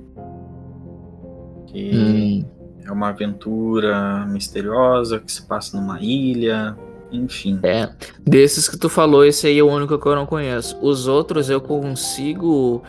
Que 1.73 1.91
uhum. 1.91 2.45
é 2.85 2.93
uma 2.93 3.09
aventura 3.09 4.27
misteriosa 4.27 5.19
que 5.19 5.33
se 5.33 5.43
passa 5.43 5.77
numa 5.77 6.01
ilha. 6.01 6.77
Enfim. 7.11 7.61
É. 7.63 7.91
Desses 8.25 8.69
que 8.69 8.79
tu 8.79 8.89
falou, 8.89 9.25
esse 9.25 9.47
aí 9.47 9.59
é 9.59 9.63
o 9.63 9.69
único 9.69 9.99
que 9.99 10.07
eu 10.07 10.17
não 10.17 10.27
conheço. 10.27 10.79
Os 10.81 11.07
outros 11.07 11.51
eu 11.51 11.61
consigo 11.61 12.83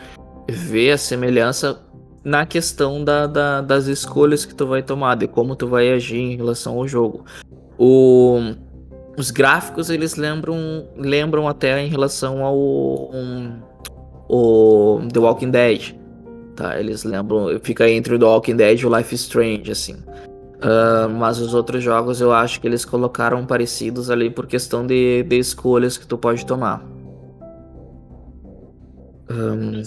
ver 0.48 0.92
a 0.92 0.98
semelhança 0.98 1.80
na 2.24 2.46
questão 2.46 3.04
da, 3.04 3.26
da, 3.26 3.60
das 3.60 3.86
escolhas 3.86 4.46
que 4.46 4.54
tu 4.54 4.66
vai 4.66 4.82
tomar, 4.82 5.14
de 5.14 5.28
como 5.28 5.54
tu 5.54 5.68
vai 5.68 5.92
agir 5.92 6.18
em 6.18 6.36
relação 6.36 6.78
ao 6.78 6.88
jogo. 6.88 7.24
O, 7.78 8.40
os 9.16 9.30
gráficos 9.30 9.90
eles 9.90 10.16
lembram, 10.16 10.88
lembram 10.96 11.46
até 11.46 11.82
em 11.82 11.88
relação 11.88 12.42
ao 12.42 12.56
um, 12.56 13.60
o 14.28 15.00
The 15.12 15.20
Walking 15.20 15.50
Dead. 15.50 15.94
Tá, 16.56 16.78
eles 16.78 17.02
lembram, 17.02 17.58
fica 17.62 17.88
entre 17.88 18.14
o 18.14 18.18
The 18.18 18.24
Walking 18.24 18.56
Dead 18.56 18.80
e 18.80 18.86
o 18.86 18.96
Life 18.96 19.14
is 19.14 19.22
Strange, 19.22 19.70
assim. 19.70 19.94
Uh, 19.94 21.10
mas 21.10 21.40
os 21.40 21.52
outros 21.52 21.82
jogos 21.82 22.20
eu 22.20 22.32
acho 22.32 22.60
que 22.60 22.66
eles 22.66 22.84
colocaram 22.84 23.44
parecidos 23.44 24.08
ali 24.08 24.30
por 24.30 24.46
questão 24.46 24.86
de, 24.86 25.22
de 25.24 25.38
escolhas 25.38 25.98
que 25.98 26.06
tu 26.06 26.16
pode 26.16 26.46
tomar. 26.46 26.82
Um, 29.28 29.82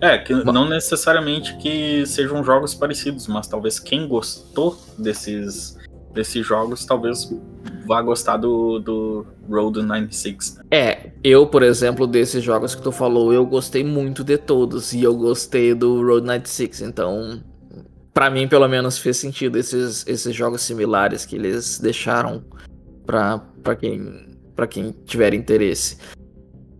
é, 0.00 0.16
que 0.16 0.32
não 0.32 0.66
necessariamente 0.66 1.56
que 1.58 2.06
sejam 2.06 2.42
jogos 2.42 2.74
parecidos, 2.74 3.26
mas 3.26 3.46
talvez 3.46 3.78
quem 3.78 4.08
gostou 4.08 4.80
desses, 4.98 5.76
desses 6.12 6.46
jogos 6.46 6.84
talvez 6.84 7.32
vá 7.86 8.00
gostar 8.02 8.36
do, 8.36 8.78
do 8.78 9.26
Road 9.48 9.82
96. 9.82 10.56
Né? 10.56 10.64
É, 10.70 11.10
eu, 11.22 11.46
por 11.46 11.62
exemplo, 11.62 12.06
desses 12.06 12.42
jogos 12.42 12.74
que 12.74 12.82
tu 12.82 12.92
falou, 12.92 13.32
eu 13.32 13.44
gostei 13.46 13.84
muito 13.84 14.22
de 14.22 14.38
todos 14.38 14.92
e 14.92 15.02
eu 15.02 15.16
gostei 15.16 15.74
do 15.74 16.04
Road 16.04 16.26
96, 16.26 16.82
então 16.82 17.42
para 18.12 18.28
mim 18.28 18.48
pelo 18.48 18.68
menos 18.68 18.98
fez 18.98 19.16
sentido 19.16 19.56
esses, 19.56 20.06
esses 20.06 20.34
jogos 20.34 20.62
similares 20.62 21.24
que 21.24 21.36
eles 21.36 21.78
deixaram 21.78 22.44
para 23.06 23.76
quem 23.78 24.28
para 24.54 24.66
quem 24.66 24.94
tiver 25.06 25.32
interesse. 25.32 25.96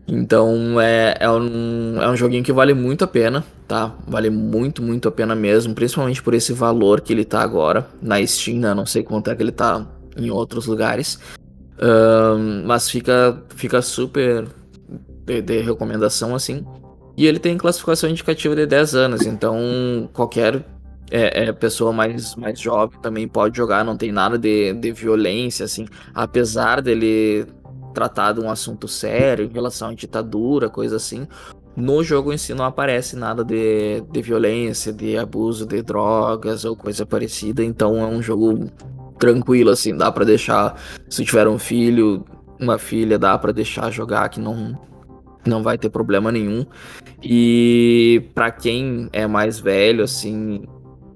Então 0.07 0.81
é, 0.81 1.17
é, 1.19 1.31
um, 1.31 2.03
é 2.03 2.11
um 2.11 2.17
joguinho 2.17 2.45
que 2.45 2.53
vale 2.53 2.75
muito 2.75 3.05
a 3.05 3.07
pena, 3.07 3.45
tá? 3.71 3.95
Vale 4.05 4.31
muito, 4.31 4.83
muito 4.83 5.07
a 5.07 5.13
pena 5.13 5.33
mesmo, 5.33 5.73
principalmente 5.77 6.21
por 6.21 6.35
esse 6.35 6.53
valor 6.53 7.01
que 7.01 7.13
ele 7.13 7.25
tá 7.25 7.41
agora 7.41 7.87
na 8.03 8.27
Steam, 8.27 8.59
né? 8.59 8.75
Não 8.75 8.85
sei 8.85 9.05
quanto 9.05 9.31
é 9.31 9.37
que 9.37 9.41
ele 9.45 9.53
tá 9.53 9.87
em 10.17 10.29
outros 10.29 10.67
lugares. 10.67 11.21
Um, 11.81 12.67
mas 12.67 12.91
fica, 12.91 13.41
fica 13.55 13.81
super 13.81 14.49
de, 15.25 15.41
de, 15.41 15.61
recomendação 15.61 16.35
assim. 16.35 16.67
E 17.17 17.25
ele 17.29 17.39
tem 17.39 17.57
classificação 17.57 18.11
indicativa 18.11 18.57
de 18.57 18.67
10 18.67 18.95
anos, 18.97 19.25
então 19.25 20.11
qualquer 20.13 20.67
é, 21.09 21.45
é, 21.45 21.53
pessoa 21.53 21.93
mais, 21.93 22.35
mais 22.35 22.59
jovem 22.59 22.99
também 23.01 23.29
pode 23.29 23.57
jogar, 23.57 23.85
não 23.85 23.97
tem 23.97 24.11
nada 24.11 24.37
de, 24.37 24.73
de 24.73 24.91
violência, 24.91 25.65
assim. 25.65 25.87
Apesar 26.13 26.83
dele 26.83 27.47
tratar 27.95 28.33
de 28.33 28.41
um 28.41 28.51
assunto 28.51 28.89
sério 28.89 29.45
em 29.45 29.53
relação 29.53 29.91
à 29.91 29.95
ditadura, 29.95 30.69
coisa 30.69 30.97
assim. 30.97 31.29
No 31.77 32.03
jogo 32.03 32.33
em 32.33 32.39
si 32.39 32.53
não 32.53 32.65
aparece 32.65 33.17
nada 33.17 33.45
de, 33.45 34.01
de 34.11 34.23
violência, 34.23 34.93
de 34.93 35.17
abuso 35.17 35.65
de 35.65 35.83
drogas 35.83 36.65
ou 36.65 36.77
coisa 36.77 37.07
parecida, 37.07 37.63
então 37.63 37.99
é 37.99 38.07
um 38.07 38.21
jogo 38.21 38.71
tranquilo, 39.19 39.71
assim, 39.71 39.97
dá 39.97 40.11
para 40.11 40.25
deixar, 40.25 40.77
se 41.09 41.25
tiver 41.25 41.47
um 41.47 41.59
filho, 41.59 42.25
uma 42.59 42.79
filha, 42.79 43.19
dá 43.19 43.39
para 43.39 43.53
deixar 43.53 43.91
jogar 43.91 44.29
que 44.31 44.41
não, 44.41 44.79
não 45.47 45.63
vai 45.63 45.79
ter 45.79 45.91
problema 45.91 46.33
nenhum. 46.33 46.67
E 47.23 48.31
para 48.35 48.51
quem 48.51 49.09
é 49.13 49.27
mais 49.27 49.61
velho, 49.61 50.03
assim, 50.03 50.65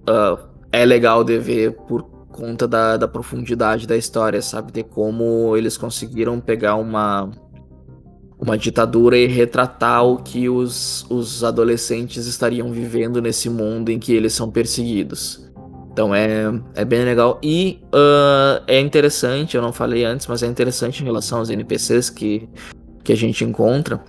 uh, 0.09 0.39
é 0.71 0.85
legal 0.85 1.25
de 1.25 1.39
ver 1.39 1.73
por 1.73 2.03
conta 2.31 2.67
da, 2.67 2.97
da 2.97 3.07
profundidade 3.07 3.87
da 3.87 3.97
história, 3.97 4.43
sabe? 4.43 4.73
De 4.73 4.83
como 4.83 5.57
eles 5.57 5.77
conseguiram 5.77 6.41
pegar 6.41 6.75
uma, 6.75 7.31
uma 8.39 8.59
ditadura 8.59 9.17
e 9.17 9.27
retratar 9.27 10.05
o 10.05 10.19
que 10.19 10.49
os, 10.49 11.07
os 11.09 11.45
adolescentes 11.45 12.27
estariam 12.27 12.71
vivendo 12.71 13.23
nesse 13.23 13.49
mundo 13.49 13.91
em 13.91 13.99
que 13.99 14.13
eles 14.13 14.33
são 14.33 14.51
perseguidos. 14.51 15.45
Então 15.93 16.13
é, 16.15 16.53
é 16.75 16.85
bem 16.85 17.05
legal. 17.05 17.39
E 17.43 17.81
uh, 17.95 18.63
é 18.67 18.81
interessante, 18.81 19.57
eu 19.57 19.63
não 19.63 19.73
falei 19.73 20.05
antes, 20.05 20.27
mas 20.27 20.43
é 20.43 20.47
interessante 20.47 21.01
em 21.01 21.05
relação 21.05 21.39
aos 21.39 21.51
NPCs 21.51 22.11
que, 22.11 22.49
que 23.05 23.13
a 23.13 23.17
gente 23.17 23.45
encontra, 23.45 24.03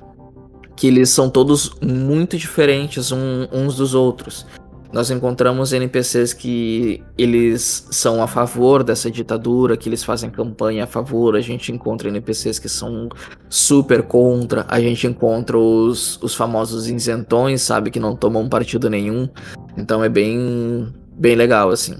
que 0.75 0.87
eles 0.87 1.09
são 1.09 1.29
todos 1.29 1.75
muito 1.81 2.37
diferentes 2.37 3.11
um, 3.11 3.47
uns 3.51 3.75
dos 3.75 3.93
outros. 3.93 4.47
Nós 4.95 5.11
encontramos 5.11 5.73
NPCs 5.73 6.31
que 6.31 7.03
eles 7.17 7.85
são 7.91 8.23
a 8.23 8.27
favor 8.27 8.81
dessa 8.81 9.11
ditadura, 9.11 9.75
que 9.75 9.89
eles 9.89 10.05
fazem 10.05 10.29
campanha 10.29 10.85
a 10.85 10.87
favor, 10.87 11.35
a 11.35 11.41
gente 11.41 11.69
encontra 11.69 12.07
NPCs 12.07 12.59
que 12.59 12.69
são 12.69 13.09
super 13.49 14.03
contra, 14.03 14.65
a 14.69 14.79
gente 14.79 15.05
encontra 15.05 15.57
os, 15.57 16.17
os 16.23 16.33
famosos 16.33 16.87
isentões, 16.87 17.61
sabe, 17.61 17.91
que 17.91 17.99
não 17.99 18.15
tomam 18.15 18.47
partido 18.47 18.89
nenhum. 18.89 19.27
Então 19.75 20.01
é 20.01 20.07
bem, 20.07 20.87
bem 21.11 21.35
legal, 21.35 21.71
assim. 21.71 21.97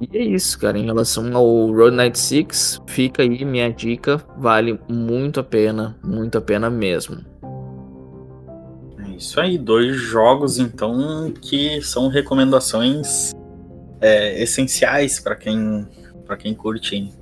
E 0.00 0.16
é 0.16 0.22
isso, 0.22 0.58
cara. 0.58 0.78
Em 0.78 0.86
relação 0.86 1.36
ao 1.36 1.70
Road 1.70 1.94
Night 1.94 2.18
6, 2.18 2.80
fica 2.86 3.22
aí 3.22 3.44
minha 3.44 3.70
dica. 3.70 4.22
Vale 4.38 4.80
muito 4.88 5.38
a 5.38 5.44
pena, 5.44 5.98
muito 6.02 6.38
a 6.38 6.40
pena 6.40 6.70
mesmo. 6.70 7.33
Isso 9.16 9.40
aí, 9.40 9.58
dois 9.58 9.96
jogos 9.96 10.58
então 10.58 11.32
que 11.40 11.80
são 11.82 12.08
recomendações 12.08 13.32
é, 14.00 14.42
essenciais 14.42 15.20
para 15.20 15.36
quem 15.36 15.86
para 16.26 16.36
quem 16.36 16.54
curte 16.54 17.12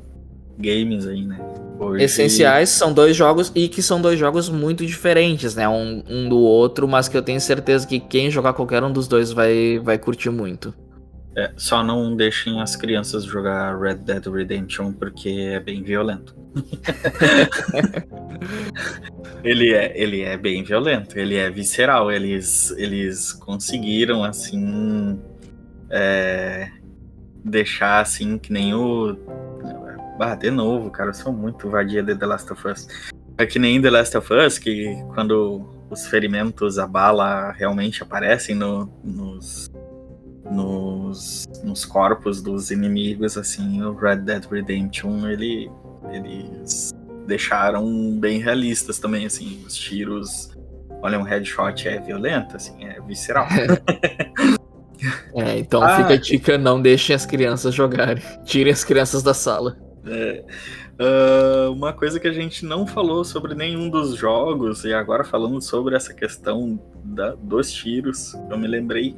games 0.59 1.07
aí, 1.07 1.24
né? 1.24 1.38
Hoje... 1.78 2.05
Essenciais 2.05 2.68
são 2.68 2.93
dois 2.93 3.16
jogos 3.16 3.51
e 3.55 3.68
que 3.68 3.82
são 3.82 4.01
dois 4.01 4.18
jogos 4.18 4.49
muito 4.49 4.86
diferentes, 4.86 5.55
né? 5.55 5.68
Um, 5.68 6.03
um 6.09 6.28
do 6.28 6.38
outro, 6.38 6.86
mas 6.86 7.09
que 7.09 7.16
eu 7.16 7.22
tenho 7.22 7.40
certeza 7.40 7.86
que 7.86 7.99
quem 7.99 8.30
jogar 8.30 8.53
qualquer 8.53 8.82
um 8.84 8.93
dos 8.93 9.09
dois 9.09 9.32
vai, 9.32 9.80
vai 9.82 9.99
curtir 9.99 10.30
muito. 10.30 10.72
É, 11.35 11.51
só 11.57 11.83
não 11.83 12.14
deixem 12.14 12.61
as 12.61 12.76
crianças 12.76 13.24
jogar 13.24 13.80
Red 13.80 13.97
Dead 13.97 14.26
Redemption 14.26 14.93
porque 14.93 15.30
é 15.30 15.61
bem 15.61 15.83
violento. 15.83 16.37
ele, 19.43 19.72
é, 19.72 19.99
ele 19.99 20.20
é 20.20 20.37
bem 20.37 20.62
violento, 20.62 21.18
ele 21.18 21.37
é 21.37 21.51
visceral. 21.51 22.12
Eles, 22.12 22.70
eles 22.76 23.33
conseguiram, 23.33 24.22
assim, 24.22 25.18
é, 25.91 26.70
deixar 27.45 28.01
assim 28.01 28.39
que 28.39 28.53
nem 28.53 28.74
o. 28.74 29.16
Ah, 30.20 30.37
de 30.37 30.51
novo, 30.51 30.91
cara, 30.91 31.11
eu 31.11 31.14
sou 31.14 31.33
muito 31.33 31.68
vadia 31.68 32.03
de 32.03 32.14
The 32.14 32.26
Last 32.26 32.53
of 32.53 32.68
Us. 32.68 32.87
É 33.39 33.47
que 33.47 33.59
nem 33.59 33.80
The 33.80 33.91
Last 33.91 34.16
of 34.16 34.33
Us, 34.33 34.59
que 34.59 34.95
quando 35.14 35.66
os 35.91 36.07
ferimentos, 36.07 36.78
a 36.78 36.87
bala 36.87 37.51
realmente 37.53 38.03
aparecem 38.03 38.55
no, 38.55 38.93
nos, 39.03 39.70
nos, 40.53 41.45
nos 41.65 41.85
corpos 41.85 42.43
dos 42.43 42.71
inimigos, 42.71 43.37
assim, 43.37 43.83
o 43.83 43.95
Red 43.95 44.17
Dead 44.17 44.45
Redemption, 44.45 45.27
ele, 45.29 45.71
eles 46.13 46.93
deixaram 47.27 48.19
bem 48.19 48.39
realistas 48.39 48.99
também, 48.99 49.27
assim, 49.27 49.63
os 49.67 49.75
tiros. 49.75 50.51
Olha, 51.03 51.19
um 51.19 51.23
headshot 51.23 51.89
é 51.89 52.01
violento, 52.01 52.57
assim, 52.57 52.85
é 52.85 53.01
visceral. 53.01 53.47
é, 55.35 55.59
então 55.59 55.83
ah, 55.83 55.97
fica 55.97 56.15
a 56.15 56.17
dica, 56.17 56.59
não 56.59 56.81
deixem 56.81 57.15
as 57.15 57.27
crianças 57.27 57.75
jogarem. 57.75 58.23
Tirem 58.45 58.73
as 58.73 58.85
crianças 58.85 59.23
da 59.23 59.35
sala. 59.35 59.77
É. 60.07 60.45
Uh, 61.01 61.73
uma 61.73 61.93
coisa 61.93 62.21
que 62.21 62.29
a 62.29 62.33
gente 62.33 62.65
não 62.65 62.87
falou 62.87 63.25
sobre 63.25 63.55
nenhum 63.55 63.89
dos 63.89 64.15
jogos, 64.15 64.85
e 64.85 64.93
agora 64.93 65.25
falando 65.25 65.61
sobre 65.61 65.97
essa 65.97 66.13
questão 66.13 66.79
da, 67.03 67.35
dos 67.35 67.73
tiros, 67.73 68.35
eu 68.51 68.59
me 68.59 68.69
lembrei 68.69 69.17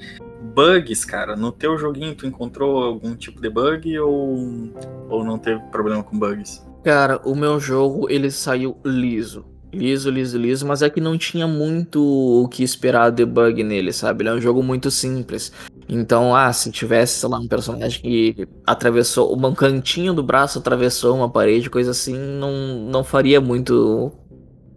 bugs, 0.55 1.05
cara. 1.05 1.37
No 1.37 1.51
teu 1.51 1.77
joguinho, 1.77 2.15
tu 2.15 2.27
encontrou 2.27 2.83
algum 2.83 3.15
tipo 3.17 3.41
de 3.41 3.51
bug 3.51 3.99
ou, 3.99 4.73
ou 5.09 5.25
não 5.25 5.39
teve 5.39 5.61
problema 5.71 6.03
com 6.03 6.19
bugs? 6.19 6.65
Cara, 6.85 7.21
o 7.25 7.35
meu 7.35 7.59
jogo 7.59 8.09
ele 8.09 8.31
saiu 8.31 8.79
liso. 8.85 9.45
Liso, 9.73 10.09
liso, 10.09 10.39
liso, 10.39 10.65
mas 10.65 10.83
é 10.83 10.89
que 10.89 11.01
não 11.01 11.19
tinha 11.19 11.49
muito 11.49 12.01
o 12.01 12.47
que 12.49 12.63
esperar 12.63 13.11
de 13.11 13.25
bug 13.25 13.65
nele, 13.65 13.93
sabe? 13.93 14.23
Ele 14.23 14.29
é 14.29 14.35
um 14.35 14.41
jogo 14.41 14.63
muito 14.63 14.89
simples. 14.89 15.53
Então, 15.89 16.35
ah, 16.35 16.53
se 16.53 16.71
tivesse, 16.71 17.19
sei 17.19 17.29
lá, 17.29 17.39
um 17.39 17.49
personagem 17.49 18.01
que 18.01 18.49
atravessou, 18.65 19.37
um 19.37 19.55
cantinho 19.55 20.15
do 20.15 20.23
braço 20.23 20.61
atravessou 20.61 21.17
uma 21.17 21.29
parede, 21.29 21.69
coisa 21.69 21.91
assim, 21.91 22.17
não, 22.17 22.53
não 22.89 23.03
faria 23.03 23.41
muito 23.41 24.13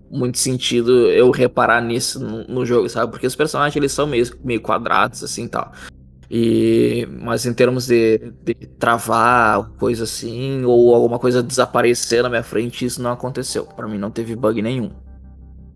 muito 0.09 0.37
sentido 0.37 1.09
eu 1.09 1.29
reparar 1.31 1.81
nisso 1.81 2.19
no, 2.19 2.43
no, 2.47 2.65
jogo, 2.65 2.89
sabe? 2.89 3.11
Porque 3.11 3.27
os 3.27 3.35
personagens 3.35 3.75
eles 3.75 3.91
são 3.91 4.07
meio, 4.07 4.25
meio 4.43 4.61
quadrados, 4.61 5.23
assim 5.23 5.47
tal. 5.47 5.71
E, 6.29 7.07
mas 7.21 7.45
em 7.45 7.53
termos 7.53 7.87
de, 7.87 8.33
de 8.43 8.53
travar, 8.53 9.69
coisa 9.77 10.03
assim, 10.03 10.63
ou 10.65 10.93
alguma 10.93 11.17
coisa 11.19 11.41
desaparecer 11.41 12.21
na 12.21 12.29
minha 12.29 12.43
frente, 12.43 12.85
isso 12.85 13.01
não 13.01 13.11
aconteceu. 13.11 13.65
Para 13.65 13.87
mim 13.87 13.97
não 13.97 14.11
teve 14.11 14.35
bug 14.35 14.61
nenhum. 14.61 14.91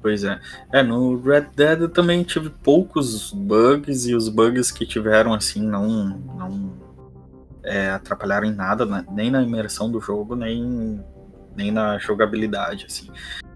Pois 0.02 0.24
é. 0.24 0.40
É, 0.74 0.82
no 0.82 1.22
Red 1.22 1.48
Dead 1.56 1.82
eu 1.82 1.90
também 1.90 2.24
tive 2.24 2.50
poucos 2.50 3.32
bugs 3.32 4.08
e 4.08 4.16
os 4.16 4.28
bugs 4.30 4.72
que 4.72 4.86
tiveram 4.86 5.34
assim 5.34 5.62
não, 5.62 6.10
não 6.38 6.74
é, 7.64 7.92
atrapalharam 7.92 8.48
em 8.48 8.54
nada, 8.54 8.86
né? 8.86 9.06
nem 9.12 9.30
na 9.30 9.44
imersão 9.44 9.92
do 9.92 10.02
jogo, 10.02 10.36
nem, 10.36 11.00
nem 11.56 11.72
na 11.72 12.00
jogabilidade. 12.00 12.88
Assim 12.90 13.10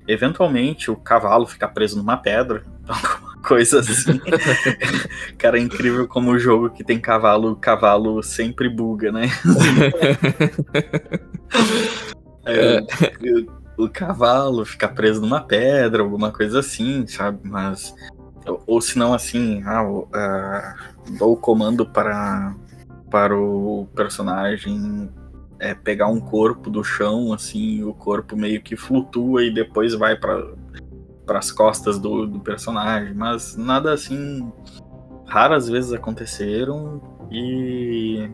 eventualmente 0.07 0.91
o 0.91 0.95
cavalo 0.95 1.45
fica 1.45 1.67
preso 1.67 1.97
numa 1.97 2.17
pedra, 2.17 2.63
alguma 2.87 3.37
coisa 3.41 3.79
assim. 3.79 4.19
Cara, 5.37 5.57
é 5.57 5.61
incrível 5.61 6.07
como 6.07 6.31
o 6.31 6.39
jogo 6.39 6.69
que 6.69 6.83
tem 6.83 6.99
cavalo, 6.99 7.51
o 7.51 7.55
cavalo 7.55 8.21
sempre 8.23 8.69
buga, 8.69 9.11
né? 9.11 9.29
é, 12.45 12.79
o, 13.77 13.85
o, 13.85 13.89
cavalo 13.89 14.65
fica 14.65 14.87
preso 14.87 15.21
numa 15.21 15.41
pedra, 15.41 16.01
alguma 16.01 16.31
coisa 16.31 16.59
assim, 16.59 17.05
sabe? 17.07 17.39
Mas. 17.43 17.93
Ou, 18.47 18.63
ou 18.67 18.81
se 18.81 18.97
não 18.97 19.13
assim, 19.13 19.63
ah, 19.65 19.83
uh, 19.83 21.17
dou 21.17 21.33
o 21.33 21.37
comando 21.37 21.85
para, 21.85 22.55
para 23.09 23.35
o 23.35 23.87
personagem 23.95 25.09
é, 25.59 25.73
pegar 25.73 26.07
um 26.07 26.19
corpo 26.19 26.69
do 26.69 26.83
chão, 26.83 27.33
assim, 27.33 27.83
o 27.83 27.93
corpo 27.93 28.35
meio 28.35 28.61
que 28.61 28.75
flutua 28.75 29.43
e 29.43 29.53
depois 29.53 29.93
vai 29.93 30.15
para 30.15 30.53
as 31.29 31.51
costas 31.51 31.99
do, 31.99 32.25
do 32.25 32.39
personagem. 32.39 33.13
Mas 33.13 33.55
nada 33.55 33.93
assim. 33.93 34.51
Raras 35.27 35.67
vezes 35.67 35.91
aconteceram 35.91 37.01
e, 37.31 38.29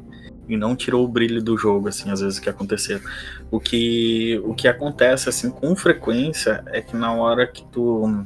e 0.48 0.58
não 0.58 0.76
tirou 0.76 1.06
o 1.06 1.08
brilho 1.08 1.42
do 1.42 1.58
jogo, 1.58 1.88
assim, 1.88 2.12
às 2.12 2.20
vezes 2.20 2.38
que 2.38 2.50
aconteceram. 2.50 3.02
O 3.50 3.60
que, 3.60 4.42
o 4.44 4.54
que 4.54 4.68
acontece, 4.68 5.30
assim, 5.30 5.50
com 5.50 5.74
frequência 5.74 6.64
é 6.68 6.82
que 6.82 6.96
na 6.98 7.14
hora 7.14 7.48
que 7.48 7.66
tu 7.68 8.26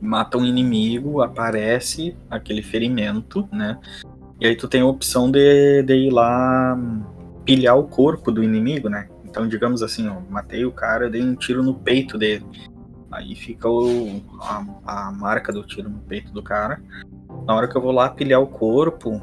mata 0.00 0.38
um 0.38 0.44
inimigo, 0.44 1.22
aparece 1.22 2.16
aquele 2.30 2.62
ferimento, 2.62 3.48
né? 3.52 3.78
E 4.40 4.46
aí 4.46 4.56
tu 4.56 4.68
tem 4.68 4.82
a 4.82 4.86
opção 4.86 5.30
de, 5.30 5.82
de 5.82 5.94
ir 5.94 6.10
lá 6.10 6.78
pilhar 7.44 7.78
o 7.78 7.84
corpo 7.84 8.30
do 8.30 8.42
inimigo, 8.42 8.88
né? 8.88 9.08
Então, 9.24 9.46
digamos 9.48 9.82
assim, 9.82 10.06
eu 10.06 10.22
matei 10.30 10.64
o 10.64 10.72
cara, 10.72 11.10
dei 11.10 11.22
um 11.22 11.34
tiro 11.34 11.62
no 11.62 11.74
peito 11.74 12.16
dele. 12.16 12.46
Aí 13.10 13.34
fica 13.34 13.68
o, 13.68 14.22
a, 14.40 14.64
a, 14.84 15.12
marca 15.12 15.52
do 15.52 15.62
tiro 15.64 15.88
no 15.88 16.00
peito 16.00 16.32
do 16.32 16.42
cara. 16.42 16.80
Na 17.46 17.54
hora 17.54 17.68
que 17.68 17.76
eu 17.76 17.80
vou 17.80 17.92
lá 17.92 18.08
pilhar 18.08 18.40
o 18.40 18.46
corpo, 18.46 19.22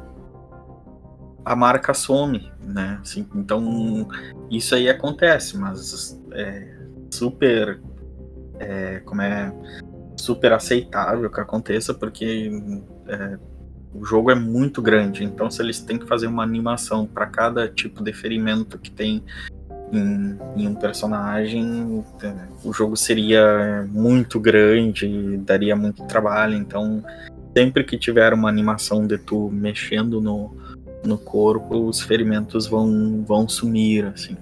a 1.44 1.56
marca 1.56 1.92
some, 1.92 2.50
né? 2.60 2.98
Assim, 3.02 3.26
então, 3.34 4.08
isso 4.50 4.74
aí 4.74 4.88
acontece, 4.88 5.56
mas 5.58 6.18
é 6.32 6.74
super. 7.10 7.80
É, 8.58 9.00
como 9.00 9.22
é. 9.22 9.52
Super 10.16 10.52
aceitável 10.52 11.28
que 11.30 11.40
aconteça, 11.40 11.92
porque 11.92 12.50
é, 13.08 13.38
o 13.94 14.04
jogo 14.04 14.30
é 14.30 14.34
muito 14.34 14.80
grande, 14.80 15.22
então 15.24 15.50
se 15.50 15.62
eles 15.62 15.80
têm 15.80 15.98
que 15.98 16.06
fazer 16.06 16.26
uma 16.26 16.42
animação 16.42 17.06
para 17.06 17.26
cada 17.26 17.68
tipo 17.68 18.02
de 18.02 18.12
ferimento 18.12 18.78
que 18.78 18.90
tem 18.90 19.22
em, 19.92 20.38
em, 20.56 20.66
um 20.66 20.74
personagem, 20.74 22.02
o 22.64 22.72
jogo 22.72 22.96
seria 22.96 23.86
muito 23.90 24.40
grande, 24.40 25.36
daria 25.38 25.76
muito 25.76 26.04
trabalho, 26.04 26.54
então 26.54 27.04
sempre 27.54 27.84
que 27.84 27.98
tiver 27.98 28.32
uma 28.32 28.48
animação 28.48 29.06
de 29.06 29.18
tu 29.18 29.50
mexendo 29.50 30.20
no, 30.20 30.56
no 31.04 31.18
corpo, 31.18 31.86
os 31.86 32.00
ferimentos 32.00 32.66
vão, 32.66 33.22
vão 33.26 33.46
sumir, 33.46 34.06
assim. 34.06 34.36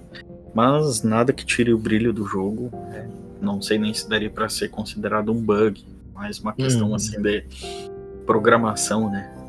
Mas 0.53 1.03
nada 1.03 1.33
que 1.33 1.45
tire 1.45 1.73
o 1.73 1.77
brilho 1.77 2.13
do 2.13 2.25
jogo, 2.25 2.71
não 3.41 3.61
sei 3.61 3.77
nem 3.77 3.93
se 3.93 4.07
daria 4.07 4.29
para 4.29 4.47
ser 4.47 4.69
considerado 4.69 5.31
um 5.31 5.41
bug, 5.41 5.83
mas 6.13 6.39
uma 6.39 6.53
questão 6.53 6.91
hum. 6.91 6.95
assim 6.95 7.21
de 7.21 7.43
programação, 8.25 9.09
né? 9.09 9.40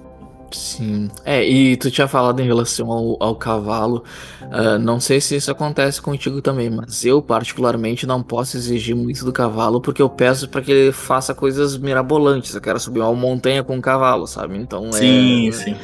Sim. 0.56 1.10
É, 1.24 1.46
e 1.46 1.76
tu 1.76 1.90
tinha 1.90 2.08
falado 2.08 2.40
em 2.40 2.46
relação 2.46 2.90
ao, 2.90 3.22
ao 3.22 3.36
cavalo. 3.36 4.04
Uh, 4.42 4.78
não 4.78 5.00
sei 5.00 5.20
se 5.20 5.36
isso 5.36 5.50
acontece 5.50 6.00
contigo 6.00 6.40
também, 6.40 6.70
mas 6.70 7.04
eu, 7.04 7.22
particularmente, 7.22 8.06
não 8.06 8.22
posso 8.22 8.56
exigir 8.56 8.94
muito 8.94 9.24
do 9.24 9.32
cavalo 9.32 9.80
porque 9.80 10.02
eu 10.02 10.08
peço 10.08 10.48
para 10.48 10.62
que 10.62 10.70
ele 10.72 10.92
faça 10.92 11.34
coisas 11.34 11.76
mirabolantes. 11.76 12.54
Eu 12.54 12.60
quero 12.60 12.78
subir 12.78 13.00
uma 13.00 13.14
montanha 13.14 13.62
com 13.62 13.76
um 13.76 13.80
cavalo, 13.80 14.26
sabe? 14.26 14.56
Então 14.56 14.92
sim, 14.92 15.48
é. 15.48 15.52
Sim, 15.52 15.76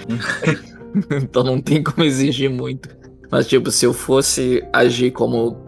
então 1.23 1.43
não 1.43 1.61
tem 1.61 1.83
como 1.83 2.05
exigir 2.05 2.51
muito. 2.51 2.89
Mas, 3.31 3.47
tipo, 3.47 3.71
se 3.71 3.85
eu 3.85 3.93
fosse 3.93 4.64
agir 4.73 5.11
como 5.11 5.68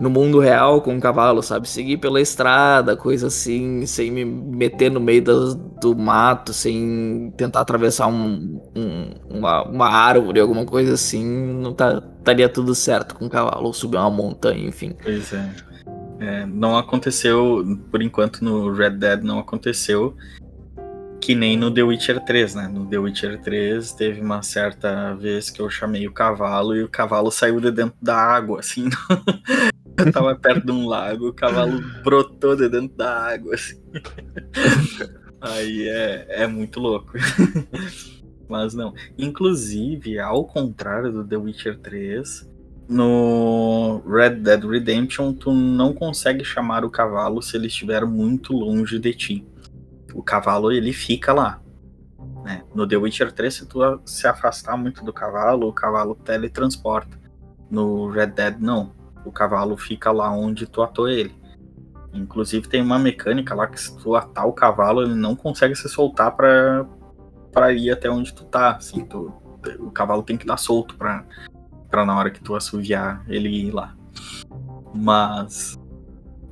no 0.00 0.08
mundo 0.08 0.40
real 0.40 0.80
com 0.80 0.96
o 0.96 1.00
cavalo, 1.00 1.42
sabe? 1.42 1.68
Seguir 1.68 1.98
pela 1.98 2.22
estrada, 2.22 2.96
coisa 2.96 3.26
assim, 3.26 3.84
sem 3.84 4.10
me 4.10 4.24
meter 4.24 4.90
no 4.90 4.98
meio 4.98 5.22
do, 5.22 5.54
do 5.54 5.94
mato, 5.94 6.54
sem 6.54 7.30
tentar 7.36 7.60
atravessar 7.60 8.06
um, 8.06 8.58
um, 8.74 9.10
uma, 9.28 9.62
uma 9.64 9.88
árvore, 9.88 10.40
alguma 10.40 10.64
coisa 10.64 10.94
assim, 10.94 11.22
não 11.22 11.74
tá, 11.74 12.02
estaria 12.18 12.48
tudo 12.48 12.74
certo 12.74 13.14
com 13.14 13.26
o 13.26 13.30
cavalo, 13.30 13.66
ou 13.66 13.74
subir 13.74 13.98
uma 13.98 14.10
montanha, 14.10 14.66
enfim. 14.66 14.96
Pois 15.02 15.34
é. 15.34 15.50
é. 16.18 16.46
Não 16.46 16.78
aconteceu, 16.78 17.62
por 17.90 18.00
enquanto 18.00 18.42
no 18.42 18.72
Red 18.72 18.92
Dead 18.92 19.22
não 19.22 19.38
aconteceu, 19.38 20.16
que 21.20 21.34
nem 21.34 21.58
no 21.58 21.70
The 21.70 21.82
Witcher 21.82 22.24
3, 22.24 22.54
né? 22.54 22.68
No 22.68 22.86
The 22.86 22.96
Witcher 22.96 23.38
3 23.42 23.92
teve 23.92 24.22
uma 24.22 24.42
certa 24.42 25.14
vez 25.14 25.50
que 25.50 25.60
eu 25.60 25.68
chamei 25.68 26.08
o 26.08 26.12
cavalo 26.12 26.74
e 26.74 26.82
o 26.82 26.88
cavalo 26.88 27.30
saiu 27.30 27.60
de 27.60 27.70
dentro 27.70 27.96
da 28.00 28.16
água, 28.16 28.60
assim. 28.60 28.88
tava 30.12 30.34
perto 30.34 30.66
de 30.66 30.72
um 30.72 30.86
lago, 30.86 31.28
o 31.28 31.32
cavalo 31.32 31.80
brotou 32.02 32.56
de 32.56 32.68
dentro 32.68 32.96
da 32.96 33.32
água, 33.32 33.54
assim. 33.54 33.80
Aí 35.40 35.88
é, 35.88 36.26
é 36.42 36.46
muito 36.46 36.78
louco. 36.80 37.12
Mas 38.48 38.74
não. 38.74 38.92
Inclusive, 39.16 40.18
ao 40.18 40.44
contrário 40.44 41.12
do 41.12 41.24
The 41.24 41.36
Witcher 41.36 41.78
3, 41.78 42.50
no 42.88 44.02
Red 44.06 44.36
Dead 44.36 44.64
Redemption, 44.64 45.32
tu 45.32 45.52
não 45.52 45.94
consegue 45.94 46.44
chamar 46.44 46.84
o 46.84 46.90
cavalo 46.90 47.40
se 47.40 47.56
ele 47.56 47.68
estiver 47.68 48.04
muito 48.04 48.52
longe 48.52 48.98
de 48.98 49.14
ti 49.14 49.46
o 50.14 50.22
cavalo 50.22 50.72
ele 50.72 50.92
fica 50.92 51.32
lá. 51.32 51.60
Né? 52.44 52.62
No 52.74 52.86
The 52.86 52.96
Witcher 52.96 53.32
3, 53.32 53.54
se 53.54 53.66
tu 53.66 53.80
se 54.04 54.26
afastar 54.26 54.76
muito 54.76 55.04
do 55.04 55.12
cavalo, 55.12 55.68
o 55.68 55.72
cavalo 55.72 56.14
teletransporta. 56.14 57.18
No 57.70 58.08
Red 58.10 58.28
Dead, 58.28 58.58
não. 58.58 58.92
O 59.24 59.32
cavalo 59.32 59.76
fica 59.76 60.10
lá 60.10 60.30
onde 60.30 60.66
tu 60.66 60.82
atou 60.82 61.08
ele. 61.08 61.34
Inclusive 62.12 62.68
tem 62.68 62.82
uma 62.82 62.98
mecânica 62.98 63.54
lá 63.54 63.66
que 63.66 63.80
se 63.80 63.96
tu 63.98 64.14
atar 64.16 64.46
o 64.46 64.52
cavalo, 64.52 65.02
ele 65.02 65.14
não 65.14 65.36
consegue 65.36 65.74
se 65.74 65.88
soltar 65.88 66.34
pra, 66.34 66.86
pra 67.52 67.72
ir 67.72 67.90
até 67.90 68.10
onde 68.10 68.34
tu 68.34 68.44
tá. 68.44 68.76
Assim, 68.76 69.04
tu, 69.04 69.32
o 69.78 69.90
cavalo 69.90 70.22
tem 70.22 70.36
que 70.36 70.44
estar 70.44 70.56
solto 70.56 70.96
pra, 70.96 71.24
pra 71.88 72.04
na 72.04 72.16
hora 72.16 72.30
que 72.30 72.42
tu 72.42 72.54
assoviar 72.54 73.24
ele 73.28 73.48
ir 73.48 73.70
lá. 73.70 73.94
Mas 74.92 75.78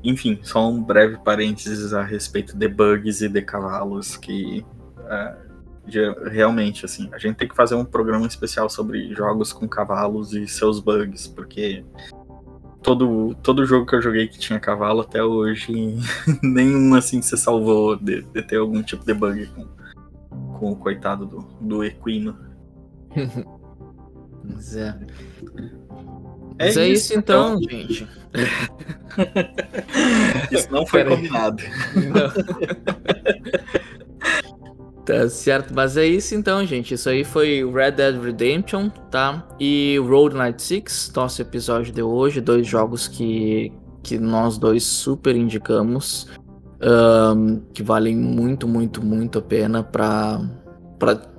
enfim, 0.03 0.39
só 0.43 0.69
um 0.69 0.83
breve 0.83 1.19
parênteses 1.19 1.93
a 1.93 2.03
respeito 2.03 2.57
de 2.57 2.69
bugs 2.69 3.21
e 3.21 3.29
de 3.29 3.43
cavalos 3.43 4.17
que 4.17 4.65
uh, 4.97 6.29
realmente 6.31 6.85
assim 6.85 7.09
a 7.13 7.19
gente 7.19 7.37
tem 7.37 7.49
que 7.49 7.57
fazer 7.57 7.75
um 7.75 7.85
programa 7.85 8.27
especial 8.27 8.69
sobre 8.69 9.13
jogos 9.15 9.53
com 9.53 9.67
cavalos 9.67 10.35
e 10.35 10.47
seus 10.47 10.81
bugs 10.81 11.27
porque 11.27 11.85
todo 12.83 13.35
todo 13.43 13.67
jogo 13.67 13.87
que 13.87 13.97
eu 13.97 14.03
joguei 14.03 14.29
que 14.29 14.39
tinha 14.39 14.61
cavalo 14.61 15.01
até 15.01 15.23
hoje 15.23 15.73
nenhum 16.43 16.95
assim 16.95 17.21
se 17.21 17.37
salvou 17.37 17.97
de, 17.97 18.23
de, 18.23 18.43
ter 18.43 18.57
algum 18.57 18.83
tipo 18.83 19.05
de 19.05 19.15
bug 19.15 19.47
com, 19.47 19.67
com 20.59 20.73
o 20.73 20.77
coitado 20.77 21.27
do, 21.27 21.41
do 21.61 21.85
equino. 21.85 22.37
Mas 24.45 24.77
é. 24.77 24.99
É 26.61 26.67
Mas 26.67 26.77
é 26.77 26.89
isso, 26.89 27.17
então, 27.17 27.57
então, 27.61 27.79
gente. 27.79 28.09
isso 30.51 30.73
não 30.73 30.85
foi 30.87 31.05
combinado. 31.05 31.63
Não. 31.95 32.33
Tá 35.09 35.29
certo, 35.31 35.73
mas 35.75 35.97
é 35.97 36.07
isso 36.07 36.35
então, 36.35 36.65
gente. 36.67 36.93
Isso 36.93 37.09
aí 37.09 37.25
foi 37.25 37.65
Red 37.73 37.93
Dead 37.93 38.23
Redemption, 38.23 38.91
tá? 39.11 39.49
E 39.59 39.99
Road 39.99 40.37
Night 40.37 40.63
6, 40.63 41.13
nosso 41.17 41.41
episódio 41.41 41.93
de 41.93 42.03
hoje. 42.03 42.43
Dois 42.43 42.67
jogos 42.67 43.09
que, 43.09 43.73
que 44.03 44.19
nós 44.19 44.59
dois 44.59 44.85
super 44.85 45.35
indicamos. 45.35 46.29
Um, 46.81 47.61
que 47.73 47.83
valem 47.83 48.17
muito, 48.17 48.69
muito, 48.69 49.05
muito 49.05 49.39
a 49.39 49.43
pena 49.43 49.83
para 49.83 50.41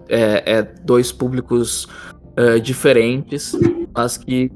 é, 0.09 0.57
é, 0.57 0.63
dois 0.83 1.13
públicos 1.13 1.87
uh, 2.37 2.59
diferentes, 2.59 3.55
mas 3.95 4.17
que 4.17 4.51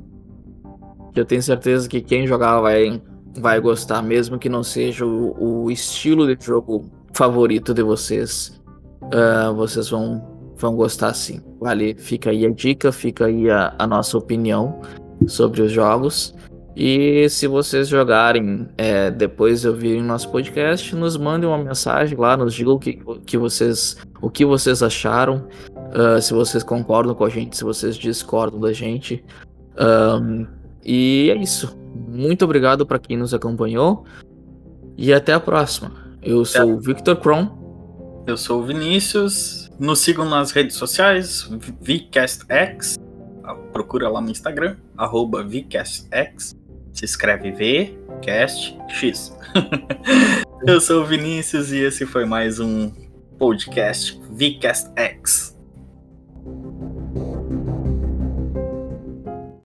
que 1.14 1.20
eu 1.20 1.26
tenho 1.26 1.44
certeza 1.44 1.88
que 1.88 2.02
quem 2.02 2.26
jogar 2.26 2.60
vai, 2.60 3.00
vai 3.38 3.60
gostar, 3.60 4.02
mesmo 4.02 4.40
que 4.40 4.50
não 4.50 4.64
seja 4.64 5.06
o, 5.06 5.66
o 5.66 5.72
estilo 5.72 6.36
de 6.36 6.44
jogo 6.44 6.90
favorito 7.14 7.72
de 7.72 7.84
vocês. 7.84 8.60
Uh, 9.12 9.54
vocês 9.56 9.90
vão, 9.90 10.22
vão 10.56 10.76
gostar 10.76 11.14
sim. 11.14 11.42
Vale, 11.60 11.96
fica 11.96 12.30
aí 12.30 12.46
a 12.46 12.50
dica, 12.50 12.92
fica 12.92 13.26
aí 13.26 13.50
a, 13.50 13.74
a 13.78 13.88
nossa 13.88 14.18
opinião 14.18 14.82
sobre 15.28 15.62
os 15.62 15.72
jogos. 15.72 16.36
E 16.76 17.30
se 17.30 17.46
vocês 17.46 17.88
jogarem 17.88 18.68
é, 18.78 19.12
depois 19.12 19.62
de 19.62 19.68
ouvirem 19.68 20.02
nosso 20.02 20.30
podcast, 20.30 20.96
nos 20.96 21.16
mandem 21.16 21.48
uma 21.48 21.58
mensagem 21.58 22.18
lá, 22.18 22.36
nos 22.36 22.54
digam 22.54 22.74
o 22.74 22.80
que, 22.80 23.00
que 23.26 23.38
vocês, 23.38 23.98
o 24.20 24.30
que 24.30 24.44
vocês 24.44 24.82
acharam, 24.82 25.48
uh, 25.78 26.20
se 26.20 26.34
vocês 26.34 26.64
concordam 26.64 27.14
com 27.14 27.26
a 27.26 27.30
gente, 27.30 27.56
se 27.56 27.64
vocês 27.64 27.96
discordam 27.96 28.60
da 28.60 28.74
gente. 28.74 29.24
Um, 29.80 30.48
e 30.84 31.30
é 31.30 31.36
isso. 31.36 31.78
Muito 32.08 32.44
obrigado 32.44 32.86
para 32.86 32.98
quem 32.98 33.18
nos 33.18 33.34
acompanhou. 33.34 34.06
E 34.98 35.14
até 35.14 35.34
a 35.34 35.40
próxima. 35.40 35.92
Eu 36.22 36.44
sou 36.44 36.74
o 36.74 36.80
Victor 36.80 37.18
Kron. 37.18 37.63
Eu 38.26 38.38
sou 38.38 38.62
o 38.62 38.64
Vinícius. 38.64 39.70
Nos 39.78 40.00
sigam 40.00 40.24
nas 40.24 40.52
redes 40.52 40.78
sociais, 40.78 41.50
VCastX. 41.82 42.98
Procura 43.74 44.08
lá 44.08 44.22
no 44.22 44.30
Instagram, 44.32 44.78
arroba 44.98 45.44
VCastX. 45.44 46.56
Se 46.94 47.04
escreve 47.04 47.52
V, 47.52 48.00
Cast, 48.22 48.78
X. 48.88 49.36
Eu 50.66 50.80
sou 50.80 51.02
o 51.02 51.06
Vinícius 51.06 51.74
e 51.74 51.80
esse 51.80 52.06
foi 52.06 52.24
mais 52.24 52.62
um 52.62 52.90
podcast 53.38 54.18
VCastX. 54.32 55.58